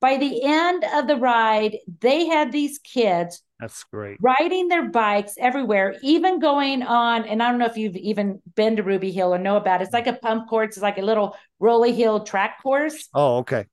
By 0.00 0.16
the 0.16 0.44
end 0.44 0.84
of 0.94 1.08
the 1.08 1.16
ride, 1.16 1.78
they 2.00 2.26
had 2.26 2.52
these 2.52 2.78
kids. 2.78 3.42
That's 3.58 3.82
great. 3.84 4.18
Riding 4.20 4.68
their 4.68 4.88
bikes 4.88 5.34
everywhere, 5.38 5.96
even 6.02 6.38
going 6.38 6.84
on. 6.84 7.24
And 7.24 7.42
I 7.42 7.50
don't 7.50 7.58
know 7.58 7.66
if 7.66 7.76
you've 7.76 7.96
even 7.96 8.40
been 8.54 8.76
to 8.76 8.84
Ruby 8.84 9.10
Hill 9.10 9.34
or 9.34 9.38
know 9.38 9.56
about 9.56 9.80
it. 9.80 9.84
It's 9.84 9.92
like 9.92 10.06
a 10.06 10.12
pump 10.12 10.48
course. 10.48 10.76
It's 10.76 10.82
like 10.82 10.98
a 10.98 11.02
little 11.02 11.36
rolly 11.58 11.92
hill 11.92 12.20
track 12.20 12.62
course. 12.62 13.08
Oh, 13.14 13.38
okay. 13.38 13.64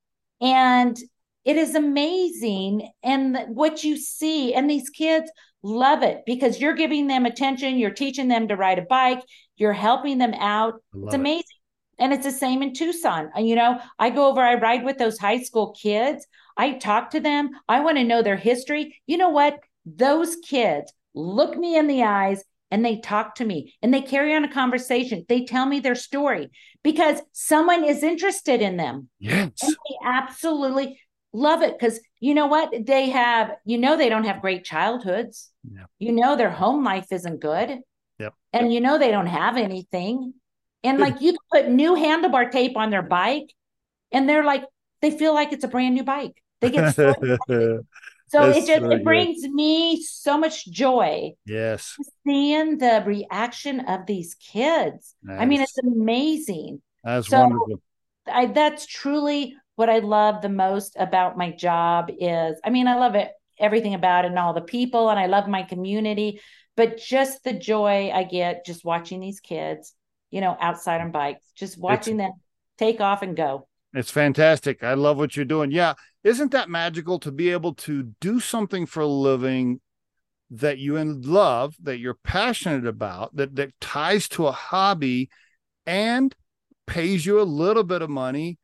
And 0.42 0.98
it 1.46 1.58
is 1.58 1.76
amazing 1.76 2.90
and 3.04 3.38
what 3.50 3.84
you 3.84 3.96
see 3.98 4.54
and 4.54 4.70
these 4.70 4.90
kids 4.90 5.32
love 5.64 6.04
it 6.04 6.24
because 6.26 6.60
you're 6.60 6.74
giving 6.74 7.08
them 7.08 7.26
attention 7.26 7.78
you're 7.78 7.92
teaching 7.92 8.28
them 8.28 8.48
to 8.48 8.56
ride 8.56 8.80
a 8.80 8.84
bike 8.84 9.22
you're 9.56 9.74
helping 9.74 10.18
them 10.18 10.34
out 10.34 10.76
it's 11.04 11.14
amazing 11.14 11.40
it. 11.40 12.04
and 12.04 12.14
it's 12.14 12.26
the 12.26 12.32
same 12.32 12.62
in 12.62 12.74
tucson 12.74 13.30
uh, 13.38 13.40
you 13.40 13.56
know 13.56 13.80
i 13.98 14.10
go 14.10 14.28
over 14.28 14.42
i 14.42 14.56
ride 14.56 14.84
with 14.84 14.98
those 14.98 15.18
high 15.18 15.42
school 15.42 15.72
kids 15.80 16.28
i 16.58 16.74
talk 16.74 17.10
to 17.10 17.20
them 17.20 17.50
i 17.68 17.80
want 17.80 17.98
to 17.98 18.04
know 18.04 18.22
their 18.22 18.38
history 18.38 19.00
you 19.08 19.18
know 19.18 19.30
what 19.30 19.60
those 19.86 20.36
kids 20.38 20.92
look 21.14 21.58
me 21.58 21.78
in 21.78 21.88
the 21.88 22.04
eyes 22.04 22.44
and 22.72 22.84
they 22.84 23.00
talk 23.00 23.36
to 23.36 23.46
me 23.46 23.74
and 23.82 23.94
they 23.94 24.02
carry 24.02 24.36
on 24.36 24.44
a 24.44 24.52
conversation. 24.52 25.26
They 25.30 25.46
tell 25.46 25.66
me 25.66 25.80
their 25.80 25.96
story 25.96 26.50
because 26.84 27.22
someone 27.32 27.86
is 27.86 28.04
interested 28.04 28.62
in 28.62 28.76
them. 28.76 29.08
Yes. 29.20 29.52
And 29.64 29.72
they 29.72 29.96
absolutely 30.04 31.00
love 31.36 31.62
it 31.62 31.78
because 31.78 32.00
you 32.20 32.34
know 32.34 32.48
what? 32.48 32.74
They 32.86 33.10
have 33.10 33.52
you 33.66 33.78
know 33.78 33.98
they 33.98 34.10
don't 34.10 34.26
have 34.26 34.42
great 34.42 34.64
childhoods. 34.64 35.52
Yep. 35.72 35.90
you 35.98 36.12
know 36.12 36.36
their 36.36 36.52
home 36.52 36.84
life 36.84 37.12
isn't 37.12 37.40
good. 37.40 37.80
Yep. 38.18 38.34
and 38.54 38.74
you 38.74 38.80
know 38.80 38.98
they 38.98 39.12
don't 39.12 39.28
have 39.28 39.58
anything. 39.58 40.34
And 40.84 41.00
like 41.00 41.20
you 41.20 41.36
put 41.52 41.68
new 41.68 41.96
handlebar 41.96 42.52
tape 42.52 42.78
on 42.78 42.92
their 42.92 43.02
bike 43.02 43.52
and 44.12 44.30
they're 44.30 44.44
like 44.44 44.64
they 45.02 45.12
feel 45.12 45.34
like 45.34 45.52
it's 45.52 45.64
a 45.64 45.68
brand 45.68 45.96
new 45.96 46.04
bike. 46.04 46.42
They 46.62 46.70
get 46.72 46.96
so, 46.96 47.14
so 48.28 48.50
it 48.50 48.66
just 48.66 48.82
so 48.82 48.92
it 48.92 49.04
brings 49.04 49.44
me 49.48 50.02
so 50.02 50.38
much 50.38 50.66
joy 50.68 51.34
yes. 51.46 51.96
seeing 52.26 52.78
the 52.78 53.04
reaction 53.06 53.82
of 53.82 54.06
these 54.06 54.36
kids. 54.36 55.16
Nice. 55.22 55.42
i 55.42 55.46
mean 55.46 55.62
it's 55.62 55.78
amazing. 55.80 56.82
That's 57.04 57.28
so 57.28 57.42
wonderful. 57.42 57.82
I, 58.28 58.48
that's 58.48 58.86
truly 58.86 59.56
what 59.76 59.90
I 59.90 60.00
love 60.00 60.42
the 60.42 60.50
most 60.50 60.96
about 60.98 61.38
my 61.38 61.52
job 61.52 62.10
is 62.18 62.60
I 62.64 62.70
mean, 62.70 62.88
I 62.88 62.96
love 62.96 63.16
it, 63.16 63.32
everything 63.60 63.94
about 63.94 64.26
it 64.26 64.30
and 64.30 64.40
all 64.40 64.54
the 64.54 64.62
people, 64.62 65.10
and 65.10 65.20
I 65.20 65.28
love 65.28 65.48
my 65.48 65.64
community, 65.64 66.42
but 66.76 66.98
just 66.98 67.44
the 67.44 67.54
joy 67.54 68.12
I 68.14 68.24
get 68.24 68.66
just 68.66 68.86
watching 68.86 69.20
these 69.20 69.40
kids, 69.40 69.94
you 70.32 70.42
know, 70.42 70.58
outside 70.60 71.02
on 71.02 71.12
bikes, 71.12 71.46
just 71.56 71.78
watching 71.78 72.20
it's, 72.20 72.30
them 72.30 72.34
take 72.78 73.02
off 73.02 73.22
and 73.22 73.36
go. 73.36 73.68
It's 73.94 74.12
fantastic. 74.12 74.84
I 74.84 74.94
love 74.94 75.18
what 75.18 75.36
you're 75.36 75.46
doing. 75.46 75.72
Yeah. 75.72 75.94
Isn't 76.24 76.52
that 76.52 76.70
magical 76.70 77.20
to 77.20 77.32
be 77.32 77.52
able 77.52 77.76
to 77.76 78.14
do 78.20 78.40
something 78.40 78.86
for 78.86 79.02
a 79.02 79.08
living 79.08 79.80
that 80.52 80.78
you 80.78 81.02
love, 81.04 81.76
that 81.84 82.00
you're 82.00 82.18
passionate 82.24 82.86
about, 82.86 83.36
that, 83.36 83.56
that 83.56 83.80
ties 83.80 84.28
to 84.30 84.48
a 84.48 84.52
hobby 84.52 85.30
and 85.86 86.36
pays 86.88 87.26
you 87.26 87.40
a 87.40 87.44
little 87.44 87.84
bit 87.84 88.02
of 88.02 88.10
money 88.10 88.58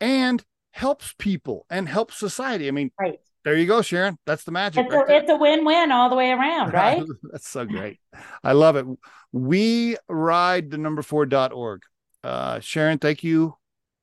and 0.00 0.44
helps 0.74 1.14
people 1.18 1.66
and 1.70 1.88
helps 1.88 2.18
society. 2.18 2.66
I 2.66 2.72
mean, 2.72 2.90
right. 2.98 3.20
there 3.44 3.56
you 3.56 3.64
go, 3.64 3.80
Sharon. 3.80 4.18
That's 4.26 4.42
the 4.42 4.50
magic. 4.50 4.84
It's, 4.84 4.94
right 4.94 5.08
a, 5.08 5.16
it's 5.18 5.30
a 5.30 5.36
win-win 5.36 5.92
all 5.92 6.10
the 6.10 6.16
way 6.16 6.32
around, 6.32 6.72
right? 6.74 7.04
That's 7.30 7.48
so 7.48 7.64
great. 7.64 8.00
I 8.42 8.52
love 8.52 8.74
it. 8.74 8.84
We 9.30 9.96
ride 10.08 10.72
the 10.72 10.78
number 10.78 11.02
four.org. 11.02 11.82
Uh, 12.24 12.58
Sharon, 12.58 12.98
thank 12.98 13.22
you 13.22 13.54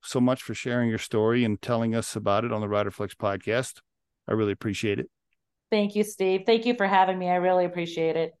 so 0.02 0.18
much 0.18 0.42
for 0.42 0.54
sharing 0.54 0.88
your 0.88 0.98
story 0.98 1.44
and 1.44 1.60
telling 1.60 1.94
us 1.94 2.16
about 2.16 2.46
it 2.46 2.52
on 2.52 2.62
the 2.62 2.68
Riderflex 2.68 3.16
podcast. 3.16 3.80
I 4.26 4.32
really 4.32 4.52
appreciate 4.52 4.98
it. 4.98 5.10
Thank 5.70 5.94
you, 5.94 6.04
Steve. 6.04 6.44
Thank 6.46 6.64
you 6.64 6.74
for 6.74 6.86
having 6.86 7.18
me. 7.18 7.28
I 7.28 7.36
really 7.36 7.66
appreciate 7.66 8.16
it. 8.16 8.32